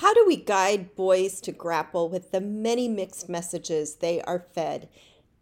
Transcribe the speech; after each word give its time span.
How 0.00 0.14
do 0.14 0.24
we 0.28 0.36
guide 0.36 0.94
boys 0.94 1.40
to 1.40 1.50
grapple 1.50 2.08
with 2.08 2.30
the 2.30 2.40
many 2.40 2.86
mixed 2.86 3.28
messages 3.28 3.96
they 3.96 4.22
are 4.22 4.46
fed 4.54 4.88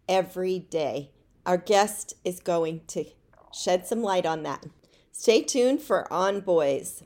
every 0.08 0.60
day? 0.60 1.10
Our 1.44 1.58
guest 1.58 2.14
is 2.24 2.40
going 2.40 2.80
to 2.86 3.04
shed 3.52 3.86
some 3.86 4.02
light 4.02 4.24
on 4.24 4.44
that. 4.44 4.64
Stay 5.12 5.42
tuned 5.42 5.82
for 5.82 6.10
On 6.10 6.40
Boys. 6.40 7.02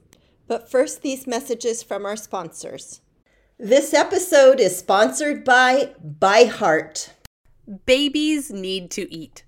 But 0.46 0.70
first, 0.70 1.02
these 1.02 1.26
messages 1.26 1.82
from 1.82 2.06
our 2.06 2.14
sponsors. 2.14 3.00
This 3.58 3.92
episode 3.94 4.60
is 4.60 4.78
sponsored 4.78 5.44
by 5.44 5.94
ByHeart. 6.20 7.10
Babies 7.84 8.52
need 8.52 8.92
to 8.92 9.12
eat. 9.12 9.42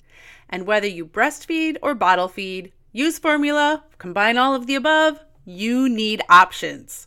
And 0.48 0.66
whether 0.66 0.88
you 0.88 1.06
breastfeed 1.06 1.76
or 1.80 1.94
bottle 1.94 2.26
feed, 2.26 2.72
use 2.90 3.20
formula, 3.20 3.84
combine 3.98 4.38
all 4.38 4.56
of 4.56 4.66
the 4.66 4.74
above, 4.74 5.20
you 5.44 5.88
need 5.88 6.20
options. 6.28 7.06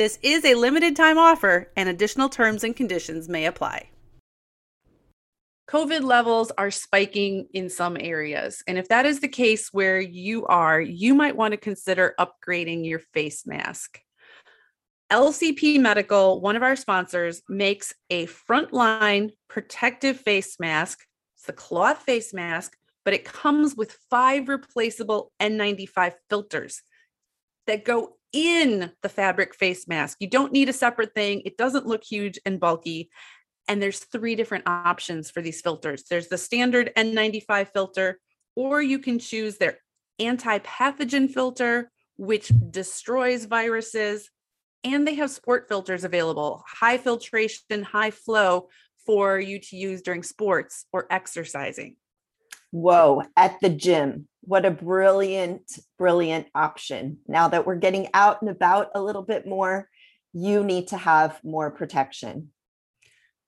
This 0.00 0.18
is 0.22 0.46
a 0.46 0.54
limited 0.54 0.96
time 0.96 1.18
offer, 1.18 1.70
and 1.76 1.86
additional 1.86 2.30
terms 2.30 2.64
and 2.64 2.74
conditions 2.74 3.28
may 3.28 3.44
apply. 3.44 3.90
COVID 5.68 6.00
levels 6.00 6.50
are 6.56 6.70
spiking 6.70 7.48
in 7.52 7.68
some 7.68 7.98
areas. 8.00 8.62
And 8.66 8.78
if 8.78 8.88
that 8.88 9.04
is 9.04 9.20
the 9.20 9.28
case 9.28 9.68
where 9.74 10.00
you 10.00 10.46
are, 10.46 10.80
you 10.80 11.14
might 11.14 11.36
want 11.36 11.52
to 11.52 11.58
consider 11.58 12.14
upgrading 12.18 12.86
your 12.86 13.00
face 13.12 13.46
mask. 13.46 14.00
LCP 15.12 15.78
Medical, 15.78 16.40
one 16.40 16.56
of 16.56 16.62
our 16.62 16.76
sponsors, 16.76 17.42
makes 17.46 17.92
a 18.08 18.26
frontline 18.26 19.32
protective 19.50 20.18
face 20.18 20.58
mask. 20.58 21.04
It's 21.36 21.44
the 21.44 21.52
cloth 21.52 22.04
face 22.04 22.32
mask, 22.32 22.74
but 23.04 23.12
it 23.12 23.26
comes 23.26 23.76
with 23.76 23.98
five 24.08 24.48
replaceable 24.48 25.30
N95 25.42 26.14
filters 26.30 26.80
that 27.66 27.84
go 27.84 28.16
in 28.32 28.92
the 29.02 29.08
fabric 29.08 29.54
face 29.54 29.88
mask. 29.88 30.18
You 30.20 30.28
don't 30.28 30.52
need 30.52 30.68
a 30.68 30.72
separate 30.72 31.14
thing. 31.14 31.42
It 31.44 31.56
doesn't 31.56 31.86
look 31.86 32.04
huge 32.04 32.38
and 32.44 32.60
bulky. 32.60 33.10
And 33.68 33.82
there's 33.82 34.00
three 34.00 34.34
different 34.34 34.66
options 34.66 35.30
for 35.30 35.42
these 35.42 35.60
filters. 35.60 36.04
There's 36.08 36.28
the 36.28 36.38
standard 36.38 36.92
N95 36.96 37.68
filter, 37.72 38.18
or 38.56 38.82
you 38.82 38.98
can 38.98 39.18
choose 39.18 39.58
their 39.58 39.78
anti-pathogen 40.18 41.30
filter, 41.30 41.90
which 42.16 42.52
destroys 42.70 43.44
viruses. 43.44 44.30
And 44.82 45.06
they 45.06 45.14
have 45.14 45.30
sport 45.30 45.66
filters 45.68 46.04
available, 46.04 46.64
high 46.66 46.98
filtration, 46.98 47.82
high 47.82 48.10
flow 48.10 48.68
for 49.06 49.38
you 49.38 49.58
to 49.58 49.76
use 49.76 50.02
during 50.02 50.22
sports 50.22 50.86
or 50.92 51.06
exercising. 51.10 51.96
Whoa, 52.70 53.22
at 53.36 53.58
the 53.60 53.68
gym. 53.68 54.28
What 54.42 54.64
a 54.64 54.70
brilliant, 54.70 55.70
brilliant 55.98 56.48
option. 56.54 57.18
Now 57.28 57.48
that 57.48 57.66
we're 57.66 57.76
getting 57.76 58.08
out 58.14 58.40
and 58.42 58.50
about 58.50 58.90
a 58.94 59.02
little 59.02 59.22
bit 59.22 59.46
more, 59.46 59.88
you 60.32 60.64
need 60.64 60.88
to 60.88 60.96
have 60.96 61.42
more 61.44 61.70
protection 61.70 62.50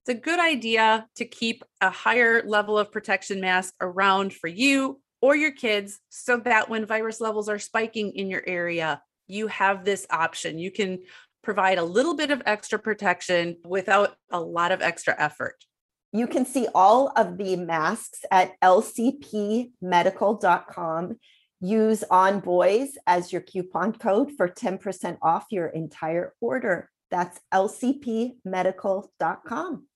it's 0.02 0.18
a 0.18 0.20
good 0.20 0.40
idea 0.40 1.06
to 1.14 1.24
keep 1.24 1.62
a 1.80 1.88
higher 1.88 2.42
level 2.44 2.76
of 2.76 2.90
protection 2.90 3.40
mask 3.40 3.74
around 3.80 4.32
for 4.34 4.48
you 4.48 5.00
or 5.20 5.36
your 5.36 5.52
kids 5.52 6.00
so 6.08 6.38
that 6.38 6.68
when 6.68 6.86
virus 6.86 7.20
levels 7.20 7.48
are 7.48 7.60
spiking 7.60 8.10
in 8.16 8.28
your 8.28 8.42
area, 8.44 9.00
you 9.28 9.46
have 9.46 9.84
this 9.84 10.04
option. 10.10 10.58
You 10.58 10.72
can 10.72 11.02
provide 11.44 11.78
a 11.78 11.84
little 11.84 12.16
bit 12.16 12.32
of 12.32 12.42
extra 12.46 12.80
protection 12.80 13.58
without 13.64 14.16
a 14.30 14.40
lot 14.40 14.72
of 14.72 14.82
extra 14.82 15.14
effort. 15.16 15.64
You 16.12 16.26
can 16.26 16.44
see 16.44 16.68
all 16.74 17.10
of 17.16 17.38
the 17.38 17.56
masks 17.56 18.26
at 18.30 18.60
lcpmedical.com. 18.60 21.18
Use 21.60 22.04
on 22.10 22.40
boys 22.40 22.98
as 23.06 23.32
your 23.32 23.40
coupon 23.40 23.94
code 23.94 24.32
for 24.36 24.46
10% 24.46 25.16
off 25.22 25.46
your 25.50 25.68
entire 25.68 26.34
order. 26.40 26.90
That's 27.10 27.40
lcpmedical.com. 27.52 29.86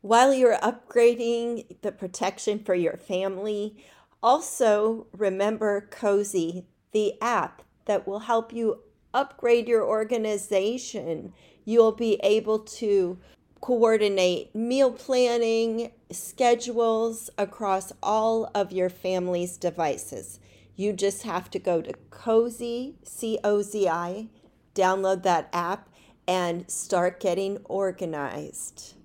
While 0.00 0.34
you're 0.34 0.58
upgrading 0.58 1.80
the 1.82 1.92
protection 1.92 2.58
for 2.58 2.74
your 2.74 2.96
family, 2.96 3.84
also 4.22 5.06
remember 5.12 5.88
Cozi, 5.90 6.64
the 6.92 7.14
app 7.22 7.62
that 7.84 8.08
will 8.08 8.18
help 8.18 8.52
you 8.52 8.80
upgrade 9.12 9.68
your 9.68 9.84
organization. 9.84 11.32
You'll 11.64 11.92
be 11.92 12.18
able 12.22 12.58
to 12.58 13.18
coordinate 13.64 14.54
meal 14.54 14.92
planning, 14.92 15.90
schedules 16.10 17.30
across 17.38 17.94
all 18.02 18.50
of 18.54 18.72
your 18.72 18.90
family's 18.90 19.56
devices. 19.56 20.38
You 20.76 20.92
just 20.92 21.22
have 21.22 21.48
to 21.52 21.58
go 21.58 21.80
to 21.80 21.94
Cozi, 22.10 22.96
C 23.04 23.38
O 23.42 23.62
Z 23.62 23.88
I, 23.88 24.28
download 24.74 25.22
that 25.22 25.48
app, 25.54 25.88
and 26.28 26.70
start 26.70 27.20
getting 27.20 27.56
organized. 27.64 28.96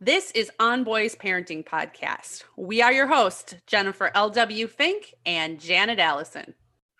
This 0.00 0.30
is 0.30 0.52
On 0.60 0.84
Boys 0.84 1.16
Parenting 1.16 1.64
Podcast. 1.66 2.44
We 2.56 2.80
are 2.82 2.92
your 2.92 3.08
hosts, 3.08 3.56
Jennifer 3.66 4.12
L.W. 4.14 4.68
Fink 4.68 5.14
and 5.26 5.58
Janet 5.58 5.98
Allison. 5.98 6.54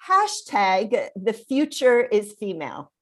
Hashtag 0.09 1.09
the 1.17 1.33
future 1.33 2.01
is 2.01 2.35
female. 2.39 2.93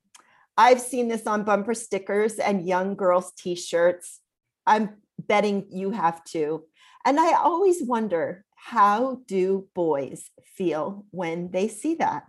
I've 0.56 0.80
seen 0.80 1.08
this 1.08 1.26
on 1.26 1.44
bumper 1.44 1.74
stickers 1.74 2.38
and 2.38 2.66
young 2.66 2.94
girls' 2.94 3.32
t 3.36 3.54
shirts. 3.54 4.20
I'm 4.66 4.96
betting 5.18 5.66
you 5.70 5.90
have 5.90 6.22
too. 6.24 6.64
And 7.04 7.18
I 7.18 7.34
always 7.34 7.82
wonder 7.82 8.44
how 8.54 9.20
do 9.26 9.68
boys 9.74 10.30
feel 10.56 11.06
when 11.10 11.50
they 11.50 11.68
see 11.68 11.94
that? 11.96 12.24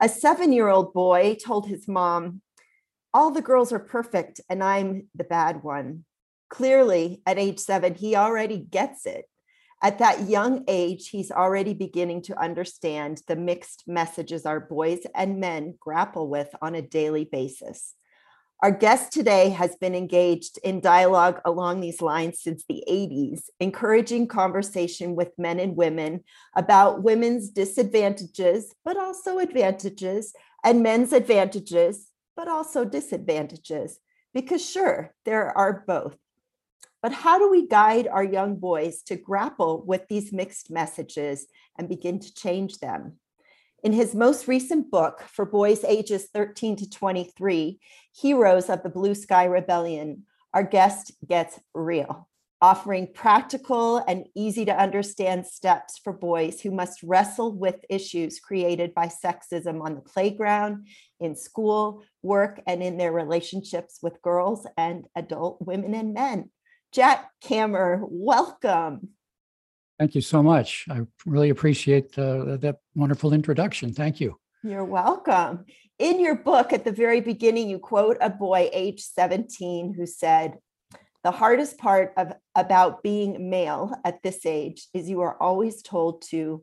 A 0.00 0.08
seven 0.08 0.52
year 0.52 0.68
old 0.68 0.92
boy 0.92 1.36
told 1.42 1.66
his 1.66 1.88
mom, 1.88 2.42
All 3.14 3.30
the 3.30 3.40
girls 3.40 3.72
are 3.72 3.78
perfect 3.78 4.40
and 4.50 4.62
I'm 4.62 5.08
the 5.14 5.24
bad 5.24 5.62
one 5.62 6.04
clearly 6.54 7.20
at 7.26 7.38
age 7.38 7.58
seven, 7.58 7.94
he 7.94 8.14
already 8.14 8.58
gets 8.58 9.06
it. 9.06 9.26
At 9.82 9.98
that 9.98 10.28
young 10.28 10.64
age, 10.68 11.10
he's 11.10 11.30
already 11.30 11.74
beginning 11.74 12.22
to 12.22 12.40
understand 12.40 13.22
the 13.28 13.36
mixed 13.36 13.84
messages 13.86 14.46
our 14.46 14.60
boys 14.60 15.00
and 15.14 15.40
men 15.40 15.74
grapple 15.78 16.28
with 16.28 16.54
on 16.62 16.74
a 16.74 16.82
daily 16.82 17.24
basis. 17.24 17.94
Our 18.62 18.70
guest 18.70 19.12
today 19.12 19.50
has 19.50 19.76
been 19.76 19.94
engaged 19.94 20.58
in 20.64 20.80
dialogue 20.80 21.38
along 21.44 21.80
these 21.80 22.00
lines 22.00 22.40
since 22.40 22.64
the 22.66 22.82
80s, 22.88 23.50
encouraging 23.60 24.26
conversation 24.26 25.16
with 25.16 25.32
men 25.36 25.60
and 25.60 25.76
women 25.76 26.24
about 26.56 27.02
women's 27.02 27.50
disadvantages, 27.50 28.74
but 28.82 28.96
also 28.96 29.38
advantages, 29.38 30.32
and 30.64 30.82
men's 30.82 31.12
advantages, 31.12 32.08
but 32.36 32.48
also 32.48 32.86
disadvantages. 32.86 33.98
Because 34.32 34.64
sure, 34.64 35.14
there 35.26 35.56
are 35.58 35.84
both. 35.86 36.16
But 37.04 37.12
how 37.12 37.38
do 37.38 37.50
we 37.50 37.66
guide 37.66 38.08
our 38.08 38.24
young 38.24 38.56
boys 38.56 39.02
to 39.08 39.16
grapple 39.16 39.84
with 39.86 40.08
these 40.08 40.32
mixed 40.32 40.70
messages 40.70 41.46
and 41.78 41.86
begin 41.86 42.18
to 42.18 42.32
change 42.32 42.78
them? 42.78 43.18
In 43.82 43.92
his 43.92 44.14
most 44.14 44.48
recent 44.48 44.90
book 44.90 45.20
for 45.28 45.44
boys 45.44 45.84
ages 45.84 46.30
13 46.32 46.76
to 46.76 46.88
23, 46.88 47.78
Heroes 48.18 48.70
of 48.70 48.82
the 48.82 48.88
Blue 48.88 49.14
Sky 49.14 49.44
Rebellion, 49.44 50.22
our 50.54 50.62
guest 50.62 51.12
gets 51.28 51.60
real. 51.74 52.26
offering 52.64 53.06
practical 53.12 53.98
and 54.08 54.24
easy 54.34 54.64
to 54.64 54.74
understand 54.74 55.46
steps 55.46 55.98
for 55.98 56.14
boys 56.14 56.62
who 56.62 56.70
must 56.70 57.02
wrestle 57.02 57.52
with 57.52 57.84
issues 57.90 58.40
created 58.40 58.94
by 58.94 59.06
sexism 59.06 59.82
on 59.84 59.94
the 59.94 60.00
playground, 60.00 60.86
in 61.20 61.36
school, 61.36 62.02
work, 62.22 62.62
and 62.66 62.82
in 62.82 62.96
their 62.96 63.12
relationships 63.12 63.98
with 64.02 64.22
girls 64.22 64.66
and 64.78 65.04
adult 65.14 65.58
women 65.60 65.92
and 65.92 66.14
men. 66.14 66.48
Jack 66.94 67.28
Kammer, 67.42 68.06
welcome. 68.08 69.08
Thank 69.98 70.14
you 70.14 70.20
so 70.20 70.44
much. 70.44 70.86
I 70.88 71.00
really 71.26 71.50
appreciate 71.50 72.16
uh, 72.16 72.56
that 72.58 72.76
wonderful 72.94 73.32
introduction. 73.32 73.92
Thank 73.92 74.20
you. 74.20 74.38
You're 74.62 74.84
welcome. 74.84 75.64
In 75.98 76.20
your 76.20 76.36
book, 76.36 76.72
at 76.72 76.84
the 76.84 76.92
very 76.92 77.20
beginning, 77.20 77.68
you 77.68 77.80
quote 77.80 78.16
a 78.20 78.30
boy 78.30 78.70
age 78.72 79.00
17 79.00 79.94
who 79.94 80.06
said, 80.06 80.58
the 81.24 81.32
hardest 81.32 81.78
part 81.78 82.12
of 82.16 82.32
about 82.54 83.02
being 83.02 83.50
male 83.50 83.92
at 84.04 84.22
this 84.22 84.46
age 84.46 84.86
is 84.94 85.08
you 85.08 85.22
are 85.22 85.36
always 85.42 85.82
told 85.82 86.22
to 86.30 86.62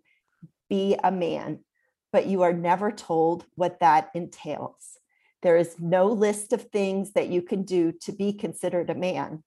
be 0.70 0.96
a 1.04 1.12
man, 1.12 1.60
but 2.14 2.28
you 2.28 2.44
are 2.44 2.54
never 2.54 2.90
told 2.90 3.46
what 3.56 3.82
that 3.82 4.12
entails. 4.14 4.98
There 5.42 5.58
is 5.58 5.76
no 5.78 6.08
list 6.08 6.54
of 6.54 6.70
things 6.70 7.12
that 7.14 7.28
you 7.28 7.42
can 7.42 7.64
do 7.64 7.92
to 8.04 8.14
be 8.14 8.32
considered 8.32 8.90
a 8.90 8.96
man. 8.96 9.44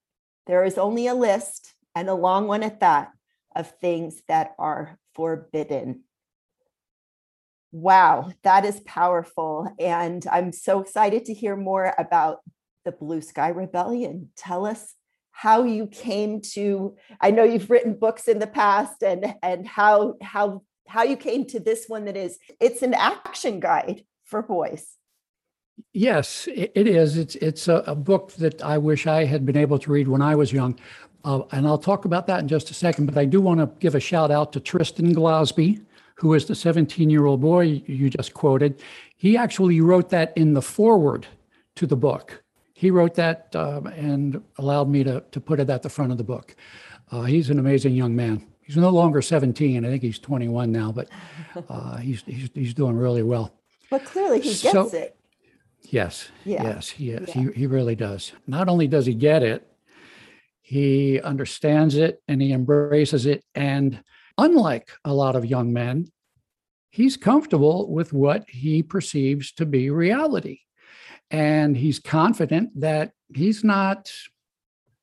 There 0.47 0.63
is 0.63 0.77
only 0.77 1.07
a 1.07 1.15
list, 1.15 1.73
and 1.95 2.09
a 2.09 2.13
long 2.13 2.47
one 2.47 2.63
at 2.63 2.81
that, 2.81 3.11
of 3.55 3.71
things 3.79 4.21
that 4.27 4.53
are 4.59 4.99
forbidden. 5.13 6.03
Wow, 7.71 8.31
that 8.43 8.65
is 8.65 8.79
powerful. 8.81 9.73
And 9.79 10.25
I'm 10.31 10.51
so 10.51 10.81
excited 10.81 11.25
to 11.25 11.33
hear 11.33 11.55
more 11.55 11.93
about 11.97 12.39
the 12.83 12.91
Blue 12.91 13.21
Sky 13.21 13.49
Rebellion. 13.49 14.29
Tell 14.35 14.65
us 14.65 14.93
how 15.35 15.65
you 15.65 15.85
came 15.85 16.39
to 16.39 16.95
i 17.19 17.29
know 17.29 17.43
you've 17.43 17.69
written 17.69 17.93
books 17.93 18.29
in 18.29 18.39
the 18.39 18.47
past 18.47 19.03
and 19.03 19.35
and 19.43 19.67
how 19.67 20.13
how 20.21 20.61
how 20.87 21.03
you 21.03 21.17
came 21.17 21.45
to 21.45 21.59
this 21.59 21.85
one 21.89 22.05
that 22.05 22.15
is 22.15 22.39
it's 22.61 22.81
an 22.81 22.93
action 22.93 23.59
guide 23.59 24.01
for 24.23 24.41
boys 24.41 24.95
yes 25.93 26.47
it 26.53 26.87
is 26.87 27.17
it's 27.17 27.35
it's 27.35 27.67
a, 27.67 27.83
a 27.87 27.95
book 27.95 28.33
that 28.33 28.61
i 28.61 28.77
wish 28.77 29.07
i 29.07 29.25
had 29.25 29.45
been 29.45 29.57
able 29.57 29.79
to 29.79 29.91
read 29.91 30.07
when 30.07 30.21
i 30.21 30.35
was 30.35 30.53
young 30.53 30.77
uh, 31.23 31.41
and 31.51 31.67
i'll 31.67 31.77
talk 31.77 32.05
about 32.05 32.27
that 32.27 32.39
in 32.39 32.47
just 32.47 32.69
a 32.71 32.73
second 32.73 33.05
but 33.05 33.17
i 33.17 33.25
do 33.25 33.41
want 33.41 33.59
to 33.59 33.69
give 33.79 33.95
a 33.95 33.99
shout 33.99 34.31
out 34.31 34.53
to 34.53 34.59
tristan 34.59 35.13
glosby 35.13 35.81
who 36.15 36.33
is 36.33 36.45
the 36.45 36.55
17 36.55 37.09
year 37.09 37.25
old 37.25 37.41
boy 37.41 37.81
you 37.87 38.09
just 38.09 38.33
quoted 38.33 38.81
he 39.17 39.37
actually 39.37 39.81
wrote 39.81 40.09
that 40.09 40.31
in 40.37 40.53
the 40.53 40.61
foreword 40.61 41.27
to 41.75 41.85
the 41.85 41.97
book 41.97 42.41
he 42.75 42.91
wrote 42.91 43.15
that 43.15 43.55
um, 43.55 43.87
and 43.87 44.43
allowed 44.57 44.89
me 44.89 45.03
to, 45.05 45.23
to 45.31 45.39
put 45.39 45.61
it 45.61 45.69
at 45.69 45.81
the 45.81 45.89
front 45.89 46.11
of 46.11 46.17
the 46.17 46.25
book. 46.25 46.55
Uh, 47.09 47.21
he's 47.21 47.49
an 47.49 47.57
amazing 47.57 47.95
young 47.95 48.15
man. 48.15 48.45
He's 48.61 48.75
no 48.75 48.89
longer 48.89 49.21
17. 49.21 49.85
I 49.85 49.89
think 49.89 50.03
he's 50.03 50.19
21 50.19 50.71
now, 50.71 50.91
but 50.91 51.07
uh, 51.69 51.97
he's, 51.97 52.21
he's, 52.23 52.49
he's 52.53 52.73
doing 52.73 52.97
really 52.97 53.23
well. 53.23 53.53
But 53.89 54.03
clearly 54.03 54.41
he 54.41 54.49
gets 54.49 54.61
so, 54.61 54.89
it. 54.89 55.15
Yes. 55.91 56.29
Yeah. 56.43 56.63
Yes, 56.63 56.89
he 56.89 57.11
is. 57.11 57.35
Yeah. 57.35 57.43
He, 57.43 57.51
he 57.51 57.67
really 57.67 57.95
does. 57.95 58.33
Not 58.47 58.69
only 58.69 58.87
does 58.87 59.05
he 59.05 59.13
get 59.13 59.43
it, 59.43 59.67
he 60.61 61.21
understands 61.21 61.95
it 61.95 62.21
and 62.27 62.41
he 62.41 62.51
embraces 62.51 63.25
it. 63.25 63.43
And 63.53 64.03
unlike 64.37 64.89
a 65.03 65.13
lot 65.13 65.35
of 65.35 65.45
young 65.45 65.71
men, 65.71 66.07
he's 66.89 67.17
comfortable 67.17 67.91
with 67.91 68.13
what 68.13 68.45
he 68.49 68.81
perceives 68.81 69.51
to 69.53 69.65
be 69.65 69.89
reality. 69.89 70.59
And 71.29 71.75
he's 71.75 71.99
confident 71.99 72.79
that 72.79 73.11
he's 73.33 73.63
not 73.63 74.11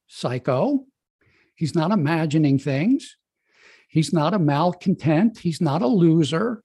psycho. 0.07 0.85
He's 1.55 1.75
not 1.75 1.91
imagining 1.91 2.59
things. 2.59 3.17
He's 3.89 4.13
not 4.13 4.35
a 4.35 4.39
malcontent. 4.39 5.39
He's 5.39 5.61
not 5.61 5.83
a 5.83 5.87
loser. 5.87 6.63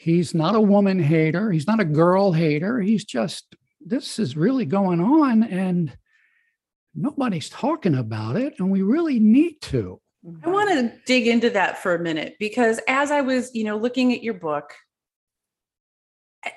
He's 0.00 0.34
not 0.34 0.54
a 0.54 0.60
woman 0.62 0.98
hater. 0.98 1.52
He's 1.52 1.66
not 1.66 1.78
a 1.78 1.84
girl 1.84 2.32
hater. 2.32 2.80
He's 2.80 3.04
just, 3.04 3.54
this 3.84 4.18
is 4.18 4.34
really 4.34 4.64
going 4.64 4.98
on 4.98 5.42
and 5.42 5.94
nobody's 6.94 7.50
talking 7.50 7.94
about 7.94 8.36
it. 8.36 8.54
And 8.58 8.70
we 8.70 8.80
really 8.80 9.18
need 9.18 9.60
to. 9.60 10.00
I 10.42 10.48
want 10.48 10.70
to 10.70 10.90
dig 11.04 11.26
into 11.26 11.50
that 11.50 11.82
for 11.82 11.94
a 11.94 11.98
minute 11.98 12.36
because 12.40 12.80
as 12.88 13.10
I 13.10 13.20
was, 13.20 13.54
you 13.54 13.64
know, 13.64 13.76
looking 13.76 14.14
at 14.14 14.22
your 14.22 14.32
book, 14.32 14.72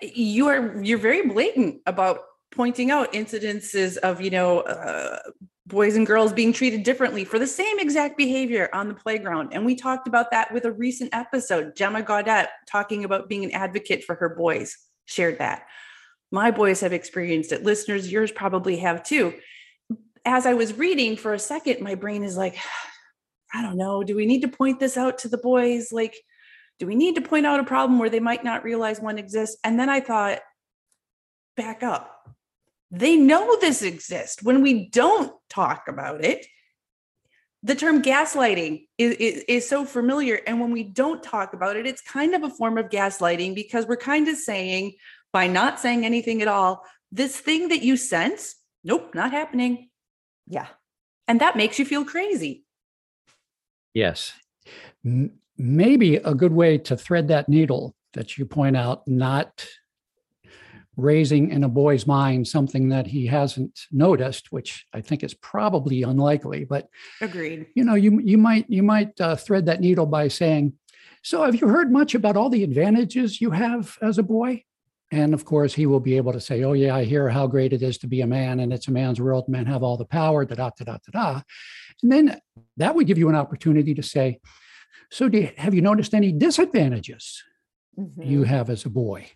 you 0.02 0.48
are 0.48 0.82
you're 0.82 0.98
very 0.98 1.28
blatant 1.28 1.82
about 1.86 2.20
pointing 2.50 2.92
out 2.92 3.12
incidences 3.12 3.98
of 3.98 4.22
you 4.22 4.30
know 4.30 4.62
uh, 4.62 5.20
boys 5.66 5.96
and 5.96 6.06
girls 6.06 6.34
being 6.34 6.52
treated 6.52 6.84
differently 6.84 7.24
for 7.24 7.40
the 7.40 7.48
same 7.48 7.80
exact 7.80 8.18
behavior 8.18 8.70
on 8.74 8.90
the 8.90 8.94
playground. 8.94 9.54
And 9.54 9.66
we 9.66 9.76
talked 9.76 10.08
about 10.08 10.32
that 10.32 10.54
with 10.54 10.66
a 10.66 10.72
recent 10.72 11.14
episode. 11.14 11.76
Gemma 11.76 12.02
gaudette 12.02 12.48
talking 12.68 13.06
about 13.06 13.30
being 13.30 13.46
an 13.46 13.52
advocate 13.52 14.04
for 14.04 14.16
her 14.16 14.30
boys 14.30 14.76
shared 15.06 15.40
that. 15.40 15.66
My 16.32 16.52
boys 16.52 16.82
have 16.82 16.94
experienced 16.94 17.52
it. 17.52 17.64
Listeners 17.64 18.12
yours 18.12 18.32
probably 18.32 18.78
have 18.78 19.04
too. 19.04 19.34
As 20.26 20.46
i 20.46 20.54
was 20.54 20.78
reading 20.78 21.18
for 21.18 21.34
a 21.34 21.40
second 21.40 21.82
my 21.82 21.96
brain 21.96 22.24
is 22.24 22.38
like 22.38 22.58
i 23.54 23.62
don't 23.62 23.78
know. 23.78 24.04
Do 24.04 24.16
we 24.16 24.26
need 24.26 24.42
to 24.42 24.48
point 24.48 24.80
this 24.80 24.98
out 24.98 25.20
to 25.20 25.28
the 25.28 25.38
boys? 25.38 25.92
Like 25.92 26.16
do 26.80 26.88
we 26.88 26.96
need 26.96 27.16
to 27.16 27.22
point 27.22 27.46
out 27.46 27.60
a 27.60 27.64
problem 27.64 28.00
where 28.00 28.10
they 28.10 28.20
might 28.20 28.44
not 28.44 28.64
realize 28.64 29.00
one 29.00 29.18
exists? 29.18 29.58
And 29.64 29.80
then 29.80 29.90
I 29.90 30.00
thought, 30.00 30.40
back 31.56 31.84
up. 31.84 32.28
They 32.94 33.18
know 33.18 33.58
this 33.60 33.82
exists. 33.82 34.42
When 34.42 34.62
we 34.62 34.88
don't 34.90 35.34
talk 35.50 35.88
about 35.90 36.24
it, 36.24 36.46
the 37.62 37.76
term 37.76 38.02
gaslighting 38.02 38.86
is, 38.98 39.16
is, 39.16 39.44
is, 39.48 39.70
so 39.70 39.84
familiar. 39.84 40.40
And 40.48 40.62
when 40.62 40.72
we 40.72 40.84
don't 40.84 41.22
talk 41.22 41.54
about 41.54 41.76
it, 41.76 41.86
it's 41.86 42.02
kind 42.02 42.36
of 42.36 42.44
a 42.44 42.50
form 42.50 42.78
of 42.78 42.90
gaslighting 42.90 43.56
because 43.56 43.86
we're 43.86 43.98
kind 43.98 44.28
of 44.28 44.38
saying, 44.38 44.94
by 45.32 45.48
not 45.48 45.80
saying 45.80 46.06
anything 46.06 46.42
at 46.42 46.48
all, 46.48 46.86
this 47.12 47.38
thing 47.38 47.70
that 47.70 47.82
you 47.82 47.98
sense, 47.98 48.56
nope, 48.84 49.16
not 49.16 49.32
happening. 49.32 49.90
Yeah. 50.48 50.68
And 51.28 51.42
that 51.42 51.58
makes 51.58 51.80
you 51.80 51.86
feel 51.86 52.06
crazy. 52.06 52.64
Yes 53.94 54.34
maybe 55.58 56.16
a 56.16 56.34
good 56.34 56.54
way 56.54 56.78
to 56.78 56.98
thread 56.98 57.28
that 57.28 57.50
needle 57.50 57.96
that 58.14 58.38
you 58.38 58.46
point 58.46 58.78
out, 58.78 59.08
not 59.08 59.68
raising 60.98 61.52
in 61.52 61.64
a 61.64 61.70
boy's 61.70 62.06
mind 62.06 62.48
something 62.48 62.90
that 62.90 63.08
he 63.08 63.28
hasn't 63.28 63.82
noticed, 63.92 64.52
which 64.52 64.86
I 64.94 65.02
think 65.02 65.24
is 65.24 65.34
probably 65.34 66.04
unlikely. 66.04 66.66
But 66.66 66.90
agreed. 67.22 67.68
You 67.76 67.84
know, 67.84 67.96
you 67.96 68.20
you 68.20 68.38
might 68.38 68.70
you 68.70 68.84
might 68.84 69.20
uh, 69.20 69.36
thread 69.36 69.66
that 69.66 69.82
needle 69.82 70.06
by 70.06 70.28
saying, 70.28 70.74
"So, 71.24 71.44
have 71.44 71.56
you 71.56 71.68
heard 71.68 71.92
much 71.92 72.16
about 72.16 72.38
all 72.38 72.50
the 72.50 72.64
advantages 72.64 73.42
you 73.42 73.52
have 73.52 73.98
as 74.02 74.18
a 74.18 74.24
boy?" 74.24 74.64
And 75.12 75.34
of 75.34 75.46
course, 75.46 75.76
he 75.76 75.86
will 75.86 76.00
be 76.00 76.18
able 76.18 76.34
to 76.34 76.42
say, 76.42 76.64
"Oh 76.64 76.74
yeah, 76.74 76.96
I 76.96 77.04
hear 77.04 77.30
how 77.30 77.48
great 77.48 77.74
it 77.74 77.82
is 77.82 77.98
to 78.00 78.08
be 78.08 78.22
a 78.22 78.28
man, 78.28 78.60
and 78.60 78.74
it's 78.74 78.88
a 78.88 78.92
man's 78.92 79.22
world. 79.22 79.48
Men 79.48 79.66
have 79.66 79.84
all 79.84 79.98
the 79.98 80.06
power." 80.06 80.46
Da 80.46 80.56
da 80.56 80.70
da 80.78 80.86
da 80.86 80.98
da. 81.12 81.42
And 82.02 82.12
then 82.12 82.42
that 82.78 82.96
would 82.96 83.08
give 83.08 83.18
you 83.18 83.30
an 83.30 83.36
opportunity 83.36 83.94
to 83.94 84.04
say, 84.04 84.40
so, 85.14 85.28
you, 85.28 85.52
have 85.58 85.76
you 85.76 85.82
noticed 85.82 86.16
any 86.16 86.32
disadvantages 86.32 87.44
mm-hmm. 87.98 88.24
you 88.24 88.44
have 88.44 88.72
as 88.72 88.84
a 88.84 88.90
boy? 88.90 89.30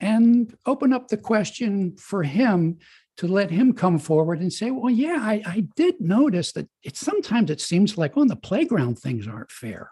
And 0.00 0.56
open 0.66 0.92
up 0.92 1.08
the 1.08 1.16
question 1.16 1.96
for 1.96 2.22
him 2.22 2.78
to 3.18 3.28
let 3.28 3.50
him 3.50 3.74
come 3.74 3.98
forward 3.98 4.40
and 4.40 4.52
say, 4.52 4.70
Well, 4.70 4.90
yeah, 4.90 5.18
I, 5.20 5.42
I 5.44 5.66
did 5.76 6.00
notice 6.00 6.52
that 6.52 6.68
it 6.82 6.96
sometimes 6.96 7.50
it 7.50 7.60
seems 7.60 7.98
like 7.98 8.16
on 8.16 8.28
the 8.28 8.36
playground 8.36 8.98
things 8.98 9.28
aren't 9.28 9.52
fair. 9.52 9.90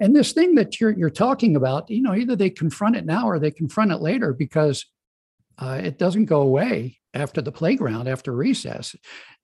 And 0.00 0.14
this 0.14 0.32
thing 0.32 0.54
that 0.54 0.80
you're 0.80 0.96
you're 0.96 1.10
talking 1.10 1.54
about, 1.54 1.90
you 1.90 2.00
know, 2.00 2.14
either 2.14 2.34
they 2.34 2.50
confront 2.50 2.96
it 2.96 3.04
now 3.04 3.28
or 3.28 3.38
they 3.38 3.50
confront 3.50 3.92
it 3.92 4.00
later 4.00 4.32
because 4.32 4.86
uh, 5.58 5.80
it 5.82 5.98
doesn't 5.98 6.26
go 6.26 6.40
away 6.40 6.98
after 7.14 7.40
the 7.40 7.52
playground 7.52 8.06
after 8.06 8.32
recess 8.32 8.94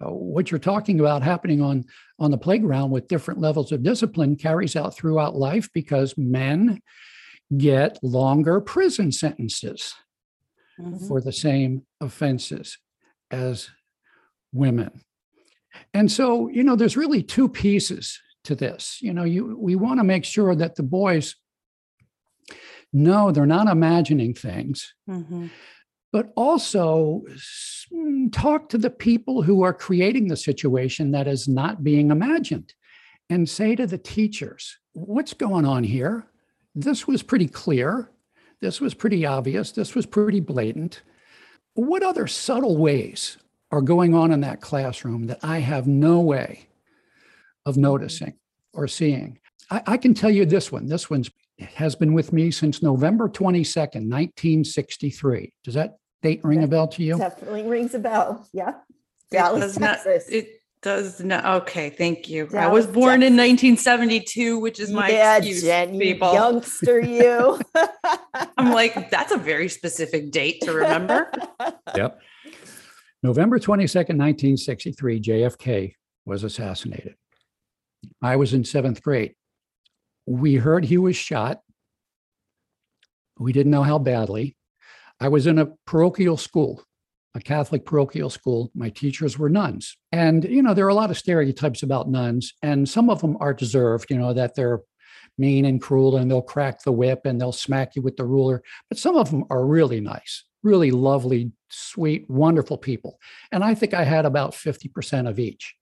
uh, 0.04 0.10
what 0.10 0.50
you're 0.50 0.60
talking 0.60 1.00
about 1.00 1.22
happening 1.22 1.62
on 1.62 1.84
on 2.18 2.30
the 2.30 2.38
playground 2.38 2.90
with 2.90 3.08
different 3.08 3.40
levels 3.40 3.72
of 3.72 3.82
discipline 3.82 4.36
carries 4.36 4.76
out 4.76 4.94
throughout 4.94 5.34
life 5.34 5.68
because 5.72 6.14
men 6.16 6.80
get 7.56 7.98
longer 8.02 8.60
prison 8.60 9.12
sentences 9.12 9.94
mm-hmm. 10.78 11.06
for 11.06 11.20
the 11.20 11.32
same 11.32 11.82
offenses 12.00 12.78
as 13.30 13.70
women 14.52 14.90
and 15.92 16.10
so 16.10 16.48
you 16.48 16.62
know 16.62 16.76
there's 16.76 16.96
really 16.96 17.22
two 17.22 17.48
pieces 17.48 18.20
to 18.44 18.54
this 18.54 18.98
you 19.00 19.12
know 19.12 19.24
you 19.24 19.56
we 19.58 19.74
want 19.74 19.98
to 19.98 20.04
make 20.04 20.24
sure 20.24 20.54
that 20.54 20.76
the 20.76 20.82
boys 20.82 21.36
know 22.92 23.30
they're 23.30 23.46
not 23.46 23.68
imagining 23.68 24.32
things 24.32 24.94
mm-hmm 25.08 25.46
but 26.14 26.32
also 26.36 27.24
talk 28.30 28.68
to 28.68 28.78
the 28.78 28.88
people 28.88 29.42
who 29.42 29.64
are 29.64 29.74
creating 29.74 30.28
the 30.28 30.36
situation 30.36 31.10
that 31.10 31.26
is 31.26 31.48
not 31.48 31.82
being 31.82 32.12
imagined 32.12 32.72
and 33.28 33.48
say 33.48 33.74
to 33.74 33.84
the 33.84 33.98
teachers, 33.98 34.78
what's 34.92 35.34
going 35.34 35.64
on 35.64 35.82
here? 35.82 36.28
This 36.74 37.06
was 37.06 37.22
pretty 37.22 37.48
clear. 37.48 38.10
This 38.60 38.80
was 38.80 38.94
pretty 38.94 39.26
obvious. 39.26 39.72
This 39.72 39.94
was 39.94 40.06
pretty 40.06 40.40
blatant. 40.40 41.02
What 41.74 42.02
other 42.02 42.26
subtle 42.26 42.76
ways 42.76 43.36
are 43.74 43.82
going 43.82 44.14
on 44.14 44.30
in 44.30 44.40
that 44.40 44.60
classroom 44.60 45.26
that 45.26 45.40
I 45.42 45.58
have 45.58 45.88
no 45.88 46.20
way 46.20 46.68
of 47.66 47.76
noticing 47.76 48.34
or 48.72 48.86
seeing. 48.86 49.38
I, 49.70 49.82
I 49.86 49.96
can 49.96 50.14
tell 50.14 50.30
you 50.30 50.46
this 50.46 50.70
one. 50.70 50.86
This 50.86 51.10
one's 51.10 51.30
has 51.58 51.94
been 51.94 52.14
with 52.14 52.32
me 52.32 52.50
since 52.50 52.82
November 52.82 53.28
22nd, 53.28 54.10
1963. 54.10 55.52
Does 55.62 55.74
that 55.74 55.96
date 56.22 56.40
ring 56.44 56.64
a 56.64 56.66
bell 56.66 56.88
to 56.88 57.02
you? 57.02 57.16
Definitely 57.16 57.62
rings 57.62 57.94
a 57.94 58.00
bell. 58.00 58.48
Yeah. 58.52 58.70
It 58.70 58.74
Dallas, 59.30 59.60
does 59.60 59.78
not, 59.78 60.02
Texas. 60.02 60.28
it 60.28 60.60
does 60.84 61.24
not, 61.24 61.62
okay, 61.62 61.88
thank 61.88 62.28
you. 62.28 62.46
I 62.54 62.68
was 62.68 62.86
born 62.86 63.22
in 63.22 63.34
1972, 63.34 64.58
which 64.58 64.78
is 64.78 64.92
my 64.92 65.08
yeah, 65.08 65.38
excuse, 65.38 65.62
Jen, 65.62 65.94
you 65.94 66.00
people. 66.00 66.32
youngster, 66.34 67.00
you. 67.00 67.58
I'm 68.58 68.70
like, 68.70 69.10
that's 69.10 69.32
a 69.32 69.38
very 69.38 69.70
specific 69.70 70.30
date 70.30 70.60
to 70.62 70.72
remember. 70.72 71.32
Yep. 71.96 72.20
November 73.22 73.58
22nd, 73.58 74.18
1963, 74.18 75.20
JFK 75.20 75.94
was 76.26 76.42
assassinated. 76.42 77.14
I 78.20 78.36
was 78.36 78.52
in 78.52 78.64
seventh 78.64 79.00
grade. 79.00 79.34
We 80.26 80.56
heard 80.56 80.84
he 80.84 80.98
was 80.98 81.16
shot. 81.16 81.60
We 83.38 83.52
didn't 83.52 83.70
know 83.70 83.84
how 83.84 83.98
badly. 83.98 84.56
I 85.20 85.28
was 85.28 85.46
in 85.46 85.58
a 85.58 85.68
parochial 85.86 86.36
school, 86.36 86.82
a 87.34 87.40
Catholic 87.40 87.84
parochial 87.84 88.30
school. 88.30 88.70
My 88.74 88.90
teachers 88.90 89.38
were 89.38 89.48
nuns. 89.48 89.96
And, 90.12 90.44
you 90.44 90.62
know, 90.62 90.74
there 90.74 90.86
are 90.86 90.90
a 90.90 90.94
lot 90.94 91.10
of 91.10 91.18
stereotypes 91.18 91.82
about 91.82 92.08
nuns, 92.08 92.54
and 92.62 92.88
some 92.88 93.10
of 93.10 93.20
them 93.20 93.36
are 93.40 93.52
deserved, 93.52 94.10
you 94.10 94.18
know, 94.18 94.32
that 94.32 94.54
they're 94.54 94.80
mean 95.38 95.64
and 95.64 95.80
cruel 95.80 96.16
and 96.16 96.30
they'll 96.30 96.42
crack 96.42 96.82
the 96.82 96.92
whip 96.92 97.22
and 97.24 97.40
they'll 97.40 97.52
smack 97.52 97.96
you 97.96 98.02
with 98.02 98.16
the 98.16 98.24
ruler. 98.24 98.62
But 98.88 98.98
some 98.98 99.16
of 99.16 99.30
them 99.30 99.44
are 99.50 99.66
really 99.66 100.00
nice, 100.00 100.44
really 100.62 100.90
lovely, 100.90 101.52
sweet, 101.70 102.28
wonderful 102.28 102.78
people. 102.78 103.18
And 103.52 103.64
I 103.64 103.74
think 103.74 103.94
I 103.94 104.04
had 104.04 104.26
about 104.26 104.52
50% 104.52 105.28
of 105.28 105.38
each. 105.38 105.74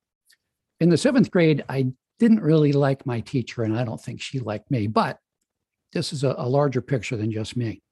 In 0.80 0.88
the 0.88 0.96
seventh 0.96 1.30
grade, 1.30 1.64
I 1.68 1.92
didn't 2.18 2.40
really 2.40 2.72
like 2.72 3.06
my 3.06 3.20
teacher, 3.20 3.62
and 3.62 3.78
I 3.78 3.84
don't 3.84 4.00
think 4.00 4.20
she 4.20 4.38
liked 4.38 4.70
me, 4.70 4.86
but 4.86 5.18
this 5.92 6.12
is 6.12 6.24
a, 6.24 6.34
a 6.38 6.48
larger 6.48 6.80
picture 6.80 7.16
than 7.16 7.30
just 7.30 7.56
me. 7.56 7.82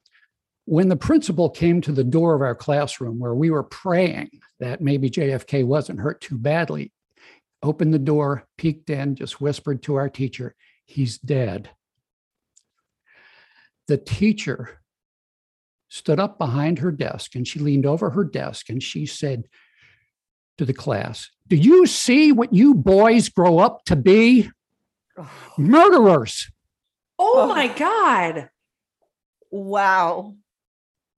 When 0.66 0.88
the 0.88 0.96
principal 0.96 1.50
came 1.50 1.80
to 1.82 1.92
the 1.92 2.04
door 2.04 2.34
of 2.34 2.42
our 2.42 2.54
classroom 2.54 3.18
where 3.18 3.34
we 3.34 3.50
were 3.50 3.64
praying 3.64 4.30
that 4.60 4.80
maybe 4.80 5.10
JFK 5.10 5.64
wasn't 5.64 6.00
hurt 6.00 6.20
too 6.20 6.38
badly, 6.38 6.92
opened 7.62 7.92
the 7.92 7.98
door, 7.98 8.46
peeked 8.56 8.88
in, 8.90 9.16
just 9.16 9.40
whispered 9.40 9.82
to 9.84 9.96
our 9.96 10.08
teacher, 10.08 10.54
He's 10.86 11.18
dead. 11.18 11.70
The 13.88 13.96
teacher 13.96 14.80
stood 15.88 16.20
up 16.20 16.38
behind 16.38 16.78
her 16.80 16.92
desk 16.92 17.34
and 17.34 17.46
she 17.46 17.58
leaned 17.58 17.86
over 17.86 18.10
her 18.10 18.24
desk 18.24 18.68
and 18.68 18.82
she 18.82 19.06
said 19.06 19.44
to 20.58 20.64
the 20.64 20.72
class, 20.74 21.30
Do 21.48 21.56
you 21.56 21.86
see 21.86 22.30
what 22.32 22.52
you 22.52 22.74
boys 22.74 23.28
grow 23.28 23.58
up 23.58 23.84
to 23.86 23.96
be? 23.96 24.48
Murderers. 25.58 26.50
Oh 27.18 27.42
Oh. 27.42 27.46
my 27.48 27.66
God. 27.68 28.50
wow. 29.50 30.34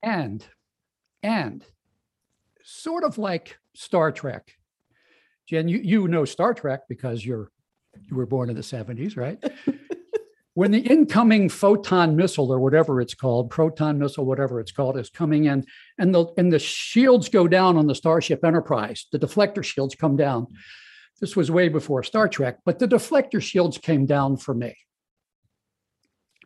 And, 0.02 0.44
and 1.23 1.64
sort 2.64 3.04
of 3.04 3.18
like 3.18 3.59
Star 3.75 4.11
Trek. 4.12 4.52
Jen, 5.49 5.68
you, 5.68 5.78
you 5.78 6.09
know 6.09 6.25
Star 6.25 6.54
Trek 6.54 6.80
because 6.88 7.25
you're 7.25 7.50
you 8.09 8.16
were 8.16 8.26
born 8.26 8.49
in 8.49 8.56
the 8.56 8.62
70s, 8.62 9.16
right? 9.18 9.38
when 10.54 10.71
the 10.71 10.78
incoming 10.80 11.49
photon 11.50 12.16
missile 12.16 12.50
or 12.50 12.59
whatever 12.59 13.02
it's 13.02 13.14
called, 13.14 13.50
proton 13.50 13.99
missile, 13.99 14.25
whatever 14.25 14.61
it's 14.61 14.73
called, 14.73 14.99
is 14.99 15.11
coming 15.11 15.44
in, 15.44 15.64
and 15.99 16.14
the 16.14 16.26
and 16.38 16.52
the 16.52 16.59
shields 16.59 17.28
go 17.28 17.47
down 17.47 17.76
on 17.76 17.87
the 17.87 17.94
Starship 17.94 18.44
Enterprise, 18.44 19.06
the 19.12 19.18
deflector 19.18 19.62
shields 19.62 19.94
come 19.94 20.16
down. 20.16 20.47
This 21.21 21.37
was 21.37 21.50
way 21.50 21.68
before 21.68 22.02
Star 22.02 22.28
Trek, 22.28 22.59
but 22.64 22.78
the 22.78 22.88
deflector 22.88 23.40
shields 23.42 23.78
came 23.78 24.06
down 24.06 24.37
for 24.38 24.54
me 24.54 24.75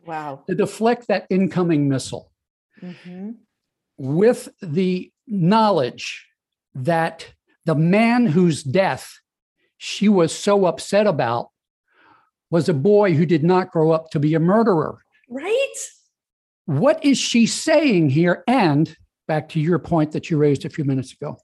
Wow. 0.05 0.43
to 0.47 0.55
deflect 0.55 1.07
that 1.07 1.25
incoming 1.29 1.87
missile 1.89 2.31
Mhm. 2.81 3.37
With 3.97 4.49
the 4.61 5.11
knowledge 5.27 6.27
that 6.75 7.33
the 7.65 7.75
man 7.75 8.25
whose 8.25 8.63
death 8.63 9.19
she 9.77 10.09
was 10.09 10.35
so 10.35 10.65
upset 10.65 11.07
about 11.07 11.49
was 12.49 12.69
a 12.69 12.73
boy 12.73 13.13
who 13.13 13.25
did 13.25 13.43
not 13.43 13.71
grow 13.71 13.91
up 13.91 14.09
to 14.11 14.19
be 14.19 14.33
a 14.33 14.39
murderer. 14.39 14.99
Right? 15.29 15.75
What 16.65 17.03
is 17.03 17.17
she 17.17 17.45
saying 17.45 18.09
here? 18.09 18.43
And 18.47 18.95
back 19.27 19.49
to 19.49 19.59
your 19.59 19.79
point 19.79 20.13
that 20.13 20.29
you 20.29 20.37
raised 20.37 20.65
a 20.65 20.69
few 20.69 20.85
minutes 20.85 21.13
ago, 21.13 21.37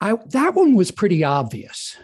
I, 0.00 0.16
that 0.30 0.54
one 0.54 0.74
was 0.74 0.90
pretty 0.90 1.24
obvious. 1.24 1.96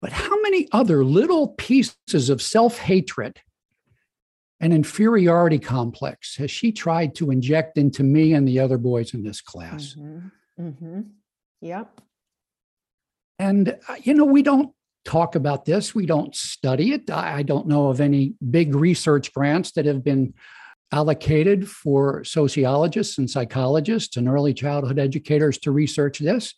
But 0.00 0.12
how 0.12 0.40
many 0.42 0.68
other 0.72 1.04
little 1.04 1.48
pieces 1.48 2.30
of 2.30 2.40
self 2.40 2.78
hatred 2.78 3.40
and 4.60 4.72
inferiority 4.72 5.58
complex 5.58 6.36
has 6.36 6.50
she 6.50 6.72
tried 6.72 7.14
to 7.16 7.30
inject 7.30 7.76
into 7.76 8.02
me 8.02 8.32
and 8.32 8.48
the 8.48 8.58
other 8.58 8.78
boys 8.78 9.12
in 9.12 9.22
this 9.22 9.40
class? 9.40 9.94
Mhm. 9.98 10.30
Mhm. 10.58 11.04
Yep. 11.60 12.00
And, 13.38 13.76
uh, 13.88 13.96
you 14.02 14.14
know, 14.14 14.24
we 14.24 14.42
don't 14.42 14.72
talk 15.04 15.34
about 15.34 15.66
this, 15.66 15.94
we 15.94 16.06
don't 16.06 16.34
study 16.34 16.92
it. 16.92 17.10
I 17.10 17.42
don't 17.42 17.68
know 17.68 17.88
of 17.88 18.00
any 18.00 18.34
big 18.50 18.74
research 18.74 19.32
grants 19.32 19.72
that 19.72 19.84
have 19.84 20.02
been 20.02 20.34
allocated 20.90 21.68
for 21.68 22.24
sociologists 22.24 23.18
and 23.18 23.28
psychologists 23.28 24.16
and 24.16 24.28
early 24.28 24.54
childhood 24.54 24.98
educators 24.98 25.58
to 25.58 25.70
research 25.70 26.18
this. 26.18 26.54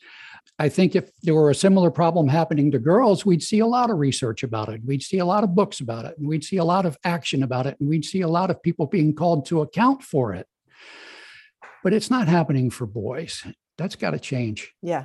I 0.59 0.69
think 0.69 0.97
if 0.97 1.11
there 1.23 1.35
were 1.35 1.50
a 1.50 1.55
similar 1.55 1.91
problem 1.91 2.27
happening 2.27 2.73
to 2.73 2.79
girls, 2.81 3.25
we'd 3.25 3.43
see 3.43 3.61
a 3.61 3.67
lot 3.67 3.91
of 3.91 3.99
research 3.99 4.43
about 4.43 4.69
it. 4.69 4.81
We'd 4.85 5.03
see 5.03 5.19
a 5.19 5.25
lot 5.25 5.45
of 5.45 5.55
books 5.55 5.79
about 5.81 6.05
it, 6.05 6.19
and 6.19 6.27
we'd 6.27 6.45
see 6.45 6.57
a 6.57 6.65
lot 6.65 6.85
of 6.85 6.99
action 7.05 7.45
about 7.45 7.67
it, 7.67 7.77
and 7.79 7.88
we'd 7.88 8.05
see 8.05 8.23
a 8.23 8.29
lot 8.29 8.50
of 8.50 8.61
people 8.62 8.87
being 8.87 9.15
called 9.15 9.47
to 9.47 9.61
account 9.61 10.03
for 10.03 10.35
it. 10.35 10.47
But 11.85 11.93
it's 11.93 12.11
not 12.11 12.27
happening 12.27 12.71
for 12.71 12.87
boys. 12.87 13.45
That's 13.77 13.95
got 13.95 14.11
to 14.11 14.19
change. 14.19 14.75
Yeah. 14.83 15.05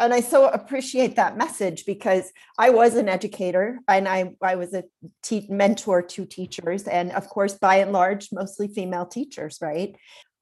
And 0.00 0.14
I 0.14 0.20
so 0.20 0.48
appreciate 0.48 1.16
that 1.16 1.36
message 1.36 1.84
because 1.84 2.32
I 2.58 2.70
was 2.70 2.96
an 2.96 3.08
educator 3.08 3.78
and 3.86 4.08
I, 4.08 4.34
I 4.42 4.56
was 4.56 4.72
a 4.72 4.84
te- 5.22 5.46
mentor 5.50 6.00
to 6.00 6.24
teachers. 6.24 6.84
And 6.84 7.12
of 7.12 7.28
course, 7.28 7.54
by 7.54 7.76
and 7.76 7.92
large, 7.92 8.30
mostly 8.32 8.66
female 8.66 9.04
teachers, 9.04 9.58
right? 9.60 9.94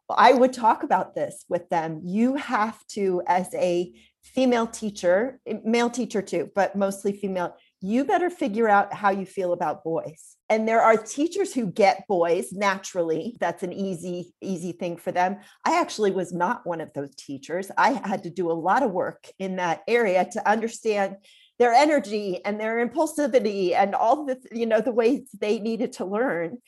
I 0.08 0.32
would 0.32 0.52
talk 0.52 0.84
about 0.84 1.14
this 1.14 1.44
with 1.48 1.68
them. 1.70 2.00
You 2.04 2.36
have 2.36 2.78
to, 2.90 3.20
as 3.26 3.52
a 3.54 3.92
female 4.34 4.66
teacher, 4.66 5.40
male 5.64 5.90
teacher 5.90 6.22
too, 6.22 6.50
but 6.54 6.76
mostly 6.76 7.12
female, 7.12 7.56
you 7.80 8.04
better 8.04 8.30
figure 8.30 8.68
out 8.68 8.92
how 8.92 9.10
you 9.10 9.24
feel 9.24 9.52
about 9.52 9.84
boys. 9.84 10.36
And 10.48 10.66
there 10.66 10.80
are 10.80 10.96
teachers 10.96 11.54
who 11.54 11.66
get 11.66 12.06
boys 12.08 12.52
naturally. 12.52 13.36
That's 13.40 13.62
an 13.62 13.72
easy, 13.72 14.34
easy 14.40 14.72
thing 14.72 14.96
for 14.96 15.12
them. 15.12 15.38
I 15.64 15.80
actually 15.80 16.10
was 16.10 16.32
not 16.32 16.66
one 16.66 16.80
of 16.80 16.92
those 16.92 17.14
teachers. 17.14 17.70
I 17.76 17.92
had 17.92 18.24
to 18.24 18.30
do 18.30 18.50
a 18.50 18.52
lot 18.52 18.82
of 18.82 18.90
work 18.90 19.28
in 19.38 19.56
that 19.56 19.82
area 19.86 20.26
to 20.32 20.50
understand 20.50 21.16
their 21.58 21.72
energy 21.72 22.44
and 22.44 22.60
their 22.60 22.86
impulsivity 22.86 23.74
and 23.74 23.94
all 23.94 24.24
the, 24.26 24.38
you 24.52 24.66
know, 24.66 24.80
the 24.80 24.92
ways 24.92 25.28
they 25.38 25.58
needed 25.58 25.92
to 25.94 26.04
learn. 26.04 26.58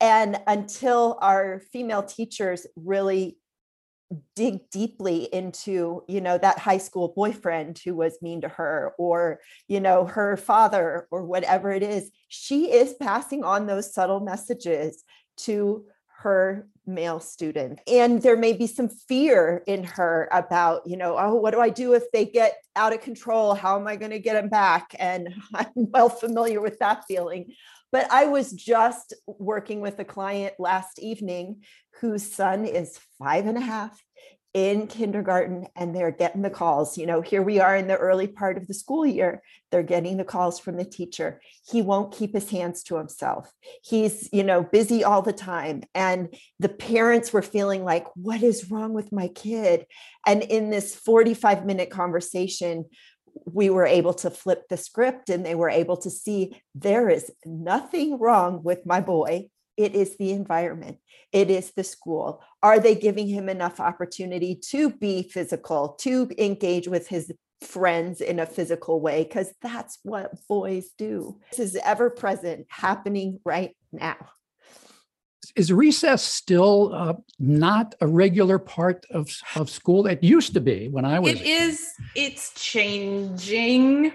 And 0.00 0.40
until 0.46 1.18
our 1.20 1.60
female 1.72 2.02
teachers 2.02 2.66
really 2.74 3.36
dig 4.34 4.68
deeply 4.70 5.32
into 5.32 6.02
you 6.08 6.20
know 6.20 6.36
that 6.36 6.58
high 6.58 6.78
school 6.78 7.12
boyfriend 7.14 7.78
who 7.84 7.94
was 7.94 8.20
mean 8.20 8.40
to 8.40 8.48
her 8.48 8.92
or 8.98 9.38
you 9.68 9.78
know 9.78 10.04
her 10.04 10.36
father 10.36 11.06
or 11.12 11.24
whatever 11.24 11.70
it 11.70 11.82
is 11.82 12.10
she 12.28 12.72
is 12.72 12.94
passing 12.94 13.44
on 13.44 13.66
those 13.66 13.94
subtle 13.94 14.20
messages 14.20 15.04
to 15.36 15.84
her 16.22 16.66
male 16.86 17.20
student. 17.20 17.80
And 17.86 18.20
there 18.20 18.36
may 18.36 18.52
be 18.52 18.66
some 18.66 18.88
fear 18.88 19.62
in 19.66 19.84
her 19.84 20.28
about 20.32 20.86
you 20.86 20.96
know 20.96 21.16
oh 21.18 21.34
what 21.34 21.52
do 21.52 21.60
i 21.60 21.70
do 21.70 21.94
if 21.94 22.10
they 22.12 22.24
get 22.24 22.56
out 22.76 22.92
of 22.92 23.00
control? 23.00 23.54
How 23.54 23.78
am 23.78 23.86
i 23.86 23.96
going 23.96 24.10
to 24.10 24.18
get 24.18 24.34
them 24.34 24.48
back? 24.48 24.94
And 24.98 25.34
i'm 25.54 25.68
well 25.74 26.08
familiar 26.08 26.60
with 26.60 26.78
that 26.80 27.04
feeling 27.06 27.52
but 27.92 28.10
i 28.10 28.26
was 28.26 28.52
just 28.52 29.14
working 29.26 29.80
with 29.80 29.98
a 29.98 30.04
client 30.04 30.54
last 30.58 30.98
evening 30.98 31.62
whose 32.00 32.32
son 32.32 32.64
is 32.64 32.98
five 33.18 33.46
and 33.46 33.58
a 33.58 33.60
half 33.60 34.02
in 34.52 34.88
kindergarten 34.88 35.66
and 35.76 35.94
they're 35.94 36.10
getting 36.10 36.42
the 36.42 36.50
calls. 36.50 36.98
You 36.98 37.06
know, 37.06 37.20
here 37.20 37.42
we 37.42 37.60
are 37.60 37.76
in 37.76 37.86
the 37.86 37.96
early 37.96 38.26
part 38.26 38.56
of 38.56 38.66
the 38.66 38.74
school 38.74 39.06
year. 39.06 39.42
They're 39.70 39.84
getting 39.84 40.16
the 40.16 40.24
calls 40.24 40.58
from 40.58 40.76
the 40.76 40.84
teacher. 40.84 41.40
He 41.70 41.82
won't 41.82 42.12
keep 42.12 42.34
his 42.34 42.50
hands 42.50 42.82
to 42.84 42.96
himself. 42.96 43.52
He's, 43.84 44.28
you 44.32 44.42
know, 44.42 44.64
busy 44.64 45.04
all 45.04 45.22
the 45.22 45.32
time. 45.32 45.84
And 45.94 46.34
the 46.58 46.68
parents 46.68 47.32
were 47.32 47.42
feeling 47.42 47.84
like, 47.84 48.06
what 48.16 48.42
is 48.42 48.70
wrong 48.70 48.92
with 48.92 49.12
my 49.12 49.28
kid? 49.28 49.86
And 50.26 50.42
in 50.42 50.70
this 50.70 50.96
45 50.96 51.64
minute 51.64 51.90
conversation, 51.90 52.86
we 53.44 53.70
were 53.70 53.86
able 53.86 54.14
to 54.14 54.30
flip 54.30 54.68
the 54.68 54.76
script 54.76 55.28
and 55.30 55.44
they 55.44 55.54
were 55.54 55.70
able 55.70 55.96
to 55.96 56.10
see 56.10 56.60
there 56.74 57.08
is 57.08 57.30
nothing 57.44 58.18
wrong 58.18 58.62
with 58.62 58.86
my 58.86 59.00
boy 59.00 59.48
it 59.80 59.94
is 59.94 60.18
the 60.18 60.32
environment, 60.32 60.98
it 61.32 61.48
is 61.50 61.70
the 61.70 61.84
school. 61.84 62.42
Are 62.62 62.78
they 62.78 62.94
giving 62.94 63.26
him 63.26 63.48
enough 63.48 63.80
opportunity 63.80 64.54
to 64.68 64.90
be 64.90 65.22
physical, 65.22 65.96
to 66.00 66.30
engage 66.36 66.86
with 66.86 67.08
his 67.08 67.32
friends 67.62 68.20
in 68.20 68.38
a 68.38 68.44
physical 68.44 69.00
way? 69.00 69.24
Because 69.24 69.54
that's 69.62 69.98
what 70.02 70.32
boys 70.48 70.90
do. 70.98 71.40
This 71.50 71.60
is 71.60 71.76
ever 71.76 72.10
present, 72.10 72.66
happening 72.68 73.40
right 73.42 73.74
now. 73.90 74.18
Is 75.56 75.72
recess 75.72 76.22
still 76.22 76.92
uh, 76.94 77.14
not 77.38 77.94
a 78.00 78.06
regular 78.06 78.58
part 78.58 79.06
of, 79.10 79.30
of 79.56 79.70
school? 79.70 80.06
It 80.06 80.22
used 80.22 80.54
to 80.54 80.60
be 80.60 80.88
when 80.88 81.04
I 81.04 81.18
was. 81.18 81.32
It 81.32 81.42
is, 81.42 81.86
it's 82.14 82.52
changing. 82.54 84.12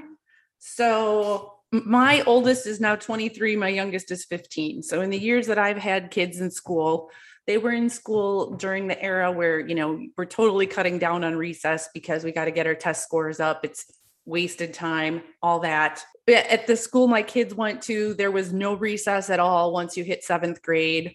So 0.60 1.56
my 1.84 2.22
oldest 2.22 2.68
is 2.68 2.80
now 2.80 2.96
23 2.96 3.56
my 3.56 3.68
youngest 3.68 4.12
is 4.12 4.24
15 4.25 4.84
so 4.84 5.01
in 5.01 5.10
the 5.10 5.18
years 5.18 5.48
that 5.48 5.58
i've 5.58 5.77
had 5.77 6.12
kids 6.12 6.39
in 6.39 6.50
school 6.50 7.10
they 7.48 7.58
were 7.58 7.72
in 7.72 7.89
school 7.89 8.51
during 8.56 8.88
the 8.88 9.01
era 9.01 9.32
where 9.32 9.60
you 9.60 9.75
know 9.75 10.00
we're 10.18 10.25
totally 10.25 10.68
cutting 10.68 11.00
down 11.00 11.24
on 11.24 11.36
recess 11.36 11.89
because 11.94 12.24
we 12.24 12.32
got 12.32 12.46
to 12.46 12.51
get 12.51 12.68
our 12.68 12.75
test 12.75 13.04
scores 13.04 13.39
up 13.39 13.62
it's 13.63 13.92
wasted 14.25 14.74
time 14.74 15.22
all 15.42 15.60
that 15.60 16.04
at 16.27 16.65
the 16.65 16.75
school 16.75 17.08
my 17.08 17.22
kids 17.22 17.54
went 17.54 17.82
to 17.82 18.13
there 18.13 18.32
was 18.32 18.54
no 18.54 18.74
recess 18.74 19.30
at 19.30 19.39
all 19.39 19.72
once 19.74 19.98
you 19.98 20.04
hit 20.04 20.24
seventh 20.24 20.62
grade 20.62 21.13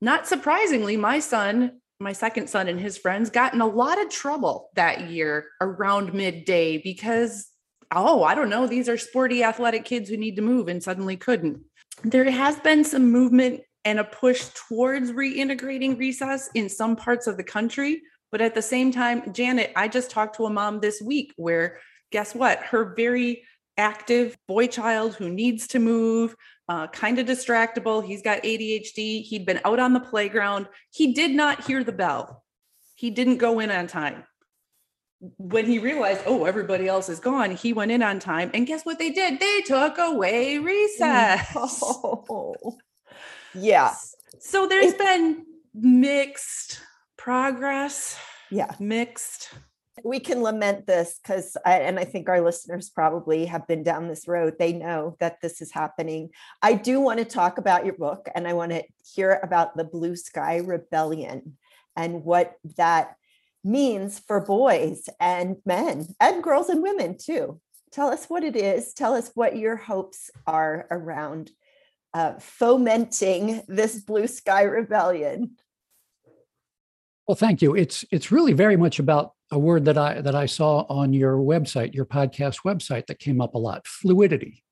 not 0.00 0.26
surprisingly 0.26 0.96
my 0.96 1.18
son 1.18 1.72
my 2.02 2.12
second 2.12 2.48
son 2.48 2.66
and 2.66 2.80
his 2.80 2.96
friends 2.96 3.28
got 3.28 3.52
in 3.52 3.60
a 3.60 3.66
lot 3.66 4.00
of 4.00 4.08
trouble 4.08 4.70
that 4.74 5.10
year 5.10 5.46
around 5.60 6.14
midday 6.14 6.78
because 6.78 7.50
oh, 7.92 8.22
I 8.22 8.34
don't 8.34 8.50
know, 8.50 8.66
these 8.66 8.88
are 8.88 8.98
sporty 8.98 9.42
athletic 9.42 9.84
kids 9.84 10.08
who 10.08 10.16
need 10.16 10.36
to 10.36 10.42
move 10.42 10.68
and 10.68 10.82
suddenly 10.82 11.16
couldn't. 11.16 11.62
There 12.02 12.28
has 12.30 12.58
been 12.60 12.84
some 12.84 13.10
movement 13.10 13.60
and 13.84 13.98
a 13.98 14.04
push 14.04 14.46
towards 14.54 15.12
reintegrating 15.12 15.98
recess 15.98 16.50
in 16.54 16.68
some 16.68 16.96
parts 16.96 17.26
of 17.26 17.36
the 17.36 17.44
country. 17.44 18.02
But 18.30 18.40
at 18.40 18.54
the 18.54 18.62
same 18.62 18.92
time, 18.92 19.32
Janet, 19.32 19.72
I 19.74 19.88
just 19.88 20.10
talked 20.10 20.36
to 20.36 20.46
a 20.46 20.50
mom 20.50 20.80
this 20.80 21.02
week 21.02 21.32
where 21.36 21.78
guess 22.12 22.34
what? 22.34 22.60
Her 22.60 22.94
very 22.94 23.42
active 23.80 24.36
boy 24.46 24.68
child 24.68 25.16
who 25.16 25.28
needs 25.28 25.66
to 25.68 25.78
move, 25.80 26.36
uh, 26.68 26.86
kind 26.88 27.18
of 27.18 27.26
distractible. 27.26 28.04
He's 28.04 28.22
got 28.22 28.42
ADHD. 28.42 29.22
He'd 29.24 29.44
been 29.44 29.60
out 29.64 29.80
on 29.80 29.92
the 29.92 30.00
playground. 30.00 30.68
He 30.92 31.12
did 31.12 31.32
not 31.32 31.64
hear 31.64 31.82
the 31.82 31.92
bell. 31.92 32.44
He 32.94 33.10
didn't 33.10 33.38
go 33.38 33.58
in 33.58 33.70
on 33.70 33.88
time 33.88 34.24
when 35.36 35.66
he 35.66 35.78
realized, 35.78 36.22
oh, 36.26 36.44
everybody 36.44 36.88
else 36.88 37.08
is 37.08 37.20
gone, 37.20 37.50
he 37.50 37.72
went 37.72 37.90
in 37.90 38.02
on 38.02 38.18
time. 38.18 38.50
And 38.54 38.66
guess 38.66 38.84
what 38.84 38.98
they 38.98 39.10
did? 39.10 39.38
They 39.38 39.60
took 39.62 39.98
away 39.98 40.58
recess. 40.58 41.52
Oh. 41.54 42.78
Yeah. 43.52 43.94
So 44.38 44.68
there's 44.68 44.92
it, 44.92 44.98
been 44.98 45.44
mixed 45.74 46.80
progress. 47.16 48.16
Yeah. 48.48 48.72
Mixed. 48.78 49.50
We 50.04 50.20
can 50.20 50.42
lament 50.42 50.86
this 50.86 51.18
because, 51.22 51.56
and 51.66 51.98
I 51.98 52.04
think 52.04 52.28
our 52.28 52.40
listeners 52.40 52.90
probably 52.90 53.46
have 53.46 53.66
been 53.66 53.82
down 53.82 54.08
this 54.08 54.28
road. 54.28 54.54
They 54.58 54.72
know 54.72 55.16
that 55.20 55.40
this 55.42 55.60
is 55.60 55.72
happening. 55.72 56.30
I 56.62 56.74
do 56.74 57.00
want 57.00 57.18
to 57.18 57.24
talk 57.24 57.58
about 57.58 57.84
your 57.84 57.94
book 57.94 58.28
and 58.34 58.46
I 58.46 58.52
want 58.54 58.72
to 58.72 58.84
hear 59.14 59.40
about 59.42 59.76
the 59.76 59.84
Blue 59.84 60.16
Sky 60.16 60.58
Rebellion 60.58 61.56
and 61.96 62.24
what 62.24 62.54
that 62.76 63.16
means 63.62 64.18
for 64.18 64.40
boys 64.40 65.08
and 65.18 65.56
men 65.66 66.14
and 66.20 66.42
girls 66.42 66.68
and 66.68 66.82
women 66.82 67.16
too. 67.18 67.60
Tell 67.92 68.08
us 68.08 68.26
what 68.26 68.44
it 68.44 68.56
is. 68.56 68.94
Tell 68.94 69.14
us 69.14 69.32
what 69.34 69.56
your 69.56 69.76
hopes 69.76 70.30
are 70.46 70.86
around 70.90 71.50
uh, 72.14 72.34
fomenting 72.38 73.62
this 73.68 74.00
blue 74.00 74.26
sky 74.26 74.62
rebellion. 74.62 75.56
Well, 77.26 77.36
thank 77.36 77.62
you. 77.62 77.74
It's 77.76 78.04
it's 78.10 78.32
really 78.32 78.52
very 78.52 78.76
much 78.76 78.98
about 78.98 79.34
a 79.50 79.58
word 79.58 79.84
that 79.86 79.98
I 79.98 80.20
that 80.20 80.34
I 80.34 80.46
saw 80.46 80.86
on 80.88 81.12
your 81.12 81.36
website, 81.36 81.94
your 81.94 82.04
podcast 82.04 82.58
website, 82.64 83.06
that 83.06 83.18
came 83.18 83.40
up 83.40 83.54
a 83.54 83.58
lot: 83.58 83.86
fluidity 83.86 84.62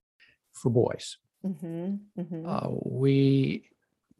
for 0.52 0.70
boys. 0.70 1.16
Mm-hmm, 1.44 1.94
mm-hmm. 2.20 2.46
Uh, 2.46 2.68
we 2.84 3.68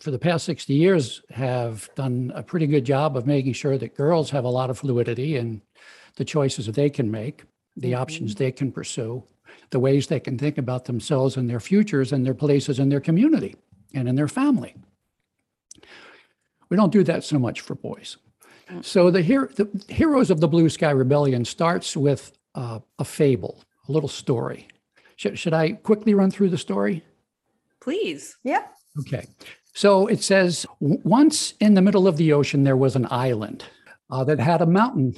for 0.01 0.11
the 0.11 0.19
past 0.19 0.45
60 0.45 0.75
years 0.75 1.23
have 1.31 1.91
done 1.97 2.33
a 2.35 2.43
pretty 2.43 2.67
good 2.67 2.85
job 2.85 3.17
of 3.17 3.27
making 3.27 3.53
sure 3.53 3.77
that 3.77 3.97
girls 3.97 4.31
have 4.31 4.45
a 4.45 4.49
lot 4.49 4.71
of 4.71 4.79
fluidity 4.79 5.37
in 5.37 5.61
the 6.17 6.25
choices 6.25 6.67
that 6.67 6.77
they 6.77 6.89
can 6.89 7.11
make, 7.11 7.43
the 7.77 7.93
mm-hmm. 7.93 8.01
options 8.01 8.35
they 8.35 8.53
can 8.53 8.71
pursue, 8.71 9.25
the 9.71 9.81
ways 9.81 10.07
they 10.07 10.21
can 10.21 10.39
think 10.39 10.57
about 10.57 10.85
themselves 10.85 11.37
and 11.37 11.51
their 11.51 11.61
futures 11.61 12.13
and 12.13 12.25
their 12.25 12.35
places 12.35 12.79
in 12.79 12.89
their 12.89 13.01
community 13.01 13.57
and 13.93 14.09
in 14.09 14.15
their 14.15 14.29
family. 14.29 14.75
We 16.69 16.77
don't 16.77 16.93
do 16.93 17.03
that 17.05 17.25
so 17.25 17.39
much 17.39 17.61
for 17.61 17.75
boys. 17.75 18.19
So 18.83 19.11
the, 19.11 19.23
her- 19.23 19.51
the 19.55 19.69
heroes 19.89 20.31
of 20.31 20.41
the 20.41 20.49
Blue 20.49 20.69
Sky 20.69 20.91
Rebellion 20.91 21.45
starts 21.45 21.97
with 21.97 22.33
uh, 22.55 22.81
a 22.99 23.05
fable, 23.05 23.63
a 23.89 23.93
little 23.93 24.09
story. 24.09 24.69
Should, 25.17 25.39
should 25.39 25.55
I 25.55 25.73
quickly 25.73 26.15
run 26.15 26.31
through 26.31 26.51
the 26.51 26.59
story? 26.59 27.05
Please. 27.81 28.37
Yeah. 28.45 28.65
Okay. 29.01 29.27
So 29.75 30.07
it 30.07 30.23
says 30.23 30.67
once 30.81 31.55
in 31.61 31.75
the 31.75 31.83
middle 31.83 32.07
of 32.09 32.17
the 32.17 32.33
ocean, 32.33 32.65
there 32.65 32.77
was 32.77 32.97
an 32.97 33.07
island 33.11 33.65
uh, 34.11 34.25
that 34.25 34.41
had 34.41 34.61
a 34.61 34.67
mountain 34.67 35.15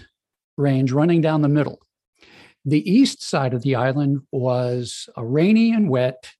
range 0.57 0.93
running 0.93 1.21
down 1.21 1.43
the 1.43 1.49
middle. 1.49 1.81
The 2.65 2.89
east 2.91 3.23
side 3.23 3.55
of 3.55 3.63
the 3.63 3.75
island 3.75 4.21
was 4.33 5.09
uh, 5.17 5.25
rainy 5.25 5.73
and 5.73 5.89
wet, 5.89 6.31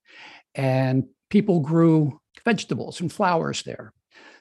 and 0.53 1.05
people 1.29 1.59
grew 1.61 2.19
vegetables 2.45 3.01
and 3.01 3.11
flowers 3.11 3.63
there. 3.63 3.91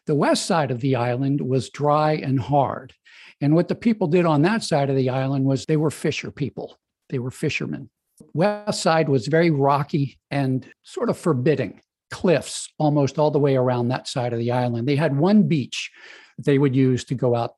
The 0.07 0.15
west 0.15 0.47
side 0.47 0.71
of 0.71 0.81
the 0.81 0.97
island 0.97 1.41
was 1.41 1.71
dry 1.71 2.13
and 2.13 2.41
hard. 2.41 2.95
And 3.41 3.55
what 3.55 3.69
the 3.69 3.75
people 3.75 4.07
did 4.07 4.27
on 4.27 4.43
that 4.43 4.63
side 4.63 4.91
of 4.91 4.97
the 4.97 5.11
island 5.11 5.45
was 5.45 5.65
they 5.65 5.77
were 5.77 5.91
fisher 5.91 6.31
people, 6.31 6.79
they 7.09 7.19
were 7.19 7.31
fishermen. 7.31 7.91
West 8.35 8.83
side 8.83 9.09
was 9.09 9.29
very 9.29 9.51
rocky 9.51 10.19
and 10.31 10.67
sort 10.83 11.09
of 11.09 11.17
forbidding 11.17 11.81
cliffs 12.11 12.69
almost 12.79 13.19
all 13.19 13.31
the 13.31 13.39
way 13.39 13.57
around 13.57 13.89
that 13.89 14.09
side 14.09 14.33
of 14.33 14.39
the 14.39 14.51
island. 14.51 14.87
They 14.87 14.97
had 14.97 15.17
one 15.17 15.45
beach 15.45 15.91
they 16.39 16.59
would 16.59 16.75
use 16.75 17.05
to 17.05 17.15
go 17.15 17.35
out 17.35 17.55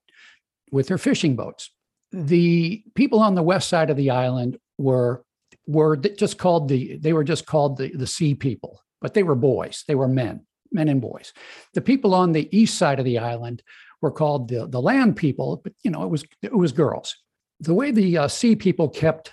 with 0.71 0.89
their 0.89 0.99
fishing 0.99 1.37
boats. 1.37 1.71
The 2.13 2.83
people 2.95 3.21
on 3.21 3.35
the 3.35 3.43
west 3.43 3.69
side 3.69 3.91
of 3.91 3.97
the 3.97 4.11
island 4.11 4.59
were 4.79 5.25
were 5.67 5.97
just 5.97 6.39
called 6.39 6.69
the 6.69 6.97
they 6.99 7.13
were 7.13 7.25
just 7.25 7.47
called 7.47 7.79
the, 7.79 7.95
the 7.95 8.07
sea 8.07 8.35
people, 8.35 8.81
but 9.01 9.15
they 9.15 9.23
were 9.23 9.35
boys. 9.35 9.85
They 9.87 9.95
were 9.95 10.09
men, 10.09 10.47
men 10.73 10.89
and 10.89 11.01
boys. 11.01 11.33
The 11.75 11.81
people 11.81 12.15
on 12.15 12.33
the 12.33 12.49
east 12.57 12.79
side 12.79 12.99
of 12.99 13.05
the 13.05 13.19
island 13.19 13.63
were 14.01 14.11
called 14.11 14.49
the, 14.49 14.67
the 14.67 14.81
land 14.81 15.17
people, 15.17 15.61
but 15.63 15.73
you 15.83 15.91
know, 15.91 16.03
it 16.03 16.09
was 16.09 16.25
it 16.43 16.55
was 16.55 16.73
girls. 16.73 17.17
The 17.61 17.75
way 17.75 17.91
the 17.91 18.19
uh, 18.19 18.29
sea 18.29 18.57
people 18.57 18.89
kept 18.89 19.33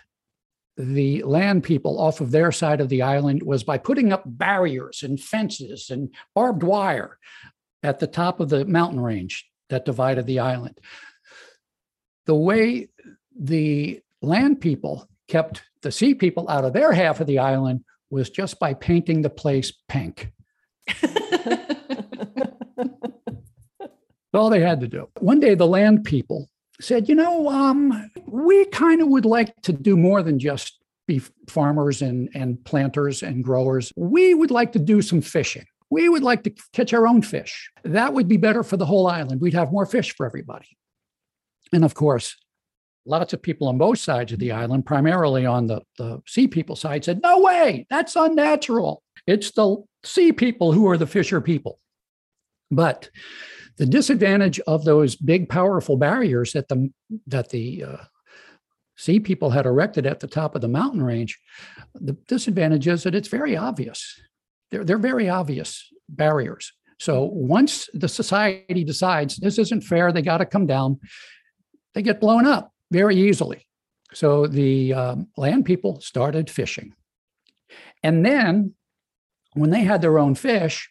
the 0.78 1.22
land 1.24 1.64
people 1.64 2.00
off 2.00 2.22
of 2.22 2.32
their 2.32 2.52
side 2.52 2.80
of 2.80 2.88
the 2.88 3.02
island 3.02 3.44
was 3.44 3.64
by 3.64 3.78
putting 3.78 4.14
up 4.14 4.24
barriers 4.26 5.04
and 5.04 5.20
fences 5.20 5.90
and 5.90 6.14
barbed 6.34 6.64
wire 6.64 7.18
at 7.84 8.00
the 8.00 8.08
top 8.08 8.40
of 8.40 8.50
the 8.50 8.64
mountain 8.66 9.00
range 9.00 9.46
that 9.70 9.86
divided 9.86 10.26
the 10.26 10.40
island. 10.40 10.80
The 12.28 12.36
way 12.36 12.90
the 13.38 14.02
land 14.22 14.62
people 14.62 15.10
kept 15.28 15.64
the 15.82 15.92
sea 15.92 16.14
people 16.14 16.50
out 16.50 16.66
of 16.66 16.74
their 16.74 16.94
half 16.94 17.20
of 17.20 17.28
the 17.28 17.40
island 17.40 17.84
was 18.10 18.30
just 18.30 18.60
by 18.60 18.74
painting 18.74 19.22
the 19.22 19.30
place 19.30 19.74
pink. 19.88 20.32
All 24.34 24.50
they 24.50 24.62
had 24.62 24.80
to 24.80 24.88
do. 24.88 25.10
One 25.20 25.40
day, 25.40 25.56
the 25.56 25.68
land 25.68 26.04
people 26.04 26.50
said, 26.82 27.10
you 27.10 27.16
know, 27.16 27.50
um, 27.50 28.10
we 28.26 28.66
kind 28.66 29.02
of 29.02 29.10
would 29.10 29.26
like 29.26 29.54
to 29.64 29.74
do 29.74 29.98
more 29.98 30.24
than 30.24 30.40
just 30.40 30.80
be 31.08 31.22
farmers 31.50 32.02
and, 32.02 32.30
and 32.34 32.64
planters 32.66 33.24
and 33.24 33.44
growers. 33.44 33.92
We 33.96 34.34
would 34.34 34.52
like 34.52 34.72
to 34.74 34.80
do 34.80 35.02
some 35.02 35.22
fishing. 35.22 35.66
We 35.90 36.08
would 36.08 36.24
like 36.24 36.44
to 36.44 36.54
catch 36.74 36.94
our 36.94 37.08
own 37.08 37.22
fish. 37.22 37.70
That 37.84 38.14
would 38.14 38.28
be 38.28 38.38
better 38.38 38.64
for 38.64 38.78
the 38.78 38.86
whole 38.86 39.08
island. 39.08 39.42
We'd 39.42 39.56
have 39.56 39.72
more 39.72 39.88
fish 39.88 40.16
for 40.16 40.26
everybody. 40.26 40.68
And 41.74 41.84
of 41.84 41.96
course, 41.96 42.38
lots 43.06 43.34
of 43.34 43.42
people 43.42 43.68
on 43.68 43.78
both 43.78 44.00
sides 44.00 44.32
of 44.32 44.40
the 44.40 44.52
island, 44.52 44.86
primarily 44.86 45.46
on 45.46 45.68
the, 45.68 45.82
the 45.98 46.22
sea 46.28 46.48
people 46.48 46.76
side, 46.76 47.04
said, 47.04 47.22
No 47.24 47.40
way, 47.40 47.86
that's 47.90 48.16
unnatural. 48.16 49.04
It's 49.28 49.52
the 49.52 49.78
sea 50.04 50.32
people 50.32 50.72
who 50.72 50.88
are 50.88 50.98
the 50.98 51.08
fisher 51.08 51.42
people. 51.42 51.80
But 52.72 53.10
the 53.78 53.86
disadvantage 53.86 54.60
of 54.62 54.86
those 54.86 55.16
big, 55.16 55.50
powerful 55.50 55.98
barriers 55.98 56.54
that 56.54 56.68
the 56.68 56.92
that 57.28 57.50
the 57.50 57.84
uh, 57.84 57.98
sea 58.98 59.20
people 59.20 59.50
had 59.50 59.66
erected 59.66 60.06
at 60.06 60.20
the 60.20 60.28
top 60.28 60.56
of 60.56 60.62
the 60.62 60.68
mountain 60.68 61.02
range, 61.02 61.40
the 61.96 62.14
disadvantage 62.28 62.88
is 62.88 63.04
that 63.04 63.16
it's 63.16 63.30
very 63.30 63.56
obvious. 63.56 64.20
They're, 64.72 64.84
they're 64.84 64.98
very 64.98 65.30
obvious 65.30 65.88
barriers. 66.10 66.74
So 67.00 67.24
once 67.24 67.90
the 67.94 68.10
society 68.10 68.84
decides 68.84 69.38
this 69.38 69.58
isn't 69.58 69.82
fair, 69.82 70.12
they 70.12 70.22
got 70.22 70.40
to 70.40 70.46
come 70.46 70.68
down, 70.68 71.00
they 71.94 72.02
get 72.02 72.20
blown 72.20 72.46
up 72.46 72.74
very 72.92 73.16
easily. 73.16 73.66
So 74.14 74.48
the 74.48 74.94
um, 74.94 75.28
land 75.38 75.66
people 75.66 76.02
started 76.02 76.50
fishing. 76.50 76.94
And 78.02 78.26
then 78.26 78.74
when 79.54 79.70
they 79.70 79.82
had 79.82 80.02
their 80.02 80.18
own 80.18 80.36
fish, 80.36 80.90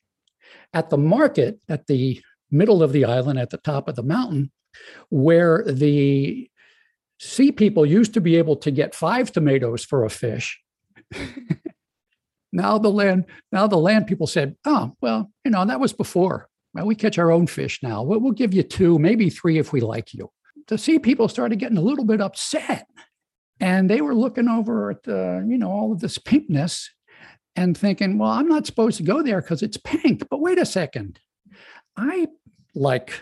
at 0.73 0.91
the 0.91 0.99
market 0.99 1.59
at 1.69 1.87
the 1.87 2.21
middle 2.51 2.83
of 2.83 2.93
the 2.93 3.05
island 3.05 3.39
at 3.39 3.51
the 3.51 3.59
top 3.59 3.89
of 3.89 3.97
the 3.97 4.03
mountain, 4.03 4.51
where 5.11 5.65
the 5.67 6.49
sea 7.19 7.53
people 7.53 7.85
used 7.85 8.15
to 8.15 8.21
be 8.21 8.37
able 8.37 8.57
to 8.57 8.71
get 8.71 8.95
five 8.95 9.33
tomatoes 9.33 9.85
for 9.85 10.05
a 10.05 10.11
fish. 10.11 10.61
now 12.53 12.79
the 12.79 12.91
land 12.91 13.25
now 13.53 13.67
the 13.67 13.79
land 13.79 14.07
people 14.07 14.27
said, 14.27 14.57
oh 14.65 14.95
well, 15.01 15.31
you 15.45 15.51
know 15.51 15.65
that 15.65 15.81
was 15.81 15.93
before. 15.93 16.49
Well, 16.75 16.87
we 16.87 16.95
catch 16.95 17.19
our 17.19 17.31
own 17.31 17.47
fish 17.47 17.83
now. 17.83 18.03
We'll, 18.03 18.21
we'll 18.21 18.33
give 18.33 18.53
you 18.53 18.63
two, 18.63 18.99
maybe 18.99 19.31
three 19.31 19.59
if 19.59 19.73
we 19.73 19.81
like 19.81 20.13
you. 20.13 20.31
The 20.69 20.79
sea 20.79 20.99
people 20.99 21.29
started 21.29 21.59
getting 21.59 21.79
a 21.79 21.83
little 21.83 22.05
bit 22.05 22.21
upset, 22.21 22.87
and 23.59 23.89
they 23.89 24.01
were 24.01 24.15
looking 24.15 24.49
over 24.49 24.91
at 24.91 25.03
the, 25.03 25.45
you 25.49 25.59
know 25.59 25.71
all 25.71 25.93
of 25.93 26.01
this 26.01 26.19
pinkness 26.19 26.89
and 27.57 27.77
thinking, 27.77 28.19
well, 28.19 28.31
I'm 28.31 28.47
not 28.47 28.67
supposed 28.67 28.99
to 28.99 29.03
go 29.03 29.21
there 29.21 29.41
because 29.41 29.63
it's 29.63 29.77
pink. 29.77 30.29
But 30.31 30.41
wait 30.41 30.59
a 30.59 30.67
second. 30.67 31.19
I 31.97 32.29
like 32.75 33.21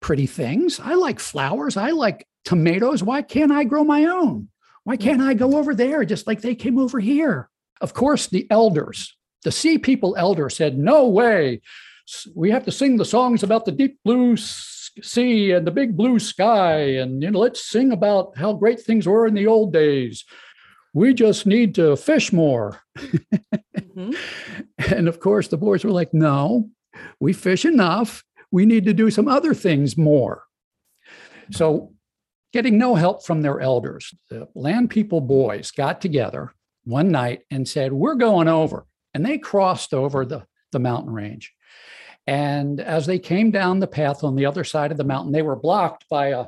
pretty 0.00 0.26
things. 0.26 0.80
I 0.80 0.94
like 0.94 1.20
flowers. 1.20 1.76
I 1.76 1.90
like 1.90 2.26
tomatoes. 2.44 3.02
Why 3.02 3.20
can't 3.20 3.52
I 3.52 3.64
grow 3.64 3.84
my 3.84 4.06
own? 4.06 4.48
Why 4.84 4.96
can't 4.96 5.20
I 5.20 5.34
go 5.34 5.58
over 5.58 5.74
there 5.74 6.04
just 6.04 6.26
like 6.26 6.40
they 6.40 6.54
came 6.54 6.78
over 6.78 6.98
here? 6.98 7.50
Of 7.80 7.92
course, 7.92 8.26
the 8.26 8.46
elders, 8.50 9.14
the 9.42 9.52
sea 9.52 9.78
people 9.78 10.14
elder 10.16 10.48
said, 10.48 10.78
No 10.78 11.08
way. 11.08 11.60
We 12.34 12.50
have 12.50 12.64
to 12.64 12.72
sing 12.72 12.96
the 12.96 13.04
songs 13.04 13.42
about 13.42 13.64
the 13.64 13.72
deep 13.72 13.98
blue 14.04 14.36
sea 15.02 15.52
and 15.52 15.66
the 15.66 15.70
big 15.70 15.96
blue 15.96 16.18
sky. 16.18 16.78
And, 16.96 17.22
you 17.22 17.30
know, 17.30 17.38
let's 17.38 17.68
sing 17.68 17.92
about 17.92 18.36
how 18.36 18.52
great 18.52 18.80
things 18.80 19.06
were 19.06 19.26
in 19.26 19.34
the 19.34 19.46
old 19.46 19.72
days. 19.72 20.24
We 20.92 21.12
just 21.14 21.46
need 21.46 21.74
to 21.76 21.96
fish 21.96 22.32
more. 22.32 22.80
Mm-hmm. 22.96 24.12
and 24.94 25.08
of 25.08 25.20
course, 25.20 25.48
the 25.48 25.56
boys 25.56 25.84
were 25.84 25.90
like, 25.90 26.14
no, 26.14 26.70
we 27.18 27.32
fish 27.32 27.64
enough. 27.64 28.22
We 28.50 28.66
need 28.66 28.84
to 28.84 28.94
do 28.94 29.10
some 29.10 29.26
other 29.26 29.54
things 29.54 29.96
more. 29.96 30.44
So, 31.50 31.92
getting 32.52 32.78
no 32.78 32.94
help 32.94 33.26
from 33.26 33.42
their 33.42 33.60
elders, 33.60 34.14
the 34.30 34.48
land 34.54 34.90
people 34.90 35.20
boys 35.20 35.72
got 35.72 36.00
together 36.00 36.54
one 36.84 37.10
night 37.10 37.40
and 37.50 37.68
said, 37.68 37.92
We're 37.92 38.14
going 38.14 38.48
over. 38.48 38.86
And 39.12 39.24
they 39.24 39.38
crossed 39.38 39.92
over 39.92 40.24
the, 40.24 40.46
the 40.72 40.78
mountain 40.78 41.12
range. 41.12 41.52
And 42.26 42.80
as 42.80 43.06
they 43.06 43.18
came 43.18 43.50
down 43.50 43.80
the 43.80 43.86
path 43.86 44.24
on 44.24 44.34
the 44.34 44.46
other 44.46 44.64
side 44.64 44.90
of 44.90 44.96
the 44.96 45.04
mountain, 45.04 45.32
they 45.32 45.42
were 45.42 45.56
blocked 45.56 46.08
by 46.08 46.28
a, 46.28 46.46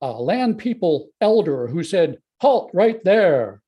a 0.00 0.10
land 0.10 0.58
people 0.58 1.08
elder 1.20 1.66
who 1.66 1.82
said, 1.82 2.18
Halt 2.40 2.70
right 2.74 3.02
there. 3.02 3.62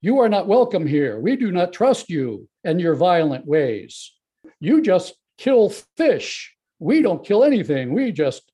You 0.00 0.20
are 0.20 0.28
not 0.28 0.46
welcome 0.46 0.86
here. 0.86 1.18
We 1.18 1.36
do 1.36 1.50
not 1.50 1.72
trust 1.72 2.08
you 2.08 2.48
and 2.62 2.80
your 2.80 2.94
violent 2.94 3.46
ways. 3.46 4.12
You 4.60 4.80
just 4.80 5.14
kill 5.38 5.70
fish. 5.96 6.54
We 6.78 7.02
don't 7.02 7.24
kill 7.24 7.42
anything. 7.42 7.92
We 7.92 8.12
just 8.12 8.52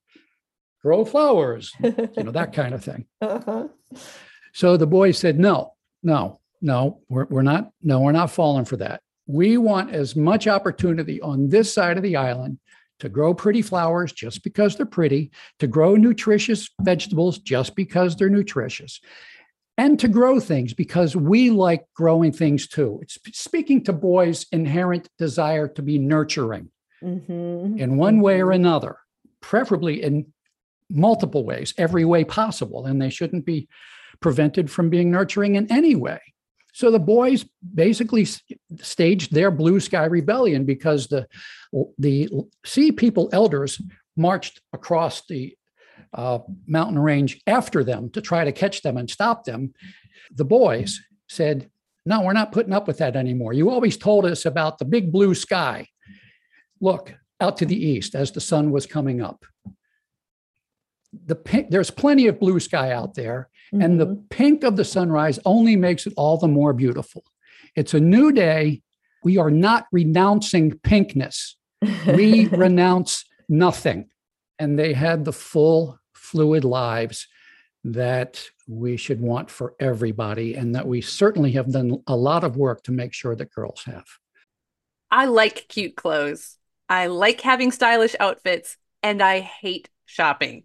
grow 0.83 1.05
flowers, 1.05 1.73
you 1.83 2.23
know, 2.23 2.31
that 2.31 2.53
kind 2.53 2.75
of 2.75 2.83
thing. 2.83 3.07
Uh-huh. 3.21 3.69
So 4.55 4.77
the 4.77 4.87
boy 4.87 5.11
said, 5.11 5.39
No, 5.39 5.75
no, 6.03 6.41
no, 6.63 7.01
we're, 7.09 7.27
we're 7.27 7.43
not, 7.43 7.71
no, 7.83 8.01
we're 8.01 8.13
not 8.13 8.31
falling 8.31 8.65
for 8.65 8.77
that. 8.79 9.03
We 9.27 9.57
want 9.57 9.95
as 9.95 10.17
much 10.17 10.47
opportunity 10.47 11.21
on 11.21 11.49
this 11.49 11.73
side 11.73 11.97
of 11.97 12.03
the 12.03 12.17
island 12.17 12.59
to 13.01 13.09
grow 13.09 13.35
pretty 13.35 13.63
flowers 13.63 14.13
just 14.13 14.45
because 14.45 14.77
they're 14.77 14.87
pretty, 14.87 15.31
to 15.59 15.67
grow 15.67 15.97
nutritious 15.97 16.71
vegetables 16.81 17.39
just 17.39 17.75
because 17.75 18.17
they're 18.17 18.29
nutritious 18.29 19.01
and 19.77 19.99
to 19.99 20.09
grow 20.09 20.39
things 20.39 20.73
because 20.73 21.17
we 21.17 21.51
like 21.51 21.85
growing 21.95 22.33
things 22.33 22.69
too. 22.69 23.01
It's 23.03 23.19
speaking 23.33 23.83
to 23.85 23.93
boys' 23.93 24.47
inherent 24.53 25.09
desire 25.19 25.69
to 25.69 25.83
be 25.83 25.99
nurturing 25.99 26.71
mm-hmm. 27.03 27.79
in 27.79 27.97
one 27.97 28.21
way 28.21 28.41
or 28.41 28.53
another, 28.53 28.99
preferably 29.41 30.03
in 30.03 30.33
multiple 30.91 31.45
ways, 31.45 31.75
every 31.77 32.05
way 32.05 32.25
possible. 32.25 32.87
And 32.87 33.03
they 33.03 33.11
shouldn't 33.11 33.45
be 33.45 33.69
prevented 34.21 34.71
from 34.71 34.91
being 34.91 35.11
nurturing 35.11 35.57
in 35.57 35.71
any 35.73 35.97
way. 35.97 36.21
So 36.75 36.91
the 36.91 36.99
boys 36.99 37.47
basically 37.75 38.27
staged 38.81 39.33
their 39.33 39.53
blue 39.53 39.79
sky 39.79 40.07
rebellion 40.07 40.65
because 40.65 41.07
the 41.07 41.29
the 41.99 42.29
sea 42.67 42.91
people 42.91 43.31
elders 43.33 43.81
marched 44.17 44.61
across 44.73 45.25
the 45.29 45.57
uh, 46.13 46.41
mountain 46.67 46.99
range 46.99 47.41
after 47.47 47.85
them 47.85 48.11
to 48.11 48.21
try 48.21 48.45
to 48.45 48.51
catch 48.53 48.83
them 48.83 48.97
and 48.97 49.09
stop 49.09 49.45
them, 49.45 49.73
the 50.35 50.45
boys 50.45 51.01
said, 51.29 51.71
No, 52.07 52.23
we're 52.23 52.33
not 52.33 52.53
putting 52.53 52.73
up 52.73 52.89
with 52.89 52.99
that 52.99 53.15
anymore. 53.15 53.53
You 53.53 53.71
always 53.71 53.97
told 53.97 54.25
us 54.25 54.45
about 54.45 54.79
the 54.79 54.85
big 54.85 55.13
blue 55.13 55.35
sky. 55.35 55.87
Look 56.81 57.15
out 57.41 57.57
to 57.59 57.67
the 57.67 57.81
east 57.81 58.17
as 58.17 58.33
the 58.33 58.41
sun 58.41 58.73
was 58.73 58.85
coming 58.85 59.23
up. 59.23 59.45
The 61.27 61.67
there's 61.71 61.93
plenty 61.93 62.27
of 62.27 62.41
blue 62.41 62.59
sky 62.59 62.91
out 62.91 63.15
there, 63.15 63.49
mm-hmm. 63.73 63.83
and 63.83 64.01
the 64.01 64.07
mm-hmm. 64.07 64.27
pink 64.31 64.65
of 64.65 64.77
the 64.77 64.85
sunrise 64.85 65.39
only 65.45 65.77
makes 65.77 66.07
it 66.07 66.15
all 66.17 66.39
the 66.39 66.49
more 66.49 66.73
beautiful. 66.73 67.25
It's 67.77 67.95
a 67.95 68.01
new 68.01 68.33
day. 68.33 68.83
We 69.23 69.39
are 69.39 69.51
not 69.51 69.87
renouncing 69.93 70.73
pinkness. 70.73 71.55
We 72.07 72.47
renounce 72.53 73.25
nothing. 73.49 74.09
And 74.59 74.79
they 74.79 74.93
had 74.93 75.25
the 75.25 75.33
full 75.33 75.99
fluid 76.13 76.65
lives 76.65 77.27
that 77.85 78.43
we 78.67 78.97
should 78.97 79.21
want 79.21 79.51
for 79.51 79.75
everybody 79.79 80.55
and 80.55 80.75
that 80.75 80.87
we 80.87 81.01
certainly 81.01 81.53
have 81.53 81.71
done 81.71 82.03
a 82.07 82.17
lot 82.17 82.45
of 82.45 82.57
work 82.57 82.83
to 82.85 82.93
make 82.93 83.13
sure 83.13 83.37
that 83.37 83.53
girls 83.53 83.83
have. 83.85 84.07
I 85.11 85.27
like 85.27 85.67
cute 85.69 85.97
clothes. 85.97 86.57
I 86.89 87.07
like 87.07 87.41
having 87.41 87.73
stylish 87.73 88.17
outfits 88.19 88.77
and 89.03 89.23
I 89.23 89.41
hate 89.41 89.89
shopping. 90.07 90.65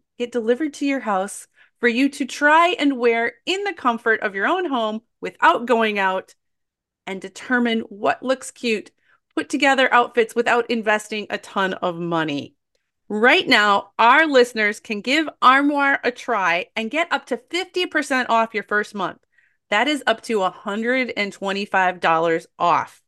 get 0.21 0.31
delivered 0.31 0.73
to 0.75 0.85
your 0.85 0.99
house 0.99 1.47
for 1.79 1.89
you 1.89 2.07
to 2.07 2.25
try 2.25 2.75
and 2.77 2.99
wear 2.99 3.33
in 3.47 3.63
the 3.63 3.73
comfort 3.73 4.19
of 4.21 4.35
your 4.35 4.45
own 4.45 4.69
home 4.69 5.01
without 5.19 5.65
going 5.65 5.97
out 5.97 6.35
and 7.07 7.19
determine 7.19 7.79
what 7.81 8.21
looks 8.21 8.51
cute, 8.51 8.91
put 9.35 9.49
together 9.49 9.91
outfits 9.91 10.35
without 10.35 10.69
investing 10.69 11.25
a 11.31 11.39
ton 11.39 11.73
of 11.73 11.97
money. 11.97 12.53
Right 13.09 13.47
now, 13.47 13.93
our 13.97 14.27
listeners 14.27 14.79
can 14.79 15.01
give 15.01 15.27
Armoire 15.41 15.99
a 16.03 16.11
try 16.11 16.67
and 16.75 16.91
get 16.91 17.11
up 17.11 17.25
to 17.25 17.37
50% 17.37 18.27
off 18.29 18.53
your 18.53 18.63
first 18.63 18.93
month. 18.93 19.17
That 19.71 19.87
is 19.87 20.03
up 20.05 20.21
to 20.23 20.37
$125 20.37 22.45
off. 22.59 23.01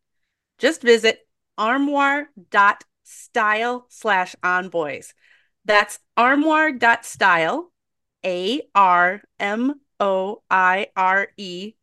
Just 0.58 0.82
visit 0.82 1.20
armoire.style 1.60 3.86
slash 3.90 4.36
onboys. 4.44 5.14
That's 5.66 6.00
armoire.style, 6.18 7.72
A 8.26 8.62
R 8.76 9.22
M 9.40 9.82
O 10.00 10.42
I 10.50 10.88
R 10.96 11.30
E 11.38 11.74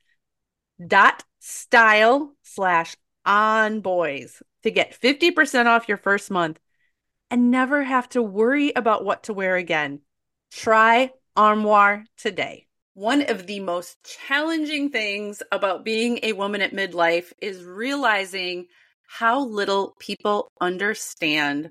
dot 0.86 1.24
style 1.40 2.34
slash 2.42 2.96
on 3.24 3.80
boys 3.80 4.42
to 4.62 4.70
get 4.70 4.98
50% 4.98 5.66
off 5.66 5.88
your 5.88 5.96
first 5.96 6.30
month 6.30 6.58
and 7.30 7.50
never 7.50 7.82
have 7.82 8.08
to 8.10 8.22
worry 8.22 8.72
about 8.74 9.04
what 9.04 9.24
to 9.24 9.32
wear 9.32 9.56
again. 9.56 10.00
Try 10.50 11.10
Armoire 11.36 12.04
today. 12.18 12.66
One 12.94 13.22
of 13.22 13.46
the 13.46 13.60
most 13.60 13.96
challenging 14.04 14.90
things 14.90 15.42
about 15.52 15.84
being 15.84 16.18
a 16.22 16.32
woman 16.32 16.60
at 16.60 16.74
midlife 16.74 17.32
is 17.40 17.64
realizing 17.64 18.66
how 19.06 19.44
little 19.44 19.94
people 19.98 20.50
understand 20.60 21.70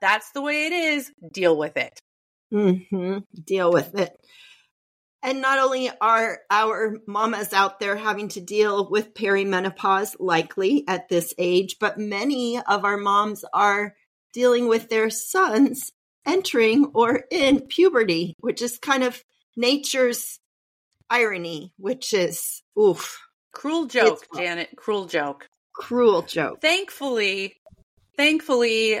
that's 0.00 0.30
the 0.32 0.42
way 0.42 0.66
it 0.66 0.72
is. 0.72 1.10
Deal 1.32 1.56
with 1.56 1.76
it. 1.76 2.00
hmm 2.50 3.18
Deal 3.44 3.72
with 3.72 3.94
it. 3.98 4.16
And 5.22 5.42
not 5.42 5.58
only 5.58 5.90
are 6.00 6.38
our 6.50 6.96
mamas 7.06 7.52
out 7.52 7.78
there 7.78 7.96
having 7.96 8.28
to 8.30 8.40
deal 8.40 8.88
with 8.88 9.12
perimenopause, 9.12 10.16
likely 10.18 10.84
at 10.88 11.08
this 11.10 11.34
age, 11.36 11.76
but 11.78 11.98
many 11.98 12.58
of 12.58 12.84
our 12.86 12.96
moms 12.96 13.44
are 13.52 13.94
dealing 14.32 14.66
with 14.66 14.88
their 14.88 15.10
sons 15.10 15.92
entering 16.26 16.92
or 16.94 17.24
in 17.30 17.60
puberty, 17.60 18.34
which 18.40 18.62
is 18.62 18.78
kind 18.78 19.04
of 19.04 19.22
nature's 19.56 20.38
irony, 21.10 21.72
which 21.76 22.14
is 22.14 22.62
oof. 22.78 23.18
Cruel 23.52 23.86
joke, 23.86 24.24
Janet. 24.34 24.70
Cruel 24.76 25.06
joke. 25.06 25.48
Cruel 25.74 26.22
joke. 26.22 26.60
Thankfully, 26.60 27.56
thankfully, 28.16 29.00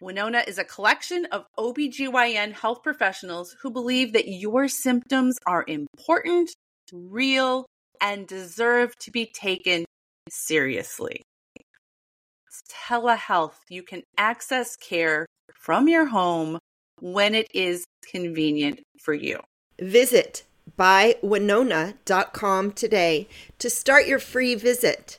Winona 0.00 0.44
is 0.46 0.58
a 0.58 0.64
collection 0.64 1.26
of 1.32 1.46
OBGYN 1.58 2.52
health 2.52 2.82
professionals 2.82 3.56
who 3.62 3.70
believe 3.70 4.12
that 4.12 4.28
your 4.28 4.68
symptoms 4.68 5.38
are 5.46 5.64
important, 5.66 6.50
real, 6.92 7.64
and 8.00 8.26
deserve 8.26 8.94
to 8.98 9.10
be 9.10 9.24
taken 9.32 9.86
seriously. 10.28 11.22
Telehealth, 12.70 13.56
you 13.70 13.82
can 13.82 14.02
access 14.18 14.76
care 14.76 15.24
from 15.54 15.88
your 15.88 16.06
home 16.06 16.58
when 17.00 17.34
it 17.34 17.48
is 17.54 17.84
convenient 18.10 18.80
for 19.02 19.14
you. 19.14 19.40
Visit 19.80 20.44
bywinona.com 20.78 22.72
today 22.72 23.28
to 23.58 23.70
start 23.70 24.06
your 24.06 24.18
free 24.18 24.54
visit. 24.54 25.18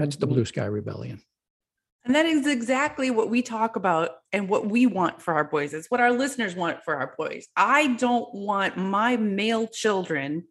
That's 0.00 0.16
the 0.16 0.26
Blue 0.26 0.44
Sky 0.44 0.64
Rebellion. 0.64 1.22
And 2.04 2.14
that 2.14 2.24
is 2.24 2.46
exactly 2.46 3.10
what 3.10 3.28
we 3.28 3.42
talk 3.42 3.76
about 3.76 4.12
and 4.32 4.48
what 4.48 4.66
we 4.66 4.86
want 4.86 5.20
for 5.20 5.34
our 5.34 5.44
boys. 5.44 5.74
It's 5.74 5.90
what 5.90 6.00
our 6.00 6.10
listeners 6.10 6.54
want 6.54 6.82
for 6.82 6.96
our 6.96 7.14
boys. 7.18 7.46
I 7.54 7.88
don't 7.88 8.32
want 8.34 8.78
my 8.78 9.18
male 9.18 9.66
children 9.66 10.44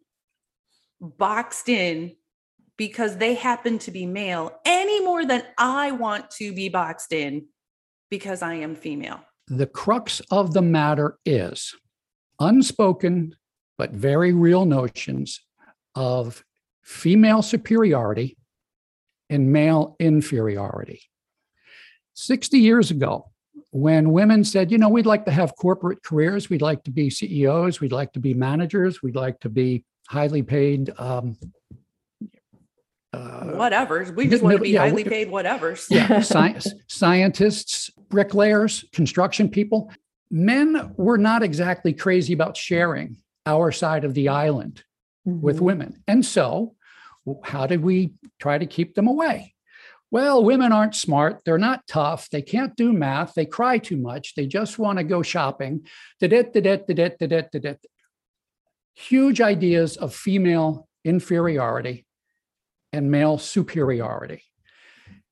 boxed 1.00 1.68
in 1.68 2.14
because 2.76 3.16
they 3.16 3.34
happen 3.34 3.80
to 3.80 3.90
be 3.90 4.06
male 4.06 4.60
any 4.64 5.04
more 5.04 5.26
than 5.26 5.42
I 5.58 5.90
want 5.90 6.30
to 6.32 6.52
be 6.52 6.68
boxed 6.68 7.12
in 7.12 7.46
because 8.10 8.42
I 8.42 8.54
am 8.54 8.76
female. 8.76 9.20
The 9.48 9.66
crux 9.66 10.20
of 10.30 10.54
the 10.54 10.62
matter 10.62 11.18
is 11.26 11.74
unspoken 12.38 13.34
but 13.76 13.90
very 13.90 14.32
real 14.32 14.66
notions 14.66 15.40
of 15.94 16.44
female 16.82 17.42
superiority 17.42 18.36
and 19.30 19.52
male 19.52 19.96
inferiority. 19.98 21.02
60 22.14 22.58
years 22.58 22.90
ago, 22.90 23.30
when 23.70 24.12
women 24.12 24.44
said, 24.44 24.70
you 24.70 24.78
know, 24.78 24.88
we'd 24.88 25.06
like 25.06 25.24
to 25.24 25.30
have 25.30 25.54
corporate 25.56 26.02
careers, 26.02 26.50
we'd 26.50 26.60
like 26.60 26.82
to 26.84 26.90
be 26.90 27.08
CEOs, 27.08 27.80
we'd 27.80 27.92
like 27.92 28.12
to 28.12 28.20
be 28.20 28.34
managers, 28.34 29.02
we'd 29.02 29.16
like 29.16 29.38
to 29.40 29.48
be 29.48 29.84
highly 30.08 30.42
paid. 30.42 30.90
Um, 30.98 31.36
uh, 33.12 33.44
whatevers. 33.44 34.14
We 34.14 34.28
just 34.28 34.42
want 34.42 34.56
to 34.56 34.62
be 34.62 34.70
yeah, 34.70 34.80
highly 34.80 35.04
paid 35.04 35.28
whatevers. 35.28 35.86
Yeah, 35.88 36.20
science, 36.20 36.72
scientists, 36.88 37.90
bricklayers, 38.08 38.84
construction 38.92 39.48
people. 39.48 39.92
Men 40.30 40.94
were 40.96 41.18
not 41.18 41.42
exactly 41.42 41.92
crazy 41.92 42.32
about 42.32 42.56
sharing 42.56 43.16
our 43.46 43.72
side 43.72 44.04
of 44.04 44.14
the 44.14 44.28
island 44.28 44.84
mm-hmm. 45.26 45.40
with 45.40 45.60
women. 45.60 46.02
And 46.06 46.24
so 46.24 46.74
how 47.44 47.66
did 47.66 47.82
we 47.82 48.12
try 48.38 48.58
to 48.58 48.66
keep 48.66 48.94
them 48.94 49.06
away? 49.06 49.54
Well, 50.10 50.42
women 50.42 50.72
aren't 50.72 50.96
smart. 50.96 51.42
They're 51.44 51.58
not 51.58 51.86
tough. 51.86 52.28
They 52.30 52.42
can't 52.42 52.74
do 52.74 52.92
math. 52.92 53.34
They 53.34 53.46
cry 53.46 53.78
too 53.78 53.96
much. 53.96 54.34
They 54.34 54.46
just 54.46 54.78
want 54.78 54.98
to 54.98 55.04
go 55.04 55.22
shopping. 55.22 55.86
Huge 58.96 59.40
ideas 59.40 59.96
of 59.96 60.14
female 60.14 60.88
inferiority 61.04 62.06
and 62.92 63.10
male 63.10 63.38
superiority. 63.38 64.42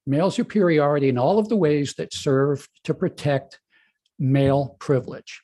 Male 0.06 0.30
superiority 0.30 1.08
in 1.08 1.18
all 1.18 1.38
of 1.38 1.48
the 1.48 1.56
ways 1.56 1.94
that 1.94 2.14
serve 2.14 2.68
to 2.84 2.94
protect 2.94 3.60
male 4.18 4.76
privilege. 4.78 5.42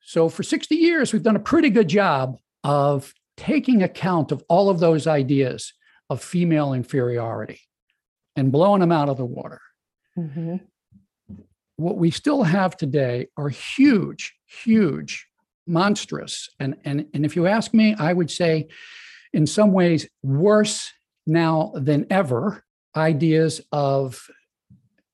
So, 0.00 0.28
for 0.28 0.42
60 0.42 0.74
years, 0.74 1.12
we've 1.12 1.22
done 1.22 1.36
a 1.36 1.40
pretty 1.40 1.70
good 1.70 1.88
job 1.88 2.38
of 2.64 3.12
taking 3.38 3.82
account 3.82 4.32
of 4.32 4.42
all 4.48 4.68
of 4.68 4.80
those 4.80 5.06
ideas 5.06 5.72
of 6.10 6.22
female 6.22 6.72
inferiority 6.74 7.60
and 8.36 8.52
blowing 8.52 8.80
them 8.80 8.92
out 8.92 9.08
of 9.08 9.16
the 9.16 9.24
water. 9.24 9.60
Mm-hmm. 10.18 10.56
What 11.76 11.96
we 11.96 12.10
still 12.10 12.42
have 12.42 12.76
today 12.76 13.28
are 13.36 13.48
huge, 13.48 14.34
huge, 14.64 15.26
monstrous. 15.66 16.48
And, 16.58 16.76
and, 16.84 17.06
and 17.14 17.24
if 17.24 17.36
you 17.36 17.46
ask 17.46 17.72
me, 17.72 17.94
I 17.94 18.12
would 18.12 18.30
say, 18.30 18.68
in 19.32 19.46
some 19.46 19.72
ways, 19.72 20.08
worse 20.22 20.90
now 21.26 21.72
than 21.76 22.06
ever 22.10 22.64
ideas 22.96 23.60
of 23.70 24.20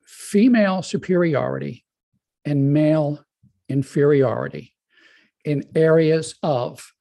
female 0.06 0.82
superiority 0.82 1.84
and 2.44 2.72
male 2.72 3.22
inferiority 3.68 4.72
in 5.44 5.64
areas 5.74 6.36
of 6.42 6.92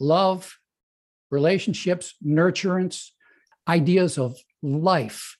love, 0.00 0.58
relationships, 1.32 2.14
nurturance, 2.24 3.10
ideas 3.66 4.18
of 4.18 4.36
life 4.62 5.36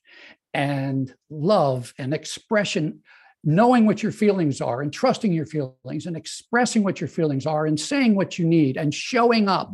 and 0.53 1.13
love 1.29 1.93
and 1.97 2.13
expression, 2.13 3.01
knowing 3.43 3.85
what 3.85 4.03
your 4.03 4.11
feelings 4.11 4.59
are 4.59 4.81
and 4.81 4.91
trusting 4.91 5.31
your 5.31 5.45
feelings 5.45 6.05
and 6.05 6.17
expressing 6.17 6.83
what 6.83 6.99
your 6.99 7.07
feelings 7.07 7.45
are 7.45 7.65
and 7.65 7.79
saying 7.79 8.15
what 8.15 8.37
you 8.37 8.45
need 8.45 8.75
and 8.75 8.93
showing 8.93 9.47
up. 9.47 9.73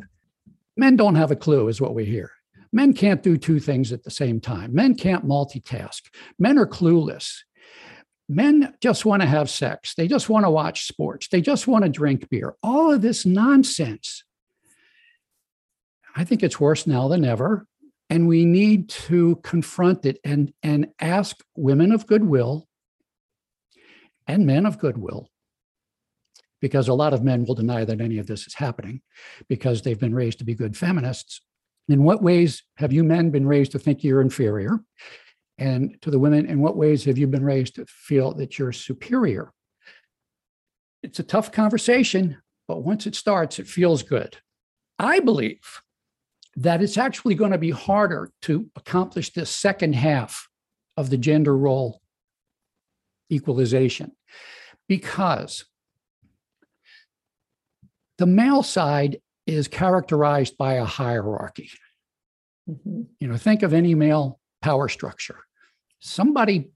Men 0.77 0.95
don't 0.95 1.15
have 1.15 1.31
a 1.31 1.35
clue, 1.35 1.67
is 1.67 1.81
what 1.81 1.95
we 1.95 2.05
hear. 2.05 2.31
Men 2.71 2.93
can't 2.93 3.23
do 3.23 3.35
two 3.35 3.59
things 3.59 3.91
at 3.91 4.03
the 4.03 4.11
same 4.11 4.39
time. 4.39 4.73
Men 4.73 4.95
can't 4.95 5.25
multitask. 5.25 6.01
Men 6.37 6.57
are 6.59 6.67
clueless. 6.67 7.39
Men 8.27 8.75
just 8.79 9.05
want 9.05 9.23
to 9.23 9.27
have 9.27 9.49
sex. 9.49 9.95
They 9.95 10.07
just 10.07 10.29
want 10.29 10.45
to 10.45 10.51
watch 10.51 10.85
sports. 10.85 11.27
They 11.29 11.41
just 11.41 11.67
want 11.67 11.83
to 11.83 11.89
drink 11.89 12.29
beer. 12.29 12.55
All 12.61 12.91
of 12.91 13.01
this 13.01 13.25
nonsense 13.25 14.23
I 16.15 16.23
think 16.23 16.43
it's 16.43 16.59
worse 16.59 16.87
now 16.87 17.07
than 17.07 17.25
ever. 17.25 17.65
And 18.09 18.27
we 18.27 18.43
need 18.43 18.89
to 18.89 19.35
confront 19.43 20.05
it 20.05 20.17
and, 20.23 20.51
and 20.63 20.87
ask 20.99 21.37
women 21.55 21.91
of 21.91 22.07
goodwill 22.07 22.67
and 24.27 24.45
men 24.45 24.65
of 24.65 24.79
goodwill, 24.79 25.29
because 26.59 26.87
a 26.87 26.93
lot 26.93 27.13
of 27.13 27.23
men 27.23 27.45
will 27.45 27.55
deny 27.55 27.85
that 27.85 28.01
any 28.01 28.17
of 28.17 28.27
this 28.27 28.47
is 28.47 28.55
happening 28.55 29.01
because 29.47 29.81
they've 29.81 29.99
been 29.99 30.15
raised 30.15 30.39
to 30.39 30.45
be 30.45 30.55
good 30.55 30.75
feminists. 30.75 31.41
In 31.87 32.03
what 32.03 32.23
ways 32.23 32.63
have 32.77 32.93
you 32.93 33.03
men 33.03 33.29
been 33.29 33.47
raised 33.47 33.71
to 33.73 33.79
think 33.79 34.03
you're 34.03 34.21
inferior? 34.21 34.79
And 35.57 36.01
to 36.01 36.09
the 36.09 36.19
women, 36.19 36.45
in 36.45 36.61
what 36.61 36.77
ways 36.77 37.05
have 37.05 37.17
you 37.17 37.27
been 37.27 37.43
raised 37.43 37.75
to 37.75 37.85
feel 37.87 38.33
that 38.35 38.57
you're 38.57 38.71
superior? 38.71 39.51
It's 41.03 41.19
a 41.19 41.23
tough 41.23 41.51
conversation, 41.51 42.37
but 42.67 42.83
once 42.83 43.05
it 43.05 43.15
starts, 43.15 43.59
it 43.59 43.67
feels 43.67 44.03
good. 44.03 44.37
I 44.97 45.19
believe 45.19 45.81
that 46.55 46.81
it's 46.81 46.97
actually 46.97 47.35
going 47.35 47.51
to 47.51 47.57
be 47.57 47.71
harder 47.71 48.31
to 48.41 48.69
accomplish 48.75 49.31
this 49.33 49.49
second 49.49 49.93
half 49.93 50.47
of 50.97 51.09
the 51.09 51.17
gender 51.17 51.55
role 51.55 52.01
equalization 53.31 54.11
because 54.87 55.65
the 58.17 58.25
male 58.25 58.63
side 58.63 59.21
is 59.45 59.67
characterized 59.67 60.57
by 60.57 60.73
a 60.73 60.85
hierarchy. 60.85 61.69
Mhm. 62.69 63.07
You 63.19 63.27
know, 63.27 63.37
think 63.37 63.63
of 63.63 63.73
any 63.73 63.95
male 63.95 64.39
power 64.61 64.89
structure. 64.89 65.39
Somebody 65.99 66.71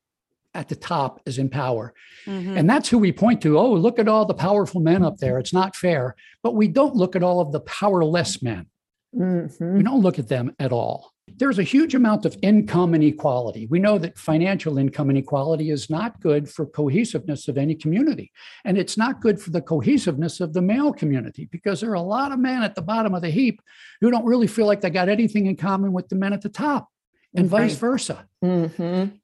at 0.54 0.70
the 0.70 0.76
top 0.76 1.20
is 1.26 1.40
in 1.40 1.50
power. 1.50 1.94
Mhm. 2.26 2.58
And 2.58 2.70
that's 2.70 2.90
who 2.90 3.00
we 3.00 3.12
point 3.12 3.42
to. 3.42 3.58
Oh, 3.58 3.74
look 3.74 4.00
at 4.00 4.08
all 4.08 4.26
the 4.26 4.34
powerful 4.34 4.82
men 4.82 5.04
up 5.04 5.18
there. 5.18 5.40
It's 5.40 5.54
not 5.54 5.76
fair. 5.76 6.16
But 6.44 6.56
we 6.56 6.68
don't 6.68 6.96
look 6.96 7.16
at 7.16 7.24
all 7.24 7.40
of 7.42 7.52
the 7.52 7.62
powerless 7.62 8.42
men. 8.42 8.68
Mhm. 9.15 9.78
We 9.78 9.84
don't 9.84 10.02
look 10.02 10.19
at 10.19 10.28
them 10.28 10.56
at 10.60 10.71
all. 10.71 11.12
There's 11.36 11.60
a 11.60 11.63
huge 11.63 11.95
amount 11.95 12.26
of 12.26 12.38
income 12.41 12.93
inequality. 12.93 13.65
We 13.67 13.80
know 13.80 13.97
that 13.97 14.17
financial 14.17 14.78
income 14.78 15.10
inequality 15.10 15.69
is 15.69 15.89
not 15.89 16.19
good 16.19 16.49
for 16.49 16.65
cohesiveness 16.65 17.47
of 17.47 17.58
any 17.58 17.76
community. 17.76 18.32
And 18.65 18.78
it's 18.78 18.97
not 18.97 19.21
good 19.21 19.39
for 19.41 19.49
the 19.52 19.62
cohesiveness 19.62 20.41
of 20.41 20.54
the 20.54 20.62
male 20.62 20.91
community 20.91 21.45
because 21.52 21.80
there 21.82 21.91
are 21.91 21.95
a 21.95 22.02
lot 22.02 22.32
of 22.32 22.39
men 22.39 22.62
at 22.62 22.76
the 22.76 22.82
bottom 22.82 23.13
of 23.15 23.21
the 23.21 23.30
heap 23.30 23.62
who 24.02 24.12
don't 24.12 24.26
really 24.26 24.47
feel 24.47 24.65
like 24.65 24.82
they 24.82 24.89
got 24.89 25.10
anything 25.10 25.45
in 25.45 25.56
common 25.56 25.93
with 25.93 26.10
the 26.10 26.15
men 26.15 26.34
at 26.34 26.41
the 26.41 26.49
top 26.49 26.89
and 27.36 27.47
vice 27.47 27.76
versa. 27.78 28.28
Mhm. 28.43 29.19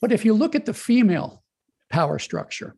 But 0.00 0.12
if 0.12 0.24
you 0.24 0.34
look 0.34 0.54
at 0.54 0.64
the 0.64 0.74
female 0.74 1.42
power 1.90 2.18
structure, 2.18 2.74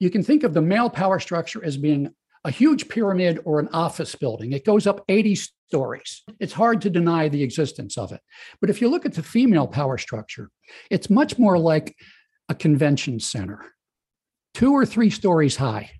you 0.00 0.10
can 0.10 0.22
think 0.22 0.42
of 0.42 0.54
the 0.54 0.62
male 0.62 0.90
power 0.90 1.18
structure 1.18 1.64
as 1.64 1.76
being 1.76 2.14
a 2.44 2.50
huge 2.50 2.88
pyramid 2.88 3.40
or 3.44 3.60
an 3.60 3.68
office 3.72 4.14
building. 4.14 4.52
It 4.52 4.64
goes 4.64 4.86
up 4.86 5.04
80 5.08 5.34
stories. 5.34 6.22
It's 6.40 6.52
hard 6.52 6.80
to 6.82 6.90
deny 6.90 7.28
the 7.28 7.42
existence 7.42 7.98
of 7.98 8.12
it. 8.12 8.20
But 8.60 8.70
if 8.70 8.80
you 8.80 8.88
look 8.88 9.04
at 9.04 9.14
the 9.14 9.22
female 9.22 9.66
power 9.66 9.98
structure, 9.98 10.50
it's 10.90 11.10
much 11.10 11.38
more 11.38 11.58
like 11.58 11.96
a 12.48 12.54
convention 12.54 13.20
center, 13.20 13.64
two 14.54 14.72
or 14.72 14.86
three 14.86 15.10
stories 15.10 15.56
high, 15.56 15.90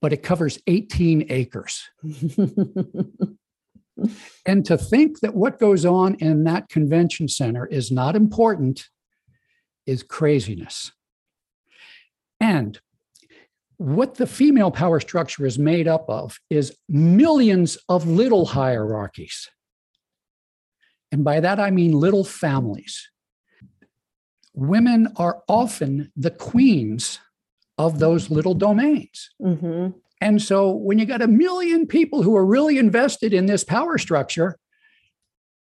but 0.00 0.12
it 0.12 0.22
covers 0.22 0.58
18 0.66 1.26
acres. 1.30 1.88
And 4.46 4.64
to 4.66 4.78
think 4.78 5.20
that 5.20 5.34
what 5.34 5.58
goes 5.58 5.84
on 5.84 6.14
in 6.16 6.44
that 6.44 6.68
convention 6.68 7.28
center 7.28 7.66
is 7.66 7.90
not 7.90 8.16
important 8.16 8.88
is 9.86 10.02
craziness. 10.02 10.92
And 12.40 12.80
what 13.80 14.16
the 14.16 14.26
female 14.26 14.70
power 14.70 15.00
structure 15.00 15.46
is 15.46 15.58
made 15.58 15.88
up 15.88 16.04
of 16.06 16.38
is 16.50 16.76
millions 16.86 17.78
of 17.88 18.06
little 18.06 18.44
hierarchies. 18.44 19.48
And 21.10 21.24
by 21.24 21.40
that, 21.40 21.58
I 21.58 21.70
mean 21.70 21.92
little 21.92 22.22
families. 22.22 23.10
Women 24.52 25.08
are 25.16 25.42
often 25.48 26.12
the 26.14 26.30
queens 26.30 27.20
of 27.78 28.00
those 28.00 28.30
little 28.30 28.52
domains. 28.52 29.30
Mhm. 29.40 29.94
And 30.20 30.42
so 30.42 30.72
when 30.72 30.98
you 30.98 31.06
got 31.06 31.22
a 31.22 31.26
million 31.26 31.86
people 31.86 32.22
who 32.22 32.36
are 32.36 32.44
really 32.44 32.76
invested 32.76 33.32
in 33.32 33.46
this 33.46 33.64
power 33.64 33.96
structure, 33.96 34.58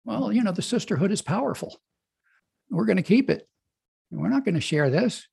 well, 0.06 0.32
you 0.32 0.42
know, 0.42 0.54
the 0.54 0.62
sisterhood 0.62 1.12
is 1.12 1.22
powerful. 1.22 1.82
We're 2.70 2.86
going 2.86 2.96
to 2.96 3.04
keep 3.04 3.30
it. 3.30 3.50
We're 4.10 4.30
not 4.30 4.46
going 4.46 4.56
to 4.56 4.62
share 4.62 4.90
this. 4.90 5.28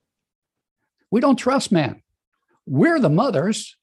We 1.12 1.20
don't 1.20 1.36
trust 1.36 1.70
men. 1.70 2.01
We're 2.66 3.01
the 3.01 3.11
mothers. 3.11 3.77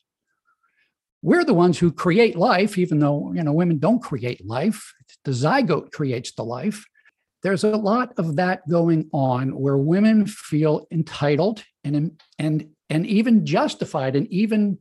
We're 1.21 1.43
the 1.43 1.53
ones 1.53 1.77
who 1.77 1.91
create 1.91 2.37
life, 2.37 2.77
even 2.77 2.99
though, 2.99 3.33
you 3.33 3.43
know, 3.43 3.51
women 3.51 3.77
don't 3.77 4.01
create 4.01 4.45
life. 4.45 4.93
The 5.25 5.31
zygote 5.31 5.91
creates 5.91 6.31
the 6.31 6.45
life. 6.45 6.85
There's 7.43 7.63
a 7.63 7.75
lot 7.75 8.13
of 8.17 8.35
that 8.37 8.67
going 8.69 9.09
on 9.13 9.49
where 9.59 9.77
women 9.77 10.25
feel 10.27 10.87
entitled 10.91 11.63
and, 11.83 12.21
and, 12.37 12.69
and 12.89 13.05
even 13.05 13.45
justified 13.45 14.15
and 14.15 14.27
even 14.27 14.77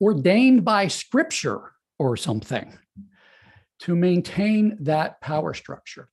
ordained 0.00 0.64
by 0.64 0.88
scripture 0.88 1.72
or 1.98 2.16
something 2.16 2.78
to 3.80 3.96
maintain 3.96 4.76
that 4.80 5.20
power 5.20 5.54
structure. 5.54 6.08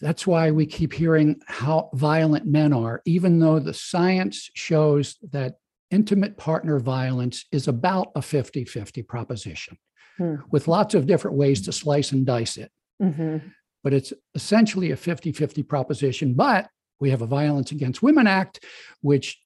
That's 0.00 0.26
why 0.26 0.50
we 0.50 0.66
keep 0.66 0.92
hearing 0.92 1.40
how 1.46 1.90
violent 1.94 2.46
men 2.46 2.72
are, 2.72 3.00
even 3.06 3.38
though 3.38 3.58
the 3.58 3.74
science 3.74 4.50
shows 4.54 5.16
that 5.30 5.54
intimate 5.94 6.36
partner 6.36 6.78
violence 6.80 7.46
is 7.52 7.68
about 7.68 8.10
a 8.16 8.20
50 8.22 8.64
50 8.64 9.02
proposition 9.02 9.78
Hmm. 10.18 10.36
with 10.52 10.68
lots 10.68 10.94
of 10.94 11.06
different 11.06 11.36
ways 11.36 11.62
to 11.62 11.72
slice 11.72 12.12
and 12.12 12.24
dice 12.26 12.56
it. 12.56 12.70
Mhm. 13.02 13.52
But 13.82 13.92
it's 13.94 14.12
essentially 14.34 14.90
a 14.92 14.96
50 14.96 15.32
50 15.32 15.62
proposition. 15.62 16.34
But 16.34 16.68
we 17.00 17.10
have 17.10 17.22
a 17.22 17.26
Violence 17.26 17.72
Against 17.72 18.02
Women 18.02 18.26
Act, 18.26 18.64
which 19.00 19.40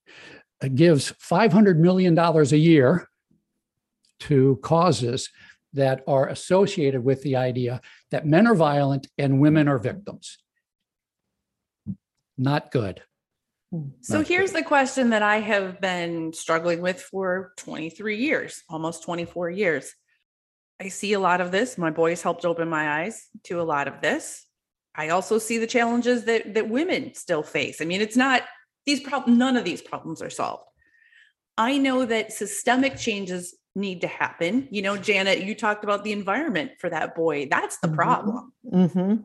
uh, 0.62 0.68
gives 0.68 1.12
$500 1.12 1.78
million 1.78 2.18
a 2.18 2.42
year 2.56 3.08
to 4.20 4.56
causes 4.62 5.30
that 5.72 6.02
are 6.06 6.28
associated 6.28 7.02
with 7.04 7.22
the 7.22 7.36
idea 7.36 7.80
that 8.10 8.26
men 8.26 8.46
are 8.46 8.54
violent 8.54 9.06
and 9.16 9.40
women 9.40 9.68
are 9.68 9.78
victims. 9.78 10.38
Not 12.36 12.70
good. 12.70 13.02
So 14.00 14.18
Not 14.18 14.28
here's 14.28 14.52
good. 14.52 14.64
the 14.64 14.68
question 14.68 15.10
that 15.10 15.22
I 15.22 15.40
have 15.40 15.80
been 15.80 16.32
struggling 16.32 16.80
with 16.80 17.00
for 17.02 17.52
23 17.58 18.16
years, 18.16 18.62
almost 18.68 19.02
24 19.04 19.50
years. 19.50 19.94
I 20.80 20.88
see 20.88 21.12
a 21.12 21.20
lot 21.20 21.40
of 21.40 21.50
this. 21.50 21.76
My 21.76 21.90
boys 21.90 22.22
helped 22.22 22.44
open 22.44 22.68
my 22.68 23.02
eyes 23.02 23.26
to 23.44 23.60
a 23.60 23.64
lot 23.64 23.88
of 23.88 24.00
this. 24.00 24.46
I 24.94 25.10
also 25.10 25.38
see 25.38 25.58
the 25.58 25.66
challenges 25.66 26.24
that 26.24 26.54
that 26.54 26.68
women 26.70 27.14
still 27.14 27.42
face. 27.42 27.80
I 27.80 27.84
mean, 27.84 28.00
it's 28.00 28.16
not 28.16 28.42
these 28.86 29.00
problems, 29.00 29.38
none 29.38 29.56
of 29.56 29.64
these 29.64 29.82
problems 29.82 30.22
are 30.22 30.30
solved. 30.30 30.64
I 31.58 31.76
know 31.76 32.04
that 32.06 32.32
systemic 32.32 32.96
changes 32.96 33.54
need 33.74 34.00
to 34.00 34.06
happen. 34.06 34.66
You 34.70 34.82
know, 34.82 34.96
Janet, 34.96 35.42
you 35.42 35.54
talked 35.54 35.84
about 35.84 36.04
the 36.04 36.12
environment 36.12 36.72
for 36.80 36.88
that 36.88 37.14
boy. 37.14 37.48
That's 37.50 37.78
the 37.78 37.88
Mhm. 37.88 37.94
problem. 37.94 38.52
Mhm. 38.64 39.24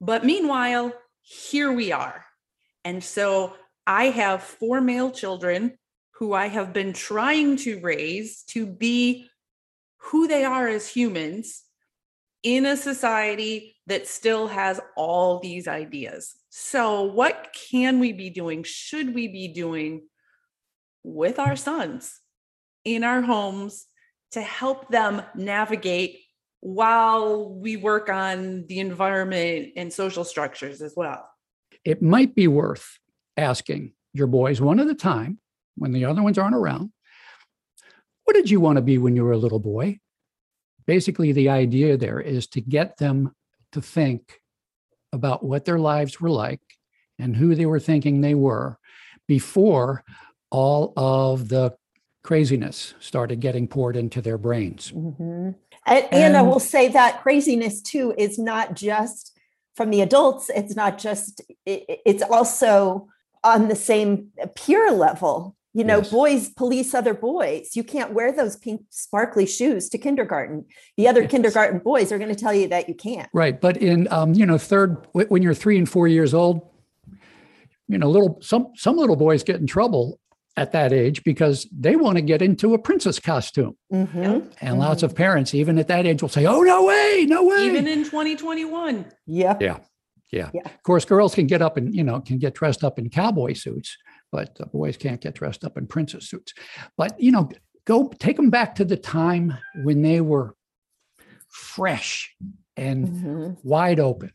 But 0.00 0.24
meanwhile, 0.24 0.92
here 1.20 1.70
we 1.72 1.92
are. 1.92 2.24
And 2.84 3.04
so 3.04 3.56
I 3.86 4.06
have 4.06 4.42
four 4.42 4.80
male 4.80 5.10
children 5.10 5.78
who 6.16 6.32
I 6.32 6.46
have 6.46 6.72
been 6.72 6.92
trying 6.92 7.56
to 7.58 7.80
raise 7.80 8.42
to 8.44 8.66
be 8.66 9.28
who 9.98 10.28
they 10.28 10.44
are 10.44 10.68
as 10.68 10.88
humans 10.88 11.62
in 12.42 12.66
a 12.66 12.76
society 12.76 13.76
that 13.86 14.06
still 14.06 14.48
has 14.48 14.80
all 14.96 15.40
these 15.40 15.66
ideas. 15.66 16.34
So, 16.50 17.02
what 17.02 17.54
can 17.70 17.98
we 17.98 18.12
be 18.12 18.30
doing? 18.30 18.62
Should 18.62 19.14
we 19.14 19.28
be 19.28 19.48
doing 19.48 20.02
with 21.02 21.38
our 21.38 21.56
sons 21.56 22.20
in 22.84 23.04
our 23.04 23.22
homes 23.22 23.86
to 24.32 24.40
help 24.40 24.88
them 24.88 25.22
navigate 25.34 26.20
while 26.60 27.52
we 27.52 27.76
work 27.76 28.08
on 28.08 28.66
the 28.66 28.78
environment 28.78 29.70
and 29.76 29.92
social 29.92 30.24
structures 30.24 30.82
as 30.82 30.94
well? 30.96 31.28
It 31.84 32.02
might 32.02 32.34
be 32.34 32.46
worth 32.46 32.98
asking 33.36 33.92
your 34.12 34.26
boys 34.26 34.60
one 34.60 34.80
at 34.80 34.88
a 34.88 34.94
time 34.94 35.38
when 35.76 35.92
the 35.92 36.04
other 36.04 36.22
ones 36.22 36.38
aren't 36.38 36.54
around 36.56 36.90
what 38.24 38.34
did 38.34 38.48
you 38.50 38.60
want 38.60 38.76
to 38.76 38.82
be 38.82 38.98
when 38.98 39.16
you 39.16 39.24
were 39.24 39.32
a 39.32 39.36
little 39.36 39.58
boy? 39.58 39.98
Basically, 40.86 41.32
the 41.32 41.48
idea 41.48 41.96
there 41.96 42.20
is 42.20 42.46
to 42.48 42.60
get 42.60 42.96
them 42.98 43.34
to 43.72 43.80
think 43.82 44.40
about 45.12 45.44
what 45.44 45.64
their 45.64 45.80
lives 45.80 46.20
were 46.20 46.30
like 46.30 46.60
and 47.18 47.34
who 47.36 47.56
they 47.56 47.66
were 47.66 47.80
thinking 47.80 48.20
they 48.20 48.36
were 48.36 48.78
before 49.26 50.04
all 50.50 50.92
of 50.96 51.48
the 51.48 51.74
craziness 52.22 52.94
started 53.00 53.40
getting 53.40 53.66
poured 53.66 53.96
into 53.96 54.22
their 54.22 54.38
brains. 54.38 54.92
Mhm. 54.92 55.56
And, 55.84 56.06
and 56.12 56.36
I 56.36 56.42
will 56.42 56.60
say 56.60 56.86
that 56.88 57.22
craziness 57.22 57.82
too 57.82 58.14
is 58.16 58.38
not 58.38 58.74
just 58.74 59.36
from 59.74 59.90
the 59.90 60.00
adults. 60.00 60.48
It's 60.54 60.76
not 60.76 60.96
just. 60.96 61.42
i- 61.68 61.84
i- 61.88 61.98
It's 62.06 62.22
also 62.22 63.08
on 63.44 63.68
the 63.68 63.76
same 63.76 64.28
peer 64.54 64.90
level. 64.90 65.56
You 65.74 65.84
know, 65.84 65.98
Yes. 65.98 66.10
boys 66.10 66.48
police 66.50 66.92
other 66.94 67.14
boys. 67.14 67.70
You 67.74 67.82
can't 67.82 68.12
wear 68.12 68.30
those 68.30 68.56
pink 68.56 68.82
sparkly 68.90 69.46
shoes 69.46 69.88
to 69.88 69.96
kindergarten. 69.98 70.66
The 70.98 71.08
other 71.08 71.22
Yes. 71.22 71.30
kindergarten 71.30 71.78
boys 71.78 72.12
are 72.12 72.18
going 72.18 72.28
to 72.34 72.38
tell 72.38 72.52
you 72.52 72.68
that 72.68 72.88
you 72.90 72.94
can't. 72.94 73.28
Right, 73.32 73.58
but 73.58 73.78
in 73.78 74.06
um, 74.12 74.34
you 74.34 74.44
know 74.44 74.58
third 74.58 74.98
when 75.12 75.42
you're 75.42 75.54
three 75.54 75.78
and 75.78 75.88
four 75.88 76.06
years 76.08 76.34
old, 76.34 76.60
you 77.88 77.96
know 77.98 78.10
little 78.10 78.38
some 78.42 78.68
some 78.76 78.96
little 78.98 79.16
boys 79.16 79.42
get 79.42 79.60
in 79.60 79.66
trouble 79.66 80.18
at 80.58 80.72
that 80.72 80.92
age 80.92 81.24
because 81.24 81.66
they 81.72 81.96
want 81.96 82.16
to 82.16 82.22
get 82.22 82.42
into 82.42 82.74
a 82.74 82.78
princess 82.78 83.18
costume, 83.18 83.74
Mhm. 83.90 84.52
and 84.60 84.78
lots 84.78 85.02
of 85.02 85.14
parents 85.14 85.54
even 85.54 85.78
at 85.78 85.88
that 85.88 86.04
age 86.06 86.20
will 86.20 86.28
say, 86.28 86.44
"Oh 86.44 86.60
no 86.60 86.84
way, 86.84 87.24
no 87.26 87.44
way!" 87.46 87.64
Even 87.66 87.86
in 87.86 88.04
2021. 88.04 89.06
Yeah, 89.26 89.56
Yeah. 89.58 89.78
Yeah. 90.32 90.50
Yeah. 90.54 90.62
Of 90.64 90.82
course, 90.82 91.04
girls 91.04 91.34
can 91.34 91.46
get 91.46 91.62
up 91.62 91.76
and 91.76 91.94
you 91.94 92.02
know 92.02 92.20
can 92.20 92.38
get 92.38 92.54
dressed 92.54 92.82
up 92.82 92.98
in 92.98 93.10
cowboy 93.10 93.52
suits, 93.52 93.96
but 94.32 94.58
boys 94.72 94.96
can't 94.96 95.20
get 95.20 95.34
dressed 95.34 95.62
up 95.64 95.76
in 95.76 95.86
princess 95.86 96.28
suits. 96.28 96.54
But 96.96 97.20
you 97.20 97.30
know, 97.30 97.50
go 97.84 98.08
take 98.18 98.36
them 98.36 98.50
back 98.50 98.74
to 98.76 98.84
the 98.84 98.96
time 98.96 99.52
when 99.84 100.02
they 100.02 100.20
were 100.20 100.56
fresh 101.48 102.34
and 102.76 103.08
Mhm. 103.08 103.64
wide 103.64 104.00
open. 104.00 104.32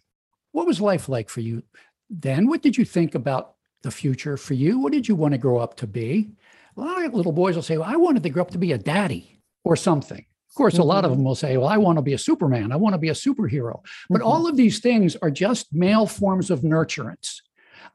What 0.51 0.67
was 0.67 0.79
life 0.79 1.09
like 1.09 1.29
for 1.29 1.41
you 1.41 1.63
then? 2.09 2.47
What 2.47 2.61
did 2.61 2.77
you 2.77 2.85
think 2.85 3.15
about 3.15 3.55
the 3.81 3.91
future 3.91 4.37
for 4.37 4.53
you? 4.53 4.79
What 4.79 4.91
did 4.93 5.07
you 5.07 5.15
want 5.15 5.33
to 5.33 5.37
grow 5.37 5.57
up 5.57 5.75
to 5.77 5.87
be? 5.87 6.31
A 6.75 6.79
lot 6.79 7.05
of 7.05 7.13
little 7.15 7.31
boys 7.31 7.55
will 7.55 7.63
say, 7.63 7.77
well, 7.77 7.89
I 7.91 7.95
wanted 7.95 8.23
to 8.23 8.29
grow 8.29 8.43
up 8.43 8.51
to 8.51 8.57
be 8.59 8.71
a 8.71 8.77
daddy 8.77 9.41
or 9.63 9.75
something. 9.75 10.25
Of 10.49 10.55
course, 10.55 10.77
a 10.77 10.83
lot 10.83 11.05
of 11.05 11.11
Mhm. 11.11 11.15
them 11.15 11.23
will 11.25 11.35
say, 11.35 11.57
Well, 11.57 11.67
I 11.67 11.77
want 11.77 11.97
to 11.97 12.01
be 12.01 12.13
a 12.13 12.17
Superman. 12.17 12.71
I 12.71 12.77
want 12.77 12.93
to 12.93 12.99
be 12.99 13.09
a 13.09 13.13
superhero. 13.13 13.83
But 14.09 14.21
Mhm. 14.21 14.25
all 14.25 14.47
of 14.47 14.57
these 14.57 14.79
things 14.79 15.15
are 15.17 15.29
just 15.31 15.73
male 15.73 16.05
forms 16.07 16.49
of 16.49 16.61
nurturance. 16.61 17.41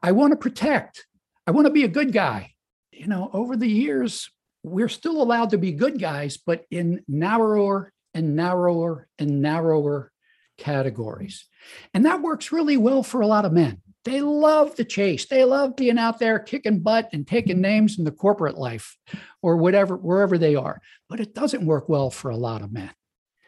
I 0.01 0.11
want 0.11 0.31
to 0.31 0.37
protect. 0.37 1.05
I 1.45 1.51
want 1.51 1.67
to 1.67 1.73
be 1.73 1.83
a 1.83 1.89
good 1.89 2.13
guy. 2.13 2.53
You 2.91 3.07
know, 3.07 3.29
over 3.33 3.57
the 3.57 3.67
years, 3.69 4.29
we're 4.63 4.89
still 4.89 5.21
allowed 5.21 5.49
to 5.49 5.57
be 5.57 5.71
good 5.73 5.99
guys, 5.99 6.37
but 6.37 6.63
in 6.71 7.01
narrower 7.07 7.91
and 8.13 8.35
narrower 8.35 9.07
and 9.19 9.41
narrower 9.41 10.11
categories. 10.57 11.45
And 11.93 12.05
that 12.05 12.21
works 12.21 12.51
really 12.51 12.77
well 12.77 13.03
for 13.03 13.21
a 13.21 13.27
lot 13.27 13.45
of 13.45 13.51
men. 13.51 13.81
They 14.05 14.21
love 14.21 14.75
the 14.75 14.85
chase. 14.85 15.25
They 15.25 15.43
love 15.45 15.75
being 15.75 15.97
out 15.97 16.19
there 16.19 16.37
kicking 16.39 16.79
butt 16.79 17.09
and 17.13 17.25
taking 17.27 17.61
names 17.61 17.97
in 17.97 18.05
the 18.05 18.11
corporate 18.11 18.57
life 18.57 18.97
or 19.43 19.57
whatever, 19.57 19.95
wherever 19.95 20.39
they 20.39 20.55
are. 20.55 20.81
But 21.07 21.19
it 21.19 21.35
doesn't 21.35 21.65
work 21.67 21.87
well 21.87 22.09
for 22.09 22.31
a 22.31 22.37
lot 22.37 22.63
of 22.63 22.71
men 22.73 22.89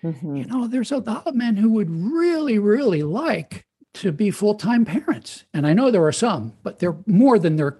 Mhm. 0.03 0.37
you 0.37 0.45
know, 0.45 0.67
there's 0.67 0.91
a 0.91 0.97
lot 0.99 1.25
of 1.25 1.33
men 1.33 1.55
who 1.55 1.69
would 1.71 1.89
really, 1.89 2.59
really 2.59 3.01
like 3.01 3.65
to 3.95 4.11
be 4.11 4.29
full-time 4.29 4.85
parents. 4.85 5.45
And 5.51 5.65
I 5.65 5.73
know 5.73 5.89
there 5.89 6.05
are 6.05 6.11
some, 6.11 6.53
but 6.61 6.77
they're 6.77 6.97
more 7.07 7.39
than 7.39 7.55
they're 7.55 7.79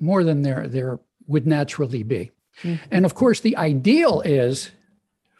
more 0.00 0.22
than 0.22 0.42
there 0.42 0.68
there 0.68 1.00
would 1.26 1.46
naturally 1.46 2.02
be. 2.04 2.30
Mhm. 2.62 2.78
And 2.90 3.04
of 3.04 3.14
course, 3.14 3.40
the 3.40 3.56
ideal 3.56 4.20
is 4.20 4.70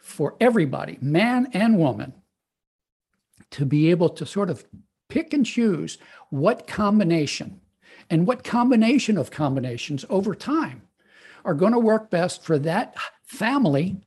for 0.01 0.35
everybody, 0.41 0.97
man 1.01 1.47
and 1.53 1.77
woman, 1.77 2.13
to 3.51 3.65
be 3.65 3.89
able 3.91 4.09
to 4.09 4.25
sort 4.25 4.49
of 4.49 4.65
pick 5.07 5.33
and 5.33 5.45
choose 5.45 5.97
what 6.29 6.67
combination 6.67 7.61
and 8.09 8.25
what 8.27 8.43
combination 8.43 9.17
of 9.17 9.29
combinations 9.31 10.03
over 10.09 10.33
time 10.35 10.81
are 11.45 11.53
going 11.53 11.73
to 11.73 11.79
work 11.79 12.09
best 12.09 12.43
for 12.43 12.59
that 12.59 12.95
family 13.25 14.05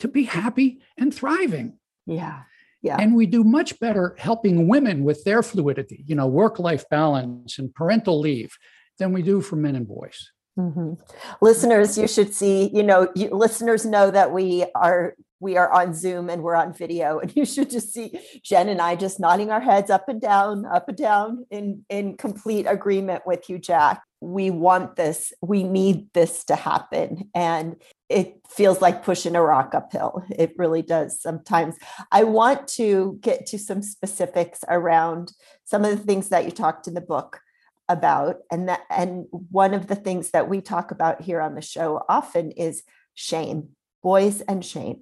to 0.00 0.08
be 0.08 0.24
happy 0.24 0.80
and 0.96 1.14
thriving. 1.14 1.78
Yeah. 2.06 2.42
Yeah. 2.82 2.96
And 2.98 3.14
we 3.14 3.26
do 3.26 3.44
much 3.44 3.78
better 3.80 4.14
helping 4.18 4.68
women 4.68 5.04
with 5.04 5.24
their 5.24 5.42
fluidity, 5.42 6.04
you 6.06 6.14
know, 6.14 6.26
work 6.26 6.58
life 6.58 6.84
balance 6.90 7.58
and 7.58 7.74
parental 7.74 8.20
leave 8.20 8.56
than 8.98 9.12
we 9.12 9.22
do 9.22 9.40
for 9.40 9.56
men 9.56 9.76
and 9.76 9.88
boys. 9.88 10.30
Mhm. 10.58 10.98
Listeners, 11.40 11.98
you 11.98 12.06
should 12.06 12.32
see, 12.34 12.68
you 12.72 12.82
know, 12.82 13.10
you, 13.14 13.28
listeners 13.30 13.84
know 13.84 14.10
that 14.10 14.32
we 14.32 14.66
are 14.74 15.14
we 15.40 15.56
are 15.56 15.70
on 15.72 15.94
Zoom 15.94 16.30
and 16.30 16.42
we're 16.42 16.54
on 16.54 16.72
video, 16.72 17.18
and 17.18 17.34
you 17.36 17.44
should 17.44 17.70
just 17.70 17.92
see 17.92 18.18
Jen 18.42 18.68
and 18.68 18.80
I 18.80 18.96
just 18.96 19.20
nodding 19.20 19.50
our 19.50 19.60
heads 19.60 19.90
up 19.90 20.08
and 20.08 20.20
down, 20.20 20.64
up 20.64 20.88
and 20.88 20.96
down 20.96 21.46
in 21.50 21.84
in 21.88 22.16
complete 22.16 22.66
agreement 22.66 23.26
with 23.26 23.48
you, 23.48 23.58
Jack. 23.58 24.02
We 24.20 24.50
want 24.50 24.96
this. 24.96 25.32
We 25.42 25.64
need 25.64 26.12
this 26.14 26.44
to 26.44 26.56
happen, 26.56 27.30
and 27.34 27.76
it 28.08 28.40
feels 28.48 28.80
like 28.80 29.04
pushing 29.04 29.36
a 29.36 29.42
rock 29.42 29.74
uphill. 29.74 30.24
It 30.30 30.54
really 30.56 30.82
does 30.82 31.20
sometimes. 31.20 31.76
I 32.10 32.24
want 32.24 32.68
to 32.68 33.18
get 33.20 33.46
to 33.46 33.58
some 33.58 33.82
specifics 33.82 34.60
around 34.68 35.32
some 35.64 35.84
of 35.84 35.90
the 35.90 36.04
things 36.04 36.28
that 36.30 36.44
you 36.44 36.50
talked 36.50 36.86
in 36.86 36.94
the 36.94 37.00
book 37.00 37.40
about 37.88 38.36
and 38.50 38.68
that 38.68 38.80
and 38.90 39.26
one 39.30 39.74
of 39.74 39.88
the 39.88 39.94
things 39.94 40.30
that 40.30 40.48
we 40.48 40.60
talk 40.60 40.90
about 40.90 41.20
here 41.20 41.40
on 41.40 41.54
the 41.54 41.60
show 41.60 42.02
often 42.08 42.50
is 42.52 42.82
shame 43.14 43.68
boys 44.02 44.40
and 44.42 44.64
shame 44.64 45.00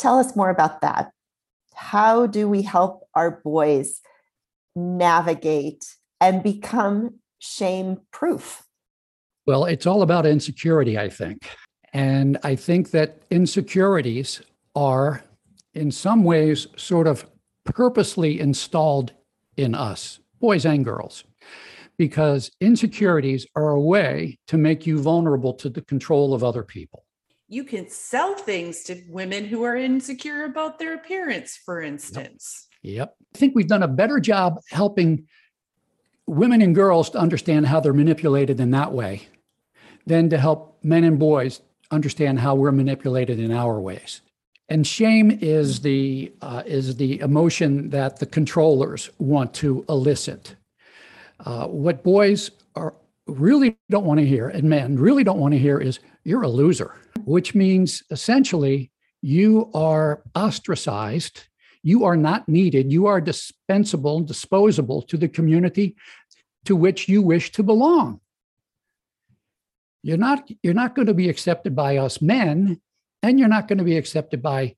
tell 0.00 0.18
us 0.18 0.34
more 0.34 0.50
about 0.50 0.80
that 0.80 1.10
how 1.74 2.26
do 2.26 2.48
we 2.48 2.62
help 2.62 3.08
our 3.14 3.40
boys 3.42 4.00
navigate 4.74 5.84
and 6.20 6.42
become 6.42 7.18
shame 7.38 7.98
proof 8.12 8.62
Well, 9.46 9.64
it's 9.64 9.86
all 9.86 10.02
about 10.02 10.26
insecurity, 10.26 10.98
I 10.98 11.08
think. 11.08 11.48
And 11.92 12.38
I 12.44 12.54
think 12.54 12.90
that 12.90 13.22
insecurities 13.30 14.42
are, 14.76 15.24
in 15.74 15.90
some 15.90 16.22
ways, 16.22 16.68
sort 16.76 17.06
of 17.06 17.26
purposely 17.64 18.38
installed 18.38 19.12
in 19.56 19.74
us, 19.74 20.20
boys 20.40 20.64
and 20.64 20.84
girls, 20.84 21.24
because 21.98 22.50
insecurities 22.60 23.46
are 23.56 23.70
a 23.70 23.80
way 23.80 24.38
to 24.46 24.56
make 24.56 24.86
you 24.86 25.00
vulnerable 25.00 25.54
to 25.54 25.68
the 25.68 25.82
control 25.82 26.32
of 26.32 26.44
other 26.44 26.62
people. 26.62 27.04
You 27.52 27.64
can 27.64 27.90
sell 27.90 28.36
things 28.36 28.84
to 28.84 29.02
women 29.08 29.44
who 29.44 29.64
are 29.64 29.74
insecure 29.74 30.44
about 30.44 30.78
their 30.78 30.94
appearance, 30.94 31.56
for 31.56 31.82
instance. 31.82 32.68
Yep. 32.82 33.16
I 33.34 33.38
think 33.38 33.56
we've 33.56 33.66
done 33.66 33.82
a 33.82 33.88
better 33.88 34.20
job 34.20 34.60
helping 34.70 35.26
women 36.28 36.62
and 36.62 36.76
girls 36.76 37.10
to 37.10 37.18
understand 37.18 37.66
how 37.66 37.80
they're 37.80 37.92
manipulated 37.92 38.60
in 38.60 38.70
that 38.70 38.92
way 38.92 39.26
than 40.06 40.30
to 40.30 40.38
help 40.38 40.78
men 40.84 41.02
and 41.02 41.18
boys 41.18 41.60
understand 41.90 42.38
how 42.38 42.54
we're 42.54 42.70
manipulated 42.70 43.40
in 43.40 43.50
our 43.50 43.80
ways. 43.80 44.20
And 44.68 44.86
shame 44.86 45.36
is 45.40 45.80
the 45.80 46.32
uh, 46.42 46.62
is 46.64 46.94
the 46.94 47.18
emotion 47.18 47.90
that 47.90 48.20
the 48.20 48.26
controllers 48.26 49.10
want 49.18 49.52
to 49.54 49.84
elicit. 49.88 50.54
Uh, 51.44 51.66
what 51.66 52.04
boys 52.04 52.52
are 52.76 52.94
really 53.26 53.76
don't 53.90 54.04
want 54.04 54.20
to 54.20 54.26
hear, 54.26 54.48
and 54.48 54.70
men 54.70 54.96
really 54.96 55.24
don't 55.24 55.40
want 55.40 55.52
to 55.52 55.58
hear, 55.58 55.80
is 55.80 55.98
"you're 56.24 56.42
a 56.42 56.48
loser," 56.48 56.94
which 57.24 57.54
means 57.54 58.02
essentially 58.10 58.90
you 59.22 59.70
are 59.74 60.22
ostracized 60.34 61.48
you 61.82 62.04
are 62.04 62.16
not 62.16 62.48
needed. 62.48 62.92
You 62.92 63.06
are 63.06 63.20
dispensable, 63.20 64.20
disposable 64.20 65.02
to 65.02 65.16
the 65.16 65.28
community 65.28 65.96
to 66.66 66.76
which 66.76 67.08
you 67.08 67.22
wish 67.22 67.52
to 67.52 67.62
belong. 67.62 68.20
You're 70.02 70.18
not, 70.18 70.50
you're 70.62 70.74
not 70.74 70.94
going 70.94 71.06
to 71.06 71.14
be 71.14 71.28
accepted 71.28 71.74
by 71.74 71.96
us 71.98 72.22
men, 72.22 72.80
and 73.22 73.38
you're 73.38 73.48
not 73.48 73.68
going 73.68 73.78
to 73.78 73.84
be 73.84 73.96
accepted 73.96 74.42
by, 74.42 74.76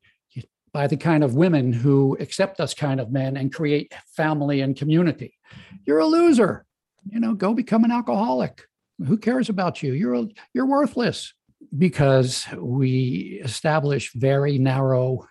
by 0.73 0.87
the 0.87 0.97
kind 0.97 1.23
of 1.23 1.35
women 1.35 1.73
who 1.73 2.17
accept 2.21 2.61
us 2.61 2.75
kind 2.75 3.01
of 3.01 3.13
men 3.13 3.37
and 3.37 3.53
create 3.53 3.93
family 4.17 4.61
and 4.61 4.77
community. 4.77 5.39
You're 5.85 5.99
a 5.99 6.07
loser. 6.07 6.67
You 7.09 7.21
know, 7.21 7.35
go 7.35 7.53
become 7.53 7.85
an 7.85 7.91
alcoholic. 7.91 8.63
Who 9.07 9.17
cares 9.19 9.49
about 9.49 9.83
you? 9.83 9.93
You're, 9.93 10.29
you're 10.55 10.67
worthless 10.67 11.35
because 11.77 12.47
we 12.57 13.41
establish 13.45 14.13
very 14.13 14.59
narrow 14.59 15.27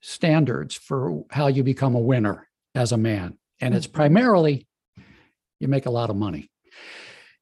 standards 0.00 0.74
for 0.74 1.24
how 1.30 1.46
you 1.46 1.62
become 1.62 1.94
a 1.94 2.00
winner 2.00 2.48
as 2.74 2.92
a 2.92 2.96
man. 2.96 3.38
And 3.60 3.74
it's 3.74 3.86
mm-hmm. 3.86 3.96
primarily 3.96 4.66
you 5.60 5.68
make 5.68 5.86
a 5.86 5.90
lot 5.90 6.10
of 6.10 6.16
money. 6.16 6.50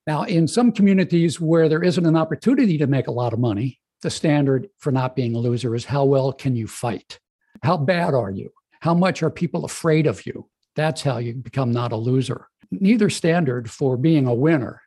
Now, 0.07 0.25
in 0.25 0.49
some 0.49 0.73
communities 0.73 1.41
where 1.41 1.69
there 1.69 1.83
isn't 1.83 2.07
an 2.07 2.17
opportunity 2.17 2.79
to 2.79 2.87
make 2.87 3.07
a 3.07 3.13
lot 3.13 3.33
of 3.33 3.39
money, 3.39 3.81
the 4.03 4.11
standard 4.11 4.69
for 4.79 4.91
not 4.91 5.15
being 5.15 5.35
a 5.35 5.39
loser 5.39 5.75
is 5.75 5.85
how 5.85 6.05
well 6.05 6.33
can 6.33 6.57
you 6.57 6.67
fight? 6.67 7.21
How 7.63 7.77
bad 7.77 8.15
are 8.15 8.31
you? 8.31 8.51
How 8.81 8.95
much 8.95 9.23
are 9.23 9.31
people 9.31 9.65
afraid 9.65 10.07
of 10.07 10.27
you? 10.27 10.49
That's 10.75 11.03
how 11.03 11.19
you 11.19 11.35
become 11.35 11.71
not 11.71 11.93
a 11.93 11.97
loser. 11.97 12.49
Neither 12.71 13.11
standard 13.11 13.71
for 13.71 13.97
being 13.97 14.27
a 14.27 14.35
winner 14.35 14.82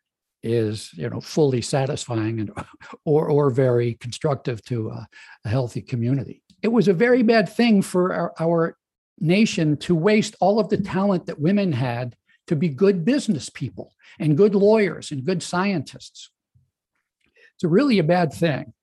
is, 0.45 0.91
you 0.93 1.09
know, 1.09 1.19
fully 1.19 1.61
satisfying 1.61 2.39
and 2.39 2.51
or 3.05 3.29
or 3.29 3.49
very 3.49 3.95
constructive 3.95 4.63
to 4.65 4.89
a, 4.89 5.07
a 5.43 5.49
healthy 5.49 5.81
community 5.81 6.41
it 6.65 6.71
was 6.71 6.87
a 6.87 6.93
very 6.93 7.21
bad 7.21 7.47
thing 7.47 7.83
for 7.83 8.11
our, 8.11 8.33
our, 8.39 8.77
nation 9.17 9.77
to 9.77 9.95
waste 9.95 10.35
all 10.41 10.59
of 10.59 10.67
the 10.67 10.77
talent 10.77 11.25
that 11.25 11.39
women 11.39 11.71
had 11.71 12.17
to 12.47 12.55
be 12.55 12.67
good 12.67 13.05
business 13.05 13.49
people 13.49 13.93
and 14.19 14.35
good 14.35 14.53
lawyers 14.53 15.09
and 15.11 15.23
good 15.23 15.41
scientists. 15.41 16.29
It's 17.53 17.63
a 17.63 17.69
really 17.69 17.97
a 17.99 18.03
bad 18.03 18.33
thing 18.33 18.73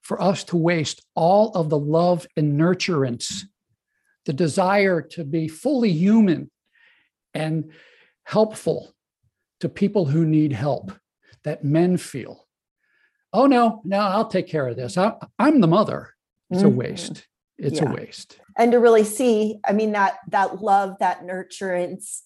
for 0.00 0.20
us 0.22 0.42
to 0.44 0.56
waste 0.56 1.04
all 1.14 1.50
of 1.50 1.68
the 1.68 1.78
love 1.78 2.26
and 2.34 2.58
nurturance, 2.58 3.42
the 4.24 4.32
desire 4.32 5.02
to 5.02 5.22
be 5.22 5.48
fully 5.48 5.92
human 5.92 6.50
and 7.34 7.72
helpful 8.22 8.94
to 9.60 9.68
people 9.68 10.06
who 10.06 10.24
need 10.24 10.54
help 10.54 10.92
that 11.44 11.64
men 11.64 11.96
feel. 11.96 12.46
Oh, 13.32 13.46
no, 13.46 13.82
no, 13.84 13.98
I'll 13.98 14.28
take 14.28 14.48
care 14.48 14.68
of 14.68 14.76
this. 14.76 14.96
I, 14.96 15.14
am 15.38 15.60
the 15.60 15.66
mother 15.66 16.14
it's 16.50 16.62
a 16.62 16.66
mm-hmm. 16.66 16.76
waste 16.76 17.26
it's 17.58 17.80
Yeah. 17.80 17.90
a 17.90 17.94
waste 17.94 18.38
and 18.56 18.72
to 18.72 18.78
really 18.78 19.04
see 19.04 19.60
i 19.64 19.72
mean 19.72 19.92
that 19.92 20.18
that 20.28 20.62
love 20.62 20.96
that 21.00 21.22
nurturance 21.22 22.22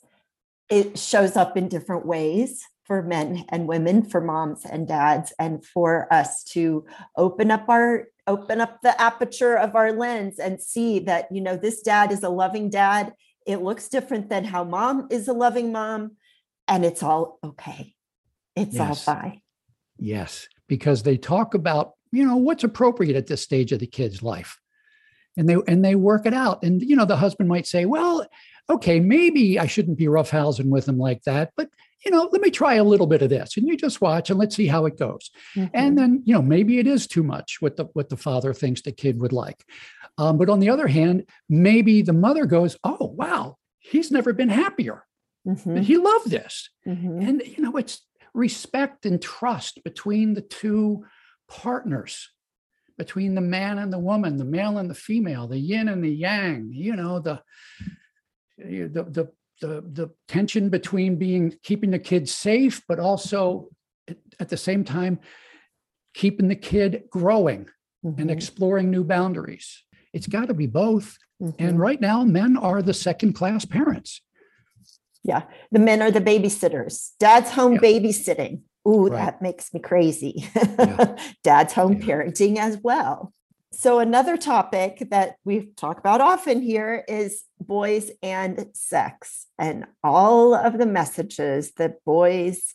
it 0.69 0.99
shows 0.99 1.37
up 1.37 1.57
in 1.57 1.69
different 1.69 2.07
ways 2.07 2.65
for 2.85 3.03
men 3.03 3.45
and 3.51 3.69
women 3.69 4.03
for 4.03 4.21
moms 4.21 4.65
and 4.65 4.89
dads 4.89 5.33
and 5.39 5.65
for 5.65 6.13
us 6.13 6.45
to 6.45 6.85
open 7.17 7.51
up 7.51 7.69
our 7.69 8.07
open 8.27 8.61
up 8.61 8.81
the 8.83 9.01
aperture 9.01 9.57
of 9.57 9.75
our 9.75 9.93
lens 9.93 10.39
and 10.39 10.61
see 10.61 10.99
that 10.99 11.29
you 11.31 11.41
know 11.41 11.57
this 11.57 11.83
dad 11.83 12.11
is 12.11 12.23
a 12.23 12.29
loving 12.29 12.71
dad 12.71 13.13
it 13.47 13.63
looks 13.63 13.89
different 13.89 14.29
than 14.29 14.45
how 14.45 14.65
mom 14.65 15.07
is 15.11 15.29
a 15.29 15.33
loving 15.33 15.73
mom 15.73 16.13
and 16.67 16.85
it's 16.85 17.03
all 17.03 17.39
okay 17.45 17.95
it's 18.63 18.79
all 18.79 18.89
Yes. 18.89 19.05
fine 19.05 19.41
yes 19.99 20.49
because 20.69 21.03
they 21.03 21.17
talk 21.17 21.55
about 21.55 21.93
you 22.13 22.25
know 22.25 22.37
what's 22.37 22.65
appropriate 22.65 23.17
at 23.17 23.27
this 23.27 23.43
stage 23.43 23.73
of 23.73 23.81
the 23.81 23.87
kid's 23.87 24.23
life 24.23 24.61
and 25.37 25.49
they 25.49 25.57
and 25.67 25.85
they 25.85 25.95
work 25.95 26.27
it 26.27 26.35
out 26.35 26.63
and 26.63 26.83
you 26.83 26.97
know 26.97 27.05
the 27.05 27.17
husband 27.17 27.49
might 27.49 27.67
say 27.67 27.85
well 27.85 28.27
okay 28.71 29.01
maybe 29.01 29.59
i 29.59 29.67
shouldn't 29.67 29.99
be 29.99 30.07
roughhousing 30.07 30.69
with 30.69 30.89
him 30.89 30.99
like 30.99 31.23
that 31.25 31.53
but 31.57 31.69
you 32.05 32.13
know, 32.13 32.29
let 32.31 32.41
me 32.41 32.49
try 32.49 32.75
a 32.75 32.85
little 32.85 33.09
bit 33.09 33.23
of 33.23 33.29
this. 33.29 33.57
And 33.57 33.67
you 33.67 33.77
just 33.77 34.01
watch 34.01 34.31
and 34.31 34.39
let's 34.39 34.55
see 34.55 34.69
how 34.69 34.87
it 34.87 34.97
goes. 34.97 35.33
Mhm. 35.57 35.71
And 35.75 35.99
then, 35.99 36.23
you 36.25 36.33
know, 36.33 36.41
maybe 36.41 36.79
it 36.79 36.87
is 36.87 37.09
too 37.09 37.25
much 37.25 37.57
what 37.61 37.75
the 37.77 37.87
what 37.87 38.09
the 38.09 38.17
father 38.17 38.55
thinks 38.55 38.81
the 38.83 38.93
kid 38.93 39.21
would 39.21 39.33
like. 39.33 39.65
Um, 40.17 40.39
but 40.39 40.49
on 40.49 40.61
the 40.61 40.71
other 40.71 40.87
hand, 40.87 41.25
maybe 41.49 42.03
the 42.03 42.13
mother 42.13 42.47
goes, 42.47 42.77
"Oh, 42.85 43.13
wow, 43.17 43.57
he's 43.81 44.13
never 44.13 44.33
been 44.33 44.49
happier. 44.49 45.07
Mhm. 45.45 45.83
He 45.83 45.97
loved 45.97 46.31
this." 46.31 46.71
Mhm. 46.87 47.21
And 47.29 47.43
you 47.45 47.65
know, 47.65 47.77
it's 47.77 48.01
respect 48.35 49.07
and 49.07 49.21
trust 49.21 49.83
between 49.85 50.35
the 50.35 50.41
two 50.43 51.05
partners, 51.49 52.31
between 52.97 53.35
the 53.35 53.41
man 53.41 53.79
and 53.79 53.93
the 53.93 53.99
woman, 53.99 54.37
the 54.37 54.45
male 54.45 54.79
and 54.79 54.91
the 54.91 54.95
female, 54.95 55.47
the 55.49 55.59
yin 55.59 55.89
and 55.89 56.03
the 56.05 56.11
yang. 56.15 56.71
You 56.73 56.97
know, 56.97 57.19
the 57.21 57.43
the 58.59 58.89
the 58.89 59.33
the, 59.61 59.81
the 59.93 60.11
tension 60.29 60.69
between 60.69 61.17
being 61.17 61.53
keeping 61.63 61.91
the 61.91 61.99
kid 61.99 62.29
safe, 62.29 62.83
but 62.87 63.01
also 63.01 63.69
at, 64.39 64.49
the 64.49 64.57
same 64.57 64.85
time 64.85 65.19
keeping 66.15 66.47
the 66.49 66.57
kid 66.57 67.05
growing 67.11 67.69
and 68.05 68.17
Mhm. 68.17 68.31
exploring 68.31 68.91
new 68.91 69.03
boundaries. 69.03 69.83
It's 70.13 70.29
got 70.29 70.47
to 70.47 70.55
be 70.55 70.67
both. 70.67 71.19
Mhm. 71.43 71.55
And 71.59 71.79
right 71.79 72.01
now, 72.01 72.25
men 72.25 72.57
are 72.57 72.83
the 72.83 72.95
second 72.95 73.33
class 73.35 73.65
parents. 73.65 74.23
The 75.71 75.79
men 75.79 76.03
are 76.03 76.11
the 76.11 76.21
babysitters. 76.21 77.11
Dad's 77.19 77.51
home 77.51 77.75
Yeah. 77.75 77.81
babysitting. 77.81 78.63
Ooh, 78.87 79.07
Right. 79.09 79.19
that 79.19 79.43
makes 79.43 79.73
me 79.75 79.81
crazy. 79.81 80.49
Yeah. 80.55 81.17
Dad's 81.45 81.73
home 81.75 81.95
Yeah. 81.95 82.07
parenting 82.07 82.57
as 82.57 82.79
well. 82.79 83.33
So, 83.71 83.99
another 83.99 84.37
topic 84.39 85.07
that 85.11 85.37
we 85.45 85.67
talk 85.77 85.99
about 85.99 86.21
often 86.23 86.63
here 86.63 87.05
is 87.07 87.45
boys 87.61 88.11
and 88.23 88.67
sex, 88.73 89.47
and 89.59 89.85
all 90.03 90.55
of 90.55 90.79
the 90.79 90.87
messages 90.87 91.73
that 91.77 92.03
boys 92.05 92.73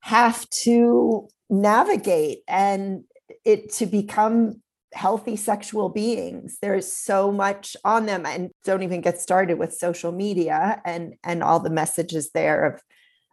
have 0.00 0.48
to 0.50 1.28
navigate 1.48 2.40
and 2.48 3.04
it 3.44 3.72
to 3.74 3.86
become 3.86 4.60
healthy 4.94 5.36
sexual 5.36 5.88
beings 5.88 6.58
there's 6.60 6.92
so 6.92 7.32
much 7.32 7.76
on 7.84 8.04
them 8.06 8.26
and 8.26 8.50
don't 8.64 8.82
even 8.82 9.00
get 9.00 9.18
started 9.18 9.58
with 9.58 9.72
social 9.72 10.12
media 10.12 10.82
and 10.84 11.14
and 11.24 11.42
all 11.42 11.60
the 11.60 11.70
messages 11.70 12.30
there 12.32 12.66
of 12.66 12.82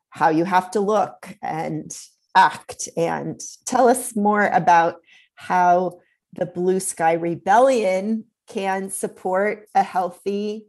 how 0.09 0.29
you 0.29 0.45
have 0.45 0.71
to 0.71 0.79
look 0.79 1.37
and 1.41 1.95
act. 2.35 2.89
And 2.97 3.39
tell 3.65 3.87
us 3.87 4.15
more 4.15 4.47
about 4.47 4.95
how 5.35 5.99
the 6.33 6.45
blue 6.45 6.79
sky 6.79 7.13
rebellion 7.13 8.25
can 8.47 8.89
support 8.89 9.67
a 9.75 9.83
healthy 9.83 10.65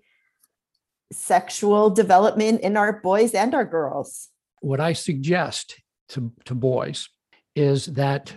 sexual 1.12 1.90
development 1.90 2.60
in 2.60 2.76
our 2.76 3.00
boys 3.00 3.34
and 3.34 3.54
our 3.54 3.64
girls. 3.64 4.28
What 4.60 4.80
I 4.80 4.92
suggest 4.92 5.80
to, 6.10 6.32
to 6.44 6.54
boys 6.54 7.08
is 7.56 7.86
that 7.86 8.36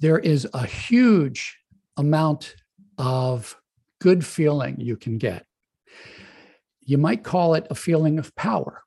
there 0.00 0.18
is 0.18 0.48
a 0.52 0.66
huge 0.66 1.58
amount 1.96 2.56
of 2.98 3.56
good 4.00 4.24
feeling 4.24 4.80
you 4.80 4.96
can 4.96 5.18
get. 5.18 5.46
You 6.80 6.98
might 6.98 7.22
call 7.22 7.54
it 7.54 7.66
a 7.70 7.74
feeling 7.74 8.18
of 8.18 8.34
power, 8.34 8.82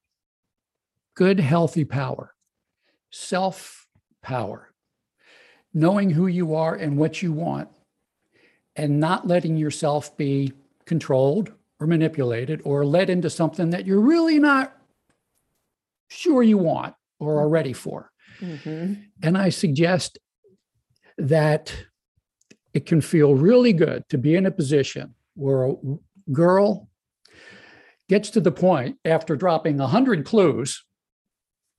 good, 1.16 1.39
healthy 1.39 1.86
power, 1.86 2.34
self 3.11 3.88
power, 4.22 4.74
knowing 5.74 6.09
who 6.09 6.28
you 6.28 6.55
are 6.55 6.76
and 6.76 6.97
what 6.97 7.22
you 7.22 7.32
want, 7.32 7.70
and 8.76 8.99
not 8.99 9.28
letting 9.28 9.55
yourself 9.55 10.18
be 10.18 10.51
controlled 10.86 11.53
or 11.80 11.88
manipulated 11.88 12.61
or 12.66 12.86
led 12.86 13.09
into 13.09 13.30
something 13.30 13.70
that 13.70 13.86
you're 13.86 14.01
really 14.01 14.39
not 14.39 14.76
sure 16.09 16.41
you 16.43 16.57
want 16.57 16.95
or 17.20 17.39
are 17.39 17.49
ready 17.49 17.74
for. 17.74 18.11
Mhm. 18.39 19.05
And 19.22 19.38
I 19.38 19.49
suggest 19.49 20.18
that 21.18 21.76
it 22.74 22.86
can 22.86 23.01
feel 23.01 23.36
really 23.36 23.74
good 23.74 24.07
to 24.09 24.18
be 24.18 24.36
in 24.36 24.45
a 24.45 24.51
position 24.51 25.14
where 25.36 25.66
a 25.66 25.76
girl 26.32 26.89
gets 28.09 28.30
to 28.32 28.41
the 28.41 28.51
point 28.51 28.97
after 29.05 29.36
dropping 29.36 29.78
100 29.78 30.26
clues 30.26 30.84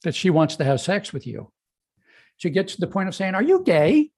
that 0.02 0.14
she 0.14 0.30
wants 0.30 0.56
to 0.56 0.64
have 0.64 0.80
sex 0.80 1.12
with 1.12 1.26
you. 1.26 1.50
She 2.36 2.50
gets 2.50 2.74
to 2.74 2.80
the 2.80 2.86
point 2.86 3.08
of 3.08 3.14
saying, 3.14 3.34
Are 3.34 3.42
you 3.42 3.62
gay? 3.62 4.10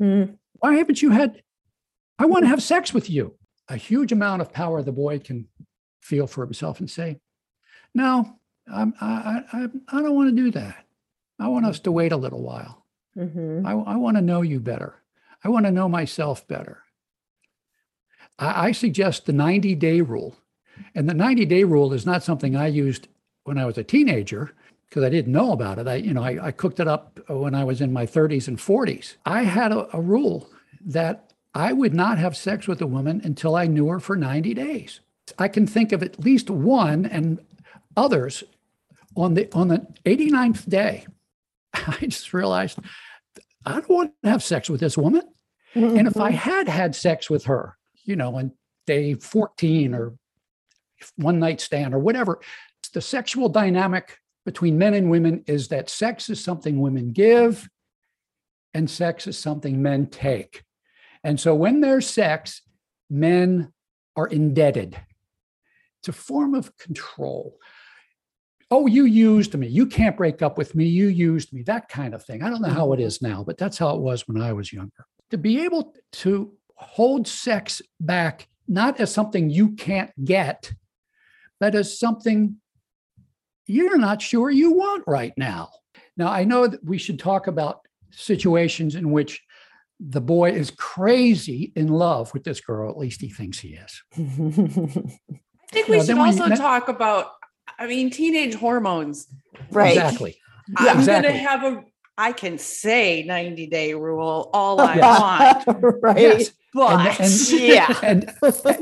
Mm, 0.00 0.36
Why 0.54 0.74
haven't 0.74 1.02
you 1.02 1.10
had? 1.10 1.42
I 2.18 2.26
want 2.26 2.44
to 2.44 2.48
have 2.48 2.62
sex 2.62 2.92
with 2.92 3.08
you. 3.08 3.36
A 3.68 3.76
huge 3.76 4.12
amount 4.12 4.42
of 4.42 4.52
power 4.52 4.82
the 4.82 4.92
boy 4.92 5.18
can 5.18 5.48
feel 6.00 6.26
for 6.26 6.44
himself 6.44 6.80
and 6.80 6.90
say, 6.90 7.18
No, 7.94 8.38
I'm, 8.72 8.94
I, 9.00 9.42
I, 9.52 9.68
I 9.88 10.02
don't 10.02 10.14
want 10.14 10.34
to 10.34 10.42
do 10.42 10.50
that. 10.52 10.84
I 11.38 11.48
want 11.48 11.66
us 11.66 11.80
to 11.80 11.92
wait 11.92 12.12
a 12.12 12.16
little 12.16 12.42
while. 12.42 12.79
Mhm. 13.16 13.66
I, 13.66 13.72
I 13.92 13.96
want 13.96 14.16
to 14.16 14.22
know 14.22 14.42
you 14.42 14.60
better. 14.60 14.94
I 15.44 15.48
want 15.48 15.66
to 15.66 15.72
know 15.72 15.88
myself 15.88 16.46
better. 16.46 16.82
I, 18.38 18.68
I 18.68 18.72
suggest 18.72 19.26
the 19.26 19.32
90 19.32 19.74
day 19.74 20.00
rule. 20.00 20.36
And 20.94 21.08
the 21.08 21.14
90 21.14 21.44
day 21.46 21.64
rule 21.64 21.92
is 21.92 22.06
not 22.06 22.22
something 22.22 22.56
I 22.56 22.66
used 22.66 23.08
when 23.44 23.58
I 23.58 23.66
was 23.66 23.78
a 23.78 23.84
teenager 23.84 24.54
because 24.88 25.04
I 25.04 25.08
didn't 25.08 25.32
know 25.32 25.52
about 25.52 25.78
it. 25.78 25.86
I, 25.86 25.96
you 25.96 26.12
know, 26.12 26.22
I, 26.22 26.46
I 26.46 26.50
cooked 26.50 26.80
it 26.80 26.88
up 26.88 27.20
when 27.28 27.54
I 27.54 27.64
was 27.64 27.80
in 27.80 27.92
my 27.92 28.06
30s 28.06 28.48
and 28.48 28.58
40s. 28.58 29.16
I 29.24 29.42
had 29.44 29.72
a, 29.72 29.94
a 29.96 30.00
rule 30.00 30.50
that 30.84 31.32
I 31.54 31.72
would 31.72 31.94
not 31.94 32.18
have 32.18 32.36
sex 32.36 32.66
with 32.66 32.80
a 32.80 32.86
woman 32.86 33.20
until 33.24 33.54
I 33.56 33.66
knew 33.66 33.88
her 33.88 34.00
for 34.00 34.16
90 34.16 34.54
days. 34.54 35.00
I 35.38 35.48
can 35.48 35.66
think 35.66 35.92
of 35.92 36.02
at 36.02 36.20
least 36.20 36.50
one 36.50 37.06
and 37.06 37.40
others 37.96 38.42
on 39.16 39.34
the 39.34 39.48
on 39.52 39.68
the 39.68 39.86
89th 40.04 40.68
day. 40.68 41.06
I 41.86 42.06
just 42.06 42.32
realized 42.32 42.78
I 43.64 43.72
don't 43.72 43.88
want 43.90 44.12
to 44.24 44.30
have 44.30 44.42
sex 44.42 44.70
with 44.70 44.80
this 44.80 44.96
woman. 44.96 45.22
And 45.74 46.08
if 46.08 46.16
I 46.16 46.32
Mhm. 46.32 46.36
had 46.36 46.68
had 46.68 46.96
sex 46.96 47.30
with 47.30 47.44
her, 47.44 47.76
you 48.04 48.16
know, 48.16 48.36
on 48.36 48.52
day 48.86 49.14
14 49.14 49.94
or 49.94 50.14
one 51.16 51.38
night 51.38 51.60
stand 51.60 51.94
or 51.94 51.98
whatever, 51.98 52.40
the 52.92 53.00
sexual 53.00 53.48
dynamic 53.48 54.18
between 54.44 54.78
men 54.78 54.94
and 54.94 55.10
women 55.10 55.44
is 55.46 55.68
that 55.68 55.88
sex 55.90 56.28
is 56.28 56.42
something 56.42 56.80
women 56.80 57.12
give 57.12 57.68
and 58.74 58.90
sex 58.90 59.26
is 59.26 59.38
something 59.38 59.80
men 59.82 60.06
take. 60.08 60.64
And 61.22 61.38
so 61.38 61.54
when 61.54 61.80
there's 61.80 62.08
sex, 62.08 62.62
men 63.08 63.72
are 64.16 64.26
indebted. 64.26 64.98
It's 66.00 66.08
a 66.08 66.12
form 66.12 66.54
of 66.54 66.76
control. 66.78 67.58
Oh, 68.70 68.86
you 68.86 69.04
used 69.04 69.54
me. 69.54 69.66
You 69.66 69.86
can't 69.86 70.16
break 70.16 70.42
up 70.42 70.56
with 70.56 70.74
me. 70.74 70.84
You 70.86 71.08
used 71.08 71.52
me. 71.52 71.62
That 71.62 71.88
kind 71.88 72.14
of 72.14 72.24
thing. 72.24 72.42
I 72.42 72.50
don't 72.50 72.62
know 72.62 72.68
how 72.68 72.92
it 72.92 72.98
mm-hmm. 72.98 73.06
is 73.06 73.20
now, 73.20 73.42
but 73.42 73.58
that's 73.58 73.78
how 73.78 73.96
it 73.96 74.00
was 74.00 74.28
when 74.28 74.40
I 74.40 74.52
was 74.52 74.72
younger. 74.72 75.06
To 75.30 75.38
be 75.38 75.64
able 75.64 75.94
to 76.12 76.52
hold 76.76 77.26
sex 77.26 77.82
back, 77.98 78.48
not 78.68 79.00
as 79.00 79.12
something 79.12 79.50
you 79.50 79.72
can't 79.72 80.12
get, 80.24 80.72
but 81.58 81.74
as 81.74 81.98
something 81.98 82.56
you're 83.66 83.98
not 83.98 84.22
sure 84.22 84.50
you 84.50 84.72
want 84.72 85.04
right 85.06 85.32
now. 85.36 85.70
Now, 86.16 86.28
I 86.28 86.44
know 86.44 86.66
that 86.66 86.84
we 86.84 86.98
should 86.98 87.18
talk 87.18 87.46
about 87.46 87.80
situations 88.10 88.94
in 88.94 89.10
which 89.10 89.42
the 90.00 90.20
boy 90.20 90.52
is 90.52 90.70
crazy 90.70 91.72
in 91.76 91.88
love 91.88 92.32
with 92.32 92.44
this 92.44 92.60
girl. 92.60 92.90
At 92.90 92.98
least 92.98 93.20
he 93.20 93.28
thinks 93.28 93.58
he 93.58 93.74
is. 93.74 94.02
I 94.16 95.72
think 95.72 95.88
we 95.88 95.96
Well, 95.96 96.00
should 96.00 96.08
then 96.08 96.22
we- 96.22 96.28
also 96.28 96.48
talk 96.56 96.88
about, 96.88 97.32
I 97.80 97.86
mean, 97.86 98.10
teenage 98.10 98.54
hormones. 98.54 99.26
right. 99.72 99.96
Exactly. 99.96 100.36
I'm 100.76 100.98
exactly. 100.98 101.32
gonna 101.32 101.42
have 101.42 101.64
a 101.64 101.84
I 102.18 102.32
can 102.32 102.58
say 102.58 103.22
90 103.22 103.66
day 103.68 103.94
rule 103.94 104.50
all 104.52 104.78
I 104.80 104.98
want, 105.64 106.02
right. 106.02 106.18
Yes. 106.18 106.50
but 106.74 107.18
and- 107.20 107.50
yeah. 107.60 107.98
And 108.02 108.30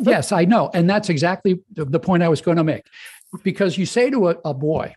yes, 0.07 0.32
I 0.32 0.44
know. 0.44 0.70
And 0.74 0.90
that's 0.90 1.09
exactly 1.09 1.61
the, 1.72 1.84
the 1.84 2.01
point 2.01 2.24
I 2.24 2.28
was 2.28 2.40
going 2.40 2.57
to 2.57 2.64
make. 2.64 2.84
Because 3.44 3.78
you 3.78 3.86
say 3.86 4.11
to 4.11 4.30
a, 4.30 4.36
a 4.44 4.55
boy, 4.55 4.92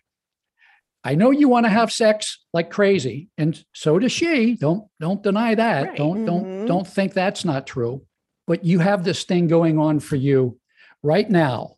I 1.04 1.14
know 1.16 1.30
you 1.32 1.50
want 1.50 1.66
to 1.66 1.70
have 1.70 1.92
sex 1.92 2.40
like 2.54 2.70
crazy, 2.72 3.30
and 3.38 3.64
so 3.74 4.00
does 4.00 4.12
she. 4.12 4.56
Don't 4.56 4.88
don't 5.00 5.22
deny 5.22 5.54
that. 5.56 5.88
Right. 5.90 5.98
Don't 5.98 6.20
Mhm. 6.20 6.26
don't 6.26 6.66
don't 6.66 6.88
think 6.88 7.14
that's 7.14 7.44
not 7.46 7.68
true. 7.68 8.04
But 8.48 8.64
you 8.66 8.80
have 8.80 9.04
this 9.04 9.24
thing 9.24 9.48
going 9.48 9.78
on 9.80 10.00
for 10.00 10.16
you 10.16 10.60
right 11.04 11.30
now 11.30 11.76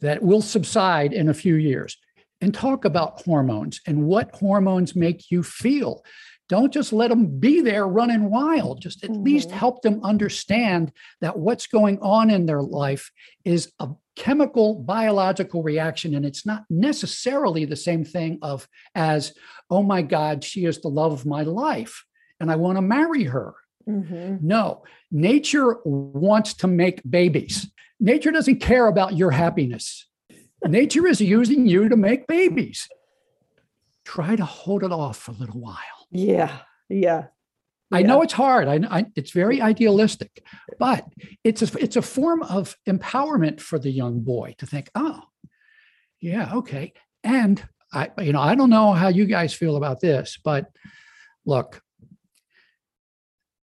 that 0.00 0.22
will 0.22 0.42
subside 0.42 1.12
in 1.12 1.28
a 1.28 1.34
few 1.34 1.54
years. 1.54 1.96
And 2.42 2.52
talk 2.52 2.84
about 2.84 3.22
hormones 3.22 3.80
and 3.86 4.04
what 4.04 4.34
hormones 4.34 4.94
make 4.94 5.30
you 5.30 5.42
feel. 5.42 6.04
Don't 6.50 6.72
just 6.72 6.92
let 6.92 7.08
them 7.08 7.40
be 7.40 7.62
there 7.62 7.88
running 7.88 8.30
wild. 8.30 8.82
Just 8.82 9.02
at 9.02 9.10
least 9.10 9.48
Mhm. 9.48 9.52
help 9.52 9.82
them 9.82 10.00
understand 10.04 10.92
that 11.22 11.38
what's 11.38 11.66
going 11.66 11.98
on 12.00 12.30
in 12.30 12.44
their 12.44 12.62
life 12.62 13.10
is 13.44 13.72
a 13.80 13.88
chemical 14.16 14.74
biological 14.82 15.62
reaction 15.62 16.14
and 16.14 16.24
it's 16.24 16.46
not 16.46 16.64
necessarily 16.70 17.64
the 17.64 17.76
same 17.76 18.04
thing 18.04 18.38
of 18.42 18.66
as 18.94 19.34
oh 19.70 19.82
my 19.82 20.00
god 20.00 20.42
she 20.42 20.64
is 20.64 20.80
the 20.80 20.88
love 20.88 21.12
of 21.12 21.26
my 21.26 21.42
life 21.42 22.02
and 22.40 22.50
i 22.50 22.56
want 22.56 22.78
to 22.78 22.82
marry 22.82 23.24
her 23.24 23.54
Mhm. 23.86 24.40
no 24.40 24.82
nature 25.10 25.76
wants 25.84 26.54
to 26.54 26.66
make 26.66 27.02
babies 27.08 27.70
nature 28.00 28.30
doesn't 28.30 28.60
care 28.60 28.86
about 28.86 29.16
your 29.16 29.30
happiness 29.30 30.06
nature 30.64 31.06
is 31.06 31.20
using 31.20 31.66
you 31.66 31.88
to 31.88 31.96
make 31.96 32.26
babies. 32.26 32.88
Try 34.04 34.36
to 34.36 34.44
hold 34.44 34.82
it 34.82 34.92
off 34.92 35.18
for 35.18 35.32
a 35.32 35.34
little 35.34 35.60
while. 35.60 35.76
Yeah. 36.10 36.58
Yeah. 36.88 37.26
I 37.92 38.02
know 38.02 38.22
it's 38.22 38.32
hard. 38.32 38.66
I, 38.66 38.80
I, 38.90 39.06
it's 39.14 39.30
very 39.30 39.60
idealistic, 39.60 40.44
but 40.78 41.06
it's 41.44 41.62
a, 41.62 41.78
it's 41.78 41.94
a 41.94 42.02
form 42.02 42.42
of 42.42 42.76
empowerment 42.88 43.60
for 43.60 43.78
the 43.78 43.90
young 43.90 44.20
boy 44.20 44.56
to 44.58 44.66
think, 44.66 44.90
oh, 44.96 45.22
yeah, 46.20 46.52
okay. 46.56 46.94
And 47.22 47.64
I, 47.92 48.10
you 48.18 48.32
know, 48.32 48.40
I 48.40 48.56
don't 48.56 48.70
know 48.70 48.92
how 48.92 49.08
you 49.08 49.24
guys 49.24 49.54
feel 49.54 49.76
about 49.76 50.00
this, 50.00 50.36
but 50.42 50.66
look, 51.44 51.80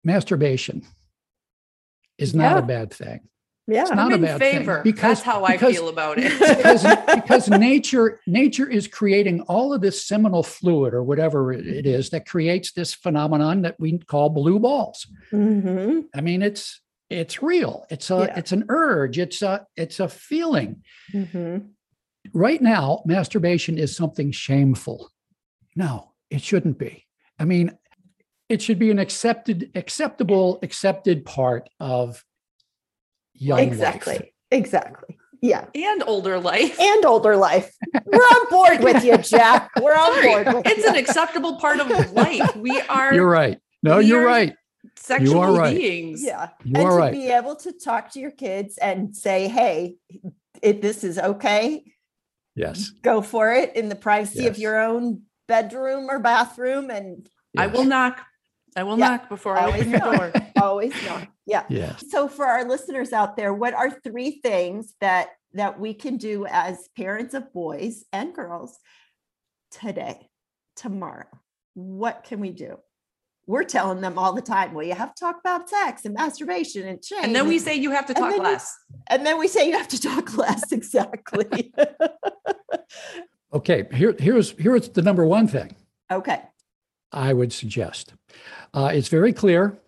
masturbation 0.05 0.83
is 2.18 2.35
not 2.35 2.53
Yeah. 2.53 2.59
a 2.59 2.62
bad 2.62 2.93
thing. 2.93 3.20
Yeah. 3.67 3.83
It's 3.83 3.91
I'm 3.91 3.97
not 3.97 4.12
a 4.12 4.17
in 4.17 4.21
bad 4.23 4.39
thing 4.41 4.59
favor. 4.59 4.81
because- 4.85 5.19
That's 5.19 5.23
how 5.23 5.45
I 5.45 5.53
because- 5.53 5.75
feel 5.75 5.89
about 5.89 6.19
it. 6.19 6.33
because, 6.39 6.83
because 7.15 7.49
nature 7.49 8.21
nature 8.27 8.69
is 8.69 8.87
creating 8.89 9.41
all 9.43 9.73
of 9.73 9.81
this 9.81 10.05
seminal 10.05 10.43
fluid 10.43 10.93
or 10.95 11.03
whatever 11.03 11.53
it 11.53 11.67
it 11.67 11.87
is 11.87 12.11
that 12.11 12.27
creates 12.29 12.73
this 12.73 12.93
phenomenon 12.95 13.62
that 13.62 13.77
we 13.81 13.99
call 13.99 14.29
blue 14.29 14.59
balls. 14.59 15.07
hmm 15.31 16.01
I 16.15 16.21
mean, 16.21 16.43
it's 16.43 16.81
it's 17.11 17.43
real. 17.43 17.87
It's 17.91 18.11
a 18.11 18.27
Yeah. 18.29 18.39
it's 18.39 18.53
an 18.53 18.65
urge. 18.69 19.19
It's 19.19 19.41
a 19.43 19.67
it's 19.77 19.99
a 20.01 20.09
feeling. 20.09 20.83
hmm 21.12 21.59
Right 22.33 22.61
now, 22.62 23.03
masturbation 23.05 23.77
is 23.77 23.95
something 23.95 24.31
shameful. 24.33 25.11
No, 25.77 26.12
it 26.31 26.41
shouldn't 26.41 26.79
be. 26.79 27.05
I 27.39 27.45
mean, 27.45 27.77
it 28.49 28.62
should 28.62 28.79
be 28.79 28.91
an 28.91 28.99
accepted, 28.99 29.71
acceptable, 29.75 30.59
accepted 30.62 31.27
part 31.27 31.69
of 31.81 32.25
young 33.35 33.59
life. 33.59 33.68
Exactly. 33.68 34.35
Exactly. 34.51 35.18
Yeah. 35.43 35.66
and 35.74 36.03
older 36.07 36.41
life. 36.41 36.78
And 36.80 37.05
older 37.05 37.37
life. 37.37 37.74
We're 38.07 38.18
on 38.18 38.49
board 38.51 38.80
with 38.82 39.05
you, 39.05 39.18
Jack. 39.18 39.70
We're 39.80 39.95
on 39.95 40.14
Sorry, 40.14 40.26
board 40.45 40.55
with 40.55 40.66
it's 40.66 40.85
you. 40.85 40.89
an 40.89 40.97
acceptable 40.97 41.57
part 41.57 41.80
of 41.80 42.12
life. 42.12 42.57
We 42.57 42.80
are 42.82 43.12
You're 43.12 43.28
right. 43.28 43.59
No, 43.82 43.99
you're 43.99 44.22
are- 44.22 44.26
right. 44.26 44.57
sexual 44.97 45.55
right. 45.57 45.76
beings. 45.76 46.22
yeah. 46.24 46.49
You 46.64 46.72
and 46.76 46.85
are 46.87 46.91
to 46.93 46.97
right. 46.97 47.12
be 47.12 47.28
able 47.28 47.57
to 47.57 47.72
talk 47.72 48.12
to 48.12 48.20
your 48.20 48.30
kids 48.30 48.78
and 48.78 49.14
say, 49.14 49.49
hey, 49.49 49.97
it, 50.62 50.80
this 50.80 51.05
is 51.05 51.18
okay. 51.18 51.85
Yes. 52.57 52.89
Go 53.03 53.20
for 53.20 53.53
it 53.53 53.76
in 53.76 53.89
the 53.91 53.97
privacy 53.97 54.47
of 54.47 54.57
your 54.57 54.80
own 54.80 55.22
bedroom 55.47 56.09
or 56.09 56.20
bathroom 56.20 56.89
and 56.89 57.28
I 57.59 57.66
will 57.66 57.85
knock. 57.85 58.24
I 58.77 58.83
will 58.83 58.99
Yeah. 58.99 59.09
knock 59.11 59.29
before 59.29 59.57
I 59.57 59.66
Always 59.66 59.81
open 59.83 59.91
your 59.93 60.01
knock. 60.01 60.33
door. 60.33 60.33
always 60.62 60.93
knock. 61.07 61.29
Yeah. 61.47 61.64
Yes. 61.68 62.05
So 62.11 62.29
for 62.29 62.47
our 62.47 62.64
listeners 62.64 63.12
out 63.12 63.37
there, 63.37 63.53
what 63.55 63.75
are 63.75 63.91
three 63.91 64.41
things 64.43 64.95
that 65.01 65.29
that 65.53 65.79
we 65.79 65.95
can 65.95 66.16
do 66.16 66.47
as 66.47 66.89
parents 66.97 67.33
of 67.35 67.53
boys 67.53 68.05
and 68.12 68.35
girls 68.35 68.79
today, 69.70 70.29
tomorrow? 70.77 71.27
What 71.75 72.25
can 72.25 72.41
we 72.41 72.51
do? 72.51 72.79
We're 73.47 73.62
telling 73.64 74.01
them 74.01 74.18
all 74.18 74.33
the 74.33 74.41
time, 74.43 74.72
well, 74.72 74.87
you 74.87 74.95
have 74.95 75.14
to 75.14 75.20
talk 75.20 75.39
about 75.39 75.68
sex 75.68 76.05
and 76.07 76.14
masturbation 76.14 76.89
and 76.89 77.05
shame. 77.05 77.18
And 77.22 77.37
then 77.37 77.47
we 77.47 77.59
say 77.59 77.75
you 77.77 77.91
have 77.91 78.07
to 78.07 78.14
And 78.16 78.25
talk 78.25 78.35
you- 78.35 78.43
less. 78.43 78.75
and 79.09 79.25
then 79.27 79.39
we 79.39 79.47
say 79.49 79.68
you 79.68 79.77
have 79.77 79.89
to 79.89 80.01
talk 80.01 80.37
less. 80.39 80.72
Exactly. 80.72 81.72
Okay. 83.53 83.87
Here, 83.93 84.16
here's 84.18 84.51
here's 84.59 84.89
the 84.89 85.03
number 85.03 85.25
one 85.25 85.47
thing 85.47 85.77
okay. 86.11 86.43
I 87.15 87.33
would 87.33 87.53
suggest. 87.53 88.12
Uh, 88.75 88.91
it's 88.93 89.09
very 89.09 89.33
clear, 89.33 89.79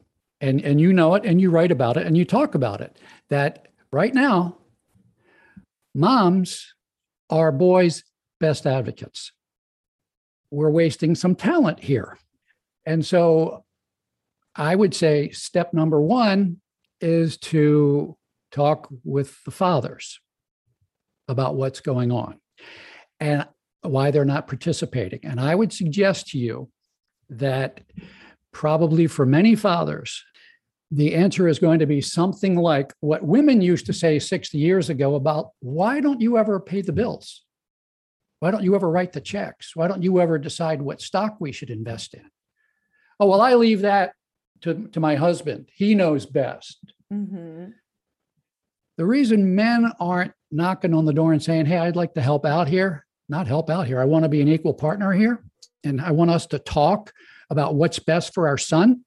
and 0.41 0.63
and 0.63 0.81
you 0.81 0.93
know 0.93 1.15
it, 1.17 1.27
and 1.27 1.41
you 1.41 1.51
write 1.51 1.73
about 1.73 1.97
it, 1.97 2.07
and 2.07 2.17
you 2.17 2.25
talk 2.25 2.55
about 2.55 2.81
it. 2.81 2.97
That 3.29 3.69
right 3.93 4.15
now, 4.15 4.59
moms 5.95 6.73
are 7.29 7.51
boys' 7.51 8.05
best 8.39 8.67
advocates. 8.67 9.33
We're 10.51 10.71
wasting 10.71 11.17
some 11.17 11.35
talent 11.35 11.81
here, 11.81 12.17
and 12.87 13.05
so 13.05 13.65
I 14.55 14.77
would 14.77 14.95
say 14.95 15.31
step 15.31 15.75
number 15.75 16.01
one 16.01 16.61
is 17.01 17.37
to 17.39 18.17
talk 18.53 18.89
with 19.05 19.43
the 19.45 19.51
fathers 19.51 20.21
about 21.29 21.57
what's 21.57 21.81
going 21.81 22.13
on 22.13 22.39
and 23.19 23.47
why 23.83 24.13
they're 24.13 24.25
not 24.25 24.47
participating. 24.47 25.21
And 25.25 25.41
I 25.41 25.55
would 25.55 25.73
suggest 25.73 26.29
to 26.29 26.39
you 26.39 26.71
that 27.29 27.81
probably 28.53 29.07
for 29.07 29.27
many 29.27 29.55
fathers, 29.55 30.25
the 30.91 31.15
answer 31.15 31.49
is 31.49 31.59
going 31.59 31.81
to 31.81 31.87
be 31.87 32.01
something 32.01 32.57
like 32.57 32.93
what 33.01 33.23
women 33.25 33.61
used 33.61 33.87
to 33.87 33.93
say 33.93 34.19
60 34.19 34.57
years 34.57 34.89
ago 34.89 35.15
about 35.15 35.51
why 35.61 36.01
don't 36.01 36.21
you 36.21 36.39
ever 36.39 36.61
pay 36.61 36.81
the 36.81 36.93
bills? 36.93 37.43
Why 38.41 38.51
don't 38.51 38.63
you 38.63 38.75
ever 38.75 38.89
write 38.89 39.13
the 39.13 39.21
checks? 39.21 39.75
Why 39.75 39.89
don't 39.89 40.03
you 40.03 40.21
ever 40.21 40.39
decide 40.39 40.83
what 40.83 41.01
stock 41.01 41.37
we 41.41 41.53
should 41.53 41.71
invest 41.71 42.15
in? 42.15 42.31
Oh, 43.19 43.27
well, 43.27 43.41
I 43.41 43.55
leave 43.55 43.81
that 43.81 44.13
to, 44.61 44.89
to 44.89 45.01
my 45.01 45.17
husband. 45.17 45.69
He 45.73 45.95
knows 45.95 46.27
best. 46.27 46.79
hmm 47.11 47.67
The 48.97 49.07
reason 49.07 49.55
men 49.55 49.91
aren't 49.99 50.33
knocking 50.51 50.95
on 50.95 51.05
the 51.05 51.13
door 51.13 51.33
and 51.33 51.43
saying, 51.43 51.67
Hey, 51.67 51.79
I'd 51.79 51.97
like 51.97 52.15
to 52.15 52.23
help 52.23 52.45
out 52.45 52.69
here, 52.69 53.07
not 53.29 53.47
help 53.47 53.71
out 53.71 53.87
here. 53.87 54.01
I 54.01 54.05
want 54.05 54.25
to 54.25 54.29
be 54.29 54.41
an 54.41 54.49
equal 54.49 54.75
partner 54.75 55.13
here. 55.13 55.43
And 55.87 56.01
I 56.01 56.11
want 56.11 56.31
us 56.31 56.47
to 56.47 56.59
talk 56.59 57.13
about 57.51 57.75
what's 57.75 57.99
best 57.99 58.35
for 58.35 58.49
our 58.49 58.59
son. 58.59 59.05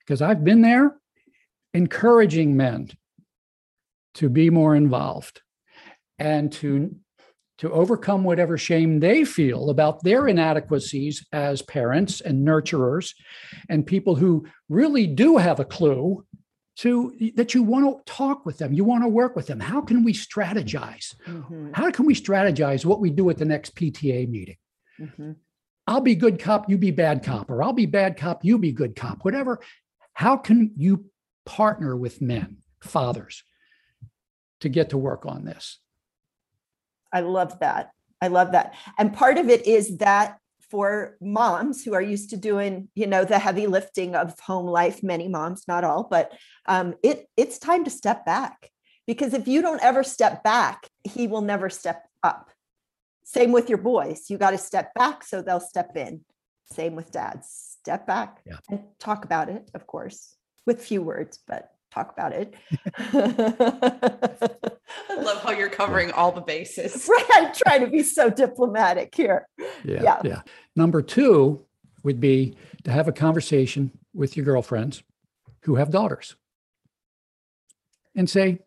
Because 0.00 0.22
I've 0.22 0.44
been 0.44 0.62
there 0.62 0.96
encouraging 1.74 2.56
men 2.56 2.90
to 4.14 4.28
be 4.28 4.50
more 4.50 4.74
involved 4.74 5.42
and 6.18 6.50
to 6.52 6.96
to 7.58 7.72
overcome 7.72 8.22
whatever 8.22 8.56
shame 8.56 9.00
they 9.00 9.24
feel 9.24 9.68
about 9.68 10.02
their 10.04 10.28
inadequacies 10.28 11.26
as 11.32 11.60
parents 11.60 12.20
and 12.20 12.46
nurturers 12.46 13.14
and 13.68 13.84
people 13.84 14.14
who 14.14 14.46
really 14.68 15.08
do 15.08 15.36
have 15.36 15.58
a 15.58 15.64
clue 15.64 16.24
to 16.76 17.12
that 17.34 17.54
you 17.54 17.62
want 17.64 17.84
to 17.84 18.12
talk 18.12 18.46
with 18.46 18.58
them 18.58 18.72
you 18.72 18.84
want 18.84 19.02
to 19.02 19.08
work 19.08 19.36
with 19.36 19.46
them. 19.46 19.60
How 19.60 19.80
can 19.80 20.04
we 20.04 20.12
strategize? 20.12 21.14
Hmm 21.24 21.72
how 21.74 21.90
can 21.90 22.06
we 22.06 22.14
strategize 22.14 22.84
what 22.84 23.00
we 23.00 23.10
do 23.10 23.28
at 23.30 23.36
the 23.36 23.44
next 23.44 23.74
pta 23.76 24.28
meeting? 24.28 24.56
Hmm 24.98 25.32
i'll 25.88 26.00
be 26.00 26.14
good 26.14 26.38
cop 26.38 26.70
you 26.70 26.78
be 26.78 26.92
bad 26.92 27.24
cop 27.24 27.50
or 27.50 27.62
i'll 27.62 27.72
be 27.72 27.86
bad 27.86 28.16
cop 28.16 28.44
you 28.44 28.58
be 28.58 28.70
good 28.70 28.94
cop 28.94 29.24
whatever 29.24 29.58
how 30.12 30.36
can 30.36 30.70
you 30.76 31.06
partner 31.44 31.96
with 31.96 32.20
men 32.20 32.58
fathers 32.80 33.42
to 34.60 34.68
get 34.68 34.90
to 34.90 34.98
work 34.98 35.26
on 35.26 35.44
this 35.44 35.80
I 37.12 37.20
love 37.20 37.58
that. 37.60 37.92
I 38.20 38.28
love 38.28 38.52
that. 38.52 38.74
And 38.98 39.14
part 39.14 39.38
of 39.38 39.48
it 39.48 39.66
is 39.66 39.98
that 39.98 40.38
for 40.70 41.16
moms 41.20 41.84
who 41.84 41.94
are 41.94 42.02
used 42.02 42.30
to 42.30 42.36
doing, 42.36 42.88
you 42.94 43.06
know, 43.06 43.24
the 43.24 43.38
heavy 43.38 43.66
lifting 43.66 44.14
of 44.14 44.38
home 44.40 44.66
life, 44.66 45.02
many 45.02 45.28
moms, 45.28 45.64
not 45.66 45.84
all, 45.84 46.04
but 46.04 46.32
um, 46.66 46.94
it 47.02 47.26
it's 47.36 47.58
time 47.58 47.84
to 47.84 47.90
step 47.90 48.26
back 48.26 48.70
because 49.06 49.32
if 49.32 49.48
you 49.48 49.62
don't 49.62 49.82
ever 49.82 50.02
step 50.02 50.42
back, 50.42 50.88
he 51.04 51.26
will 51.26 51.40
never 51.40 51.70
step 51.70 52.04
up. 52.22 52.50
Same 53.30 53.52
with 53.52 53.68
your 53.68 53.76
boys. 53.76 54.30
You 54.30 54.38
got 54.38 54.52
to 54.52 54.58
step 54.58 54.94
back 54.94 55.22
so 55.22 55.42
they'll 55.42 55.60
step 55.60 55.94
in. 55.98 56.22
Same 56.72 56.96
with 56.96 57.10
dads. 57.12 57.76
Step 57.80 58.06
back 58.06 58.40
Yeah. 58.46 58.56
and 58.70 58.80
talk 58.98 59.26
about 59.26 59.50
it, 59.50 59.70
of 59.74 59.86
course, 59.86 60.34
with 60.64 60.80
few 60.82 61.02
words, 61.02 61.38
but 61.46 61.70
talk 61.92 62.10
about 62.10 62.32
it. 62.32 62.54
I 65.10 65.14
love 65.20 65.42
how 65.42 65.50
you're 65.50 65.68
covering 65.68 66.10
all 66.12 66.32
the 66.32 66.40
bases. 66.40 67.06
right. 67.10 67.26
I'm 67.34 67.52
trying 67.52 67.80
to 67.82 67.88
be 67.88 68.02
so 68.02 68.30
diplomatic 68.30 69.14
here. 69.14 69.46
yeah 69.84 70.02
Yeah. 70.02 70.20
yeah 70.24 70.40
number 70.74 71.02
two 71.02 71.66
would 72.04 72.20
be 72.20 72.56
to 72.84 72.90
have 72.90 73.08
a 73.08 73.12
conversation 73.12 73.90
with 74.14 74.36
your 74.38 74.44
girlfriends 74.46 75.02
who 75.64 75.74
have 75.74 75.90
daughters 75.90 76.34
and 78.16 78.28
say 78.30 78.60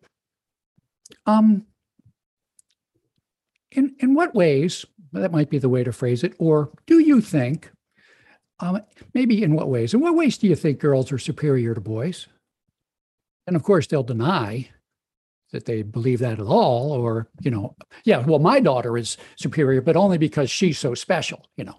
um 1.26 1.66
in 3.72 3.94
in 3.98 4.14
what 4.14 4.34
ways 4.34 4.84
that 5.12 5.32
might 5.32 5.50
be 5.50 5.58
the 5.58 5.68
way 5.68 5.84
to 5.84 5.92
phrase 5.92 6.24
it 6.24 6.34
or 6.38 6.70
do 6.86 6.98
you 6.98 7.20
think 7.20 7.70
um, 8.60 8.80
maybe 9.12 9.42
in 9.42 9.54
what 9.54 9.68
ways 9.68 9.94
in 9.94 10.00
what 10.00 10.14
ways 10.14 10.38
do 10.38 10.46
you 10.46 10.56
think 10.56 10.78
girls 10.78 11.12
are 11.12 11.18
superior 11.18 11.74
to 11.74 11.80
boys? 11.80 12.28
And 13.46 13.56
of 13.56 13.62
course 13.62 13.86
they'll 13.86 14.02
deny 14.02 14.70
that 15.52 15.66
they 15.66 15.82
believe 15.82 16.20
that 16.20 16.38
at 16.38 16.46
all 16.46 16.92
or 16.92 17.28
you 17.42 17.50
know 17.50 17.76
yeah 18.04 18.18
well 18.18 18.38
my 18.38 18.58
daughter 18.58 18.96
is 18.96 19.18
superior 19.36 19.82
but 19.82 19.96
only 19.96 20.16
because 20.16 20.50
she's 20.50 20.78
so 20.78 20.94
special 20.94 21.44
you 21.56 21.64
know. 21.64 21.78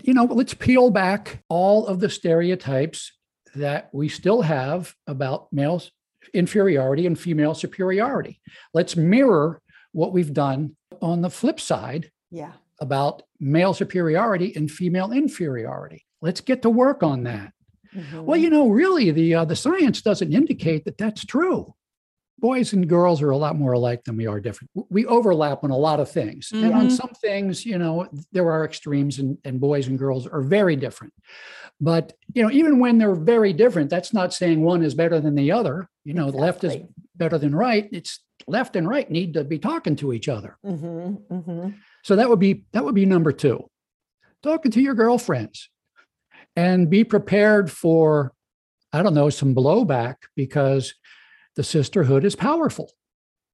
You 0.00 0.14
know 0.14 0.24
let's 0.24 0.54
peel 0.54 0.90
back 0.90 1.44
all 1.48 1.86
of 1.86 2.00
the 2.00 2.10
stereotypes 2.10 3.12
that 3.54 3.90
we 3.92 4.08
still 4.08 4.42
have 4.42 4.94
about 5.06 5.52
male 5.52 5.82
inferiority 6.32 7.06
and 7.06 7.18
female 7.18 7.54
superiority. 7.54 8.40
Let's 8.72 8.96
mirror 8.96 9.60
what 9.92 10.12
we've 10.12 10.32
done 10.32 10.76
on 11.00 11.22
the 11.22 11.30
flip 11.30 11.60
side 11.60 12.10
Yeah. 12.30 12.52
about 12.80 13.22
male 13.40 13.74
superiority 13.74 14.52
and 14.56 14.70
female 14.70 15.12
inferiority 15.12 16.04
let's 16.20 16.40
get 16.40 16.62
to 16.62 16.70
work 16.70 17.02
on 17.02 17.24
that 17.24 17.52
well 17.94 18.38
Mhm. 18.38 18.40
you 18.40 18.50
know 18.50 18.68
really 18.68 19.10
the 19.10 19.34
uh, 19.34 19.44
the 19.44 19.56
science 19.56 20.00
doesn't 20.02 20.32
indicate 20.32 20.84
that 20.84 20.96
that's 20.98 21.24
true 21.24 21.74
boys 22.38 22.72
and 22.72 22.88
girls 22.88 23.22
are 23.22 23.30
a 23.30 23.36
lot 23.36 23.54
more 23.56 23.70
alike 23.72 24.02
than 24.02 24.16
we 24.16 24.26
are 24.26 24.40
different. 24.40 24.68
We 24.90 25.06
overlap 25.06 25.62
on 25.62 25.70
a 25.70 25.76
lot 25.76 26.00
of 26.00 26.10
things. 26.10 26.50
And 26.52 26.72
on 26.74 26.86
Mhm. 26.88 26.90
some 26.90 27.10
things, 27.20 27.64
you 27.64 27.78
know, 27.78 28.08
there 28.32 28.50
are 28.50 28.64
extremes 28.64 29.20
and, 29.20 29.38
and 29.44 29.60
boys 29.60 29.86
and 29.86 29.96
girls 29.96 30.26
are 30.26 30.40
very 30.40 30.74
different. 30.74 31.12
But, 31.80 32.14
you 32.34 32.42
know, 32.42 32.50
even 32.50 32.80
when 32.80 32.98
they're 32.98 33.14
very 33.14 33.52
different, 33.52 33.90
that's 33.90 34.12
not 34.12 34.34
saying 34.34 34.60
one 34.60 34.82
is 34.82 34.92
better 34.94 35.20
than 35.20 35.36
the 35.36 35.52
other. 35.52 35.88
You 36.04 36.14
know, 36.14 36.32
the 36.32 36.38
left 36.38 36.64
is 36.64 36.72
better 37.14 37.38
than 37.38 37.54
right. 37.54 37.88
It's 37.92 38.18
left 38.46 38.76
and 38.76 38.88
right 38.88 39.10
need 39.10 39.34
to 39.34 39.44
be 39.44 39.58
talking 39.58 39.96
to 39.96 40.12
each 40.12 40.28
other. 40.28 40.56
Mhm, 40.64 41.22
mhm. 41.28 41.74
So 42.02 42.16
that 42.16 42.28
would 42.28 42.38
be 42.38 42.64
that 42.72 42.84
would 42.84 42.94
be 42.94 43.06
number 43.06 43.32
two. 43.32 43.68
Talking 44.42 44.70
to 44.72 44.80
your 44.80 44.94
girlfriends 44.94 45.70
and 46.56 46.90
be 46.90 47.04
prepared 47.04 47.70
for, 47.70 48.32
I 48.92 49.02
don't 49.02 49.14
know, 49.14 49.30
some 49.30 49.54
blowback 49.54 50.16
because 50.36 50.94
the 51.56 51.62
sisterhood 51.62 52.24
is 52.24 52.34
powerful. 52.34 52.90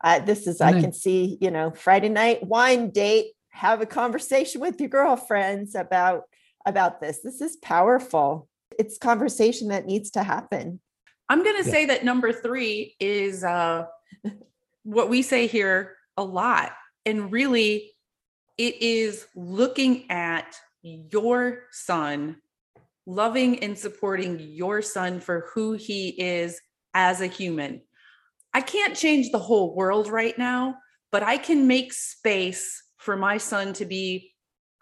Uh, 0.03 0.21
this 0.21 0.47
is, 0.47 0.61
And 0.61 0.71
I 0.71 0.73
then- 0.75 0.83
can 0.83 0.93
see, 0.93 1.37
you 1.41 1.51
know, 1.51 1.71
Friday 1.73 2.09
night 2.09 2.43
wine 2.47 2.91
date, 2.91 3.33
have 3.51 3.81
a 3.81 3.87
conversation 3.87 4.61
with 4.61 4.81
your 4.81 4.89
girlfriends 4.89 5.75
about 5.75 6.25
about 6.67 7.01
this. 7.01 7.21
This 7.23 7.41
is 7.41 7.57
powerful. 7.57 8.49
It's 8.79 8.99
conversation 8.99 9.69
that 9.69 9.87
needs 9.87 10.11
to 10.13 10.23
happen. 10.23 10.81
I'm 11.29 11.43
going 11.43 11.57
to 11.63 11.67
Yeah. 11.67 11.73
say 11.75 11.87
that 11.87 12.05
number 12.05 12.33
three 12.33 12.95
is 13.01 13.43
uh, 13.45 13.87
what 14.89 15.11
we 15.11 15.21
say 15.21 15.47
here 15.47 15.97
a 16.17 16.25
lot. 16.25 16.73
And 17.05 17.31
really, 17.31 17.93
it 18.57 18.81
is 18.81 19.27
looking 19.37 20.11
at 20.11 20.57
your 20.83 21.65
son, 21.73 22.37
loving 23.07 23.63
and 23.63 23.79
supporting 23.79 24.41
your 24.41 24.81
son 24.81 25.21
for 25.21 25.51
who 25.53 25.75
he 25.75 26.09
is 26.09 26.59
as 26.95 27.21
a 27.21 27.27
human. 27.27 27.83
I 28.55 28.63
can't 28.63 28.97
change 28.97 29.31
the 29.31 29.39
whole 29.39 29.77
world 29.77 30.09
right 30.09 30.37
now, 30.39 30.77
but 31.13 31.23
I 31.23 31.37
can 31.37 31.67
make 31.67 31.93
space 31.93 32.83
for 32.97 33.15
my 33.15 33.37
son 33.37 33.75
to 33.75 33.85
be 33.85 34.33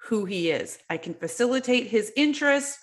who 0.04 0.24
he 0.24 0.50
is. 0.50 0.78
I 0.88 0.98
can 0.98 1.14
facilitate 1.14 1.88
his 1.88 2.12
interests. 2.16 2.78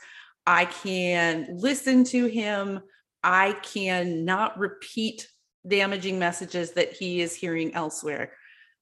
I 0.45 0.65
can 0.65 1.47
listen 1.51 2.03
to 2.05 2.25
him. 2.25 2.81
I 3.23 3.53
can 3.63 4.25
not 4.25 4.59
repeat 4.59 5.29
damaging 5.67 6.19
messages 6.19 6.71
that 6.73 6.93
he 6.93 7.21
is 7.21 7.35
hearing 7.35 7.73
elsewhere. 7.73 8.31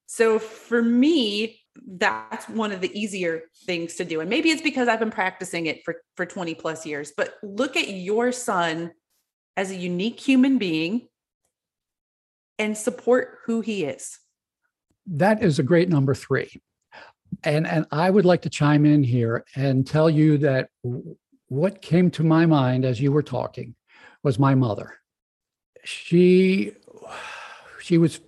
So 0.08 0.40
for 0.40 0.82
me, 0.82 1.62
that's 1.88 2.50
one 2.50 2.72
of 2.72 2.82
the 2.82 3.00
easier 3.00 3.44
things 3.66 3.96
to 3.96 4.06
do. 4.06 4.20
And 4.20 4.30
maybe 4.30 4.50
it's 4.50 4.62
because 4.62 4.88
I've 4.88 5.00
been 5.00 5.12
practicing 5.12 5.68
it 5.68 5.84
for, 5.86 6.02
for 6.18 6.26
20 6.26 6.56
plus 6.56 6.86
years, 6.86 7.14
but 7.16 7.36
look 7.44 7.78
at 7.78 7.90
your 7.90 8.32
son 8.32 8.92
as 9.56 9.72
a 9.72 9.76
unique 9.76 10.20
human 10.20 10.58
being 10.58 11.08
and 12.60 12.78
support 12.78 13.40
who 13.46 13.62
he 13.62 13.86
is. 13.86 14.20
That 15.08 15.42
is 15.42 15.60
a 15.60 15.64
great 15.64 15.90
number 15.90 16.14
three. 16.14 16.50
And 17.44 17.66
and 17.66 17.86
I 17.92 18.10
would 18.10 18.26
like 18.26 18.42
to 18.42 18.50
chime 18.50 18.86
in 18.86 19.04
here 19.04 19.46
and 19.56 19.88
tell 19.88 20.10
you 20.10 20.38
that 20.40 20.70
what 21.48 21.82
came 21.82 22.12
to 22.12 22.24
my 22.24 22.46
mind 22.46 22.86
as 22.86 23.00
you 23.00 23.12
were 23.12 23.24
talking 23.24 23.76
was 24.24 24.38
my 24.38 24.54
mother. 24.54 25.01
She 25.84 26.74
she 27.82 27.98
was 27.98 28.22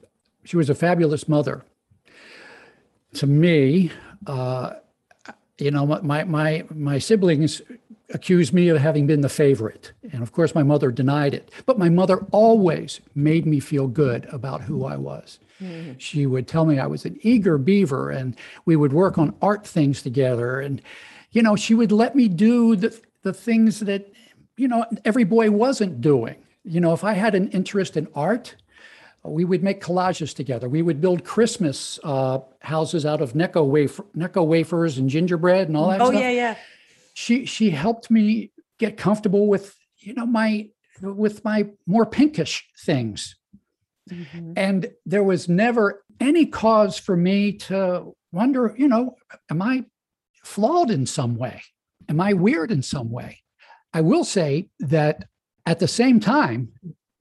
she 0.43 0.58
was 0.58 0.70
a 0.70 0.76
fabulous 0.76 1.28
mother 1.28 1.64
to 3.16 3.28
me. 3.28 3.91
Uh, 4.26 4.74
you 5.60 5.72
know, 5.72 5.86
my 5.86 6.24
my 6.24 6.66
my 6.74 6.97
siblings 6.97 7.62
accused 8.10 8.54
me 8.54 8.70
of 8.70 8.78
having 8.78 9.08
been 9.08 9.22
the 9.22 9.30
favorite, 9.30 9.91
and 10.12 10.22
of 10.22 10.32
course, 10.32 10.56
my 10.56 10.64
mother 10.64 10.91
denied 10.91 11.34
it. 11.34 11.51
But 11.66 11.78
my 11.78 11.89
mother 11.89 12.26
always 12.32 13.01
made 13.16 13.45
me 13.45 13.60
feel 13.60 13.88
good 13.88 14.26
about 14.32 14.62
who 14.62 14.86
I 14.86 14.97
was. 14.97 15.39
She 15.97 16.26
would 16.26 16.47
tell 16.47 16.66
me 16.66 16.78
I 16.78 16.88
was 16.88 17.06
an 17.06 17.18
eager 17.22 17.58
beaver, 17.58 18.10
and 18.10 18.36
we 18.66 18.76
would 18.76 18.91
work 18.91 19.18
on 19.18 19.36
art 19.41 19.66
things 19.66 20.01
together. 20.01 20.60
And 20.60 20.82
you 21.32 21.41
know, 21.41 21.56
she 21.56 21.74
would 21.74 21.91
let 21.91 22.16
me 22.16 22.28
do 22.28 22.76
the 22.76 22.99
the 23.22 23.34
things 23.34 23.80
that 23.82 24.12
you 24.58 24.68
know 24.68 24.86
every 25.06 25.24
boy 25.24 25.51
wasn't 25.51 26.01
doing. 26.01 26.36
You 26.64 26.80
know, 26.80 26.93
if 26.93 27.03
I 27.03 27.14
had 27.14 27.36
an 27.36 27.49
interest 27.49 27.97
in 27.97 28.07
art, 28.16 28.55
we 29.24 29.45
would 29.45 29.64
make 29.64 29.82
collages 29.82 30.36
together. 30.36 30.68
We 30.70 30.82
would 30.82 30.99
build 31.01 31.24
Christmas 31.24 31.99
uh, 32.03 32.39
houses 32.61 33.05
out 33.05 33.22
of 33.22 33.34
Necco, 33.34 33.66
wafer, 33.68 34.03
Necco 34.16 34.45
wafers 34.45 34.97
and 34.97 35.09
gingerbread 35.09 35.68
and 35.68 35.78
all 35.78 35.89
that 35.89 36.01
Oh, 36.01 36.09
stuff. 36.09 36.22
yeah, 36.22 36.30
yeah. 36.32 36.55
She 37.14 37.45
she 37.45 37.70
helped 37.70 38.09
me 38.09 38.51
get 38.80 38.97
comfortable 38.97 39.47
with 39.47 39.76
you 39.99 40.14
know 40.14 40.26
my 40.26 40.70
with 41.01 41.43
my 41.45 41.70
more 41.86 42.05
pinkish 42.05 42.68
things, 42.80 43.36
and 44.55 44.91
there 45.05 45.24
was 45.24 45.47
never 45.47 46.03
any 46.20 46.45
cause 46.45 46.97
for 46.97 47.16
me 47.16 47.53
to 47.53 48.14
wonder. 48.32 48.74
You 48.78 48.88
know, 48.88 49.16
am 49.49 49.61
I 49.61 49.86
flawed 50.43 50.89
in 50.91 51.05
some 51.05 51.36
way? 51.36 51.61
Am 52.09 52.20
I 52.20 52.34
weird 52.34 52.72
in 52.72 52.82
some 52.82 53.11
way? 53.11 53.39
I 53.93 54.01
will 54.01 54.24
say 54.24 54.70
that 54.80 55.28
at 55.66 55.80
the 55.80 55.88
same 55.88 56.20
time, 56.20 56.70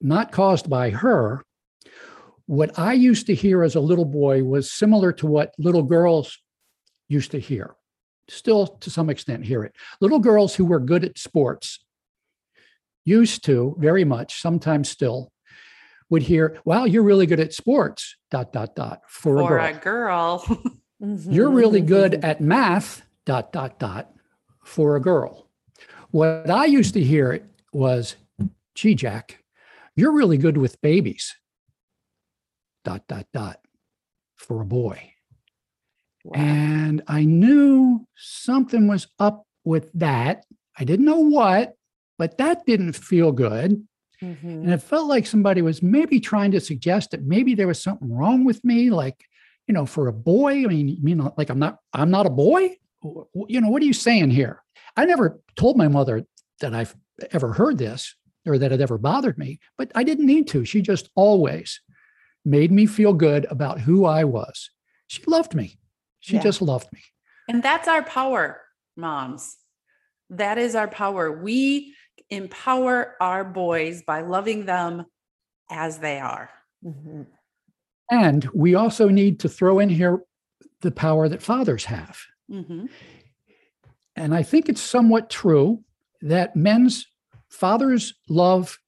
not 0.01 0.33
caused 0.33 0.69
by 0.69 0.91
her, 0.91 1.43
what 2.47 2.79
I 2.79 2.93
used 2.93 3.27
to 3.27 3.35
hear 3.35 3.63
as 3.63 3.77
a 3.77 3.81
little 3.81 4.05
boy 4.05 4.43
was 4.43 4.71
similar 4.71 5.13
to 5.15 5.27
what 5.27 5.55
little 5.59 5.85
girls 5.85 6.39
used 7.09 7.31
to 7.31 7.39
hear, 7.39 7.77
still 8.29 8.67
to 8.67 8.91
some 8.91 9.09
extent 9.11 9.45
hear 9.45 9.63
it. 9.63 9.75
Little 10.01 10.19
girls 10.19 10.55
who 10.55 10.65
were 10.65 10.81
good 10.81 11.05
at 11.05 11.19
sports 11.19 11.85
used 13.05 13.45
to 13.45 13.77
very 13.79 14.05
much, 14.05 14.41
sometimes 14.41 14.89
still, 14.89 15.31
would 16.11 16.23
hear, 16.23 16.59
wow, 16.65 16.85
you're 16.85 17.03
really 17.03 17.27
good 17.27 17.41
at 17.41 17.55
sports, 17.55 18.17
dot, 18.31 18.53
dot, 18.53 18.75
dot, 18.75 19.03
for, 19.09 19.39
For 19.39 19.59
a 19.59 19.71
a 19.71 19.73
girl. 19.75 20.45
girl. 20.47 20.63
You're 21.01 21.51
really 21.51 21.81
mm-hmm. 21.81 21.89
good 21.89 22.15
at 22.25 22.41
math, 22.41 23.03
dot, 23.25 23.53
dot, 23.53 23.79
dot, 23.79 24.13
for 24.65 24.97
a 24.97 25.01
girl. 25.01 25.49
What 26.11 26.51
I 26.51 26.67
used 26.67 26.95
to 26.95 27.03
hear 27.03 27.49
was, 27.73 28.17
gee, 28.75 28.95
Jack, 28.95 29.43
you're 29.97 30.13
really 30.13 30.39
good 30.39 30.57
with 30.57 30.81
babies, 30.81 31.35
dot, 32.85 33.07
dot, 33.09 33.27
dot, 33.33 33.59
for 34.37 34.63
a 34.63 34.65
boy. 34.65 35.13
Wow. 36.25 36.41
And 36.41 37.03
I 37.07 37.25
knew 37.25 38.07
something 38.17 38.87
was 38.87 39.09
up 39.19 39.45
with 39.65 39.91
that. 39.95 40.45
I 40.79 40.85
didn't 40.85 41.05
know 41.05 41.21
what, 41.21 41.75
but 42.19 42.39
that 42.39 42.65
didn't 42.65 42.95
feel 42.95 43.33
good. 43.33 43.87
Mhm. 44.23 44.43
And 44.45 44.71
it 44.71 44.83
felt 44.83 45.09
like 45.09 45.27
somebody 45.27 45.63
was 45.63 45.83
maybe 45.83 46.21
trying 46.21 46.53
to 46.53 46.61
suggest 46.61 47.11
that 47.11 47.25
maybe 47.25 47.55
there 47.55 47.67
was 47.67 47.83
something 47.83 48.13
wrong 48.13 48.45
with 48.45 48.65
me, 48.65 48.89
like, 48.91 49.25
you 49.67 49.75
know, 49.75 49.85
for 49.85 50.07
a 50.07 50.13
boy. 50.13 50.65
I 50.65 50.67
mean, 50.69 50.89
you 50.89 51.03
mean 51.03 51.29
like 51.37 51.51
I'm 51.51 51.59
not, 51.59 51.79
I'm 51.93 52.11
not 52.11 52.27
a 52.27 52.31
boy? 52.31 52.77
You 53.03 53.61
know, 53.61 53.69
what 53.69 53.83
are 53.83 53.87
you 53.87 53.93
saying 53.93 54.31
here? 54.31 54.63
I 54.97 55.07
never 55.07 55.41
told 55.57 55.77
my 55.77 55.89
mother 55.89 56.25
that 56.61 56.73
I've 56.73 56.95
ever 57.33 57.53
heard 57.53 57.79
this 57.79 58.15
or 58.47 58.59
that 58.59 58.73
it 58.73 58.81
ever 58.81 58.99
bothered 58.99 59.39
me, 59.39 59.61
but 59.79 59.91
I 59.95 60.05
didn't 60.05 60.27
need 60.27 60.49
to. 60.49 60.65
She 60.65 60.83
just 60.83 61.11
always 61.15 61.81
made 62.45 62.73
me 62.73 62.87
feel 62.87 63.13
good 63.13 63.47
about 63.51 63.81
who 63.81 64.05
I 64.05 64.25
was. 64.25 64.71
She 65.07 65.23
loved 65.27 65.55
me. 65.55 65.79
She 66.21 66.35
Yeah. 66.35 66.43
just 66.43 66.63
loved 66.63 66.93
me. 66.93 67.01
And 67.49 67.63
that's 67.63 67.89
our 67.89 68.03
power, 68.03 68.61
moms. 68.97 69.57
That 70.31 70.59
is 70.59 70.75
our 70.75 70.89
power. 70.89 71.31
We 71.31 71.95
empower 72.31 73.17
our 73.21 73.45
boys 73.45 74.03
by 74.03 74.23
loving 74.23 74.65
them 74.67 75.05
as 75.71 75.99
they 75.99 76.19
are. 76.19 76.51
Mhm. 76.85 77.27
And 78.11 78.45
we 78.55 78.75
also 78.75 79.09
need 79.09 79.41
to 79.41 79.49
throw 79.49 79.79
in 79.79 79.89
here 79.89 80.23
the 80.81 80.91
power 80.91 81.29
that 81.29 81.43
fathers 81.43 81.85
have. 81.85 82.19
Mhm. 82.51 82.89
And 84.17 84.35
I 84.35 84.43
think 84.43 84.69
it's 84.69 84.81
somewhat 84.81 85.31
true 85.31 85.85
that 86.21 86.57
men's 86.57 87.07
fathers 87.53 88.15
love, 88.29 88.79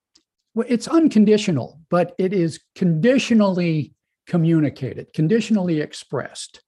well, 0.55 0.67
it's 0.69 0.89
unconditional, 0.89 1.81
but 1.91 2.15
it 2.19 2.33
is 2.33 2.61
conditionally 2.75 3.95
communicated, 4.27 5.13
conditionally 5.13 5.81
expressed 5.81 6.63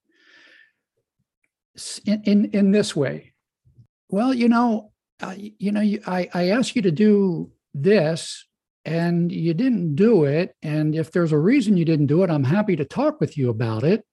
in, 2.04 2.22
in, 2.24 2.44
in 2.52 2.70
this 2.70 2.94
way. 2.94 3.32
Well, 4.08 4.32
you 4.34 4.48
know, 4.48 4.92
uh, 5.20 5.34
you 5.36 5.72
know, 5.72 5.80
I, 5.80 6.28
I 6.32 6.50
asked 6.50 6.76
you 6.76 6.82
to 6.82 6.90
do 6.90 7.50
this 7.74 8.46
and 8.84 9.32
you 9.32 9.54
didn't 9.54 9.96
do 9.96 10.24
it. 10.24 10.54
And 10.62 10.94
if 10.94 11.10
there's 11.10 11.32
a 11.32 11.38
reason 11.38 11.76
you 11.76 11.84
didn't 11.84 12.06
do 12.06 12.22
it, 12.22 12.30
I'm 12.30 12.44
happy 12.44 12.76
to 12.76 12.84
talk 12.84 13.20
with 13.20 13.36
you 13.36 13.50
about 13.50 13.82
it. 13.82 14.04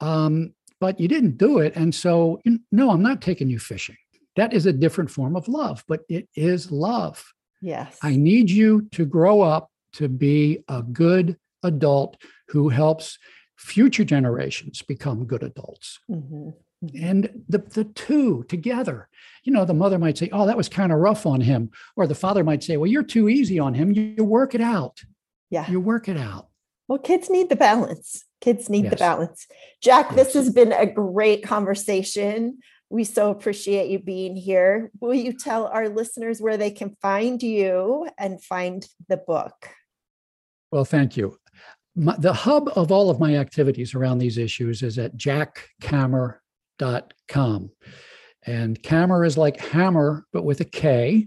Um, 0.00 0.54
but 0.78 1.00
you 1.00 1.08
didn't 1.08 1.38
do 1.38 1.58
it. 1.58 1.74
And 1.74 1.94
so, 1.94 2.40
no, 2.70 2.90
I'm 2.90 3.02
not 3.02 3.22
taking 3.22 3.48
you 3.48 3.58
fishing. 3.58 3.96
That 4.36 4.52
is 4.52 4.66
a 4.66 4.72
different 4.72 5.10
form 5.10 5.34
of 5.34 5.48
love, 5.48 5.84
but 5.88 6.00
it 6.08 6.28
is 6.36 6.70
love. 6.70 7.24
Yes. 7.60 7.98
I 8.02 8.16
need 8.16 8.50
you 8.50 8.88
to 8.92 9.04
grow 9.04 9.40
up 9.40 9.70
to 9.94 10.08
be 10.08 10.62
a 10.68 10.82
good 10.82 11.36
adult 11.62 12.16
who 12.48 12.68
helps 12.68 13.18
future 13.56 14.04
generations 14.04 14.82
become 14.82 15.24
good 15.24 15.42
adults. 15.42 15.98
Mhm. 16.10 16.54
And 16.94 17.42
the, 17.48 17.58
the 17.58 17.84
two 17.84 18.44
together, 18.48 19.08
you 19.42 19.52
know, 19.52 19.64
the 19.64 19.74
mother 19.74 19.98
might 19.98 20.18
say, 20.18 20.28
Oh, 20.32 20.46
that 20.46 20.56
was 20.56 20.68
kind 20.68 20.92
of 20.92 20.98
rough 20.98 21.24
on 21.24 21.40
him. 21.40 21.70
Or 21.96 22.06
the 22.06 22.14
father 22.14 22.44
might 22.44 22.62
say, 22.62 22.76
Well, 22.76 22.90
you're 22.90 23.02
too 23.02 23.28
easy 23.30 23.58
on 23.58 23.72
him. 23.74 23.90
You, 23.92 24.14
you 24.18 24.24
work 24.24 24.54
it 24.54 24.60
out. 24.60 25.00
Yeah. 25.50 25.68
You 25.70 25.80
work 25.80 26.08
it 26.08 26.18
out. 26.18 26.48
Well, 26.88 26.98
kids 26.98 27.30
need 27.30 27.48
the 27.48 27.56
balance. 27.56 28.24
Kids 28.40 28.68
need 28.68 28.90
the 28.90 28.96
balance. 28.96 29.46
Jack, 29.82 30.14
this 30.14 30.34
has 30.34 30.50
been 30.50 30.72
a 30.72 30.86
great 30.86 31.42
conversation. 31.42 32.58
We 32.88 33.04
so 33.04 33.30
appreciate 33.30 33.90
you 33.90 33.98
being 33.98 34.36
here. 34.36 34.90
Will 35.00 35.14
you 35.14 35.32
tell 35.32 35.66
our 35.66 35.88
listeners 35.88 36.40
where 36.40 36.56
they 36.56 36.70
can 36.70 36.96
find 37.02 37.42
you 37.42 38.08
and 38.18 38.42
find 38.42 38.86
the 39.08 39.16
book? 39.16 39.70
Well, 40.70 40.84
thank 40.84 41.16
you. 41.16 41.36
My, 41.96 42.14
the 42.16 42.32
hub 42.32 42.70
of 42.76 42.92
all 42.92 43.10
of 43.10 43.18
my 43.18 43.36
activities 43.36 43.94
around 43.94 44.18
these 44.18 44.38
issues 44.38 44.82
is 44.82 44.98
at 44.98 45.16
jackkammer.com. 45.16 47.70
And 48.48 48.80
Kammer 48.82 49.26
is 49.26 49.36
like 49.36 49.58
hammer, 49.58 50.24
but 50.32 50.44
with 50.44 50.60
a 50.60 50.64
K. 50.64 51.26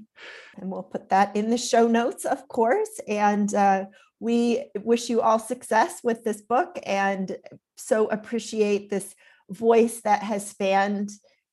And 0.57 0.71
we'll 0.71 0.83
put 0.83 1.09
that 1.09 1.35
in 1.35 1.49
the 1.49 1.57
show 1.57 1.87
notes, 1.87 2.23
of 2.23 2.47
course. 2.47 3.01
And 3.07 3.53
uh, 3.53 3.85
we 4.19 4.65
wish 4.83 5.09
you 5.09 5.21
all 5.21 5.39
success 5.39 6.01
with 6.03 6.23
this 6.23 6.41
book 6.41 6.77
and 6.83 7.37
so 7.77 8.07
appreciate 8.07 8.89
this 8.89 9.15
voice 9.49 10.01
that 10.01 10.23
has 10.23 10.47
spanned 10.47 11.09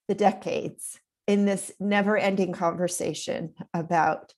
the 0.09 0.15
decades 0.15 0.99
in 1.27 1.45
this 1.45 1.73
never 1.81 2.17
ending 2.17 2.53
conversation 2.53 3.55
about 3.75 4.33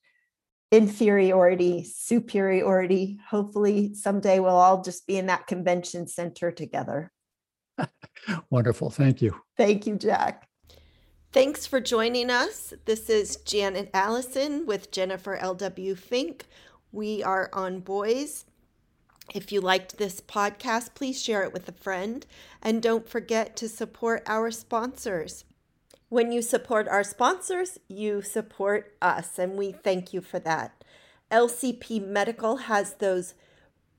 inferiority, 0.71 1.83
superiority. 1.83 3.19
Hopefully, 3.29 3.93
someday 3.93 4.39
we'll 4.39 4.55
all 4.55 4.81
just 4.81 5.07
be 5.07 5.17
in 5.17 5.27
that 5.27 5.47
convention 5.47 6.07
center 6.07 6.51
together. 6.51 7.11
Wonderful. 8.49 8.89
Thank 8.89 9.21
you. 9.21 9.35
Thank 9.57 9.87
you, 9.87 9.95
Jack. 9.95 10.47
Thanks 11.31 11.65
for 11.67 11.79
joining 11.79 12.31
us. 12.31 12.73
This 12.85 13.09
is 13.09 13.37
Janet 13.37 13.91
Allison 13.93 14.65
with 14.65 14.91
Jennifer 14.91 15.35
L.W. 15.35 15.95
Fink. 15.95 16.47
We 16.91 17.21
are 17.21 17.49
on 17.53 17.81
Boys. 17.81 18.45
If 19.35 19.51
you 19.51 19.61
liked 19.61 19.97
this 19.97 20.21
podcast, 20.21 20.95
please 20.95 21.21
share 21.21 21.43
it 21.43 21.53
with 21.53 21.69
a 21.69 21.73
friend. 21.73 22.25
And 22.63 22.81
don't 22.81 23.07
forget 23.07 23.55
to 23.57 23.69
support 23.69 24.23
our 24.25 24.49
sponsors. 24.49 25.45
When 26.09 26.31
you 26.31 26.41
support 26.41 26.87
our 26.87 27.03
sponsors, 27.03 27.77
you 27.87 28.21
support 28.21 28.95
us, 29.01 29.37
and 29.37 29.57
we 29.57 29.71
thank 29.71 30.11
you 30.11 30.21
for 30.21 30.39
that. 30.39 30.83
LCP 31.31 32.05
Medical 32.05 32.57
has 32.57 32.95
those 32.95 33.35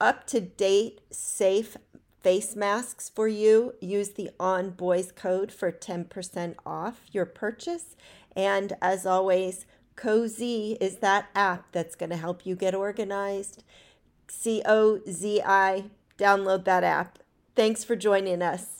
up 0.01 0.27
to 0.27 0.41
date, 0.41 1.01
safe 1.11 1.77
face 2.23 2.55
masks 2.55 3.09
for 3.09 3.29
you. 3.29 3.75
Use 3.81 4.11
the 4.11 4.31
On 4.39 4.71
Boys 4.71 5.13
code 5.13 5.53
for 5.53 5.73
10% 5.73 6.55
off 6.67 7.03
your 7.13 7.27
purchase. 7.27 7.97
And 8.37 8.75
as 8.83 9.07
always, 9.07 9.67
Cozi 9.97 10.77
is 10.81 10.97
that 10.97 11.29
app 11.35 11.67
that's 11.73 11.95
going 11.95 12.11
to 12.11 12.17
help 12.17 12.47
you 12.47 12.57
get 12.57 12.75
organized. 12.75 13.65
C 14.29 14.63
O 14.65 15.01
Z 15.09 15.43
I, 15.45 15.85
download 16.19 16.65
that 16.65 16.85
app. 16.85 17.19
Thanks 17.57 17.85
for 17.85 17.97
joining 17.97 18.43
us. 18.43 18.80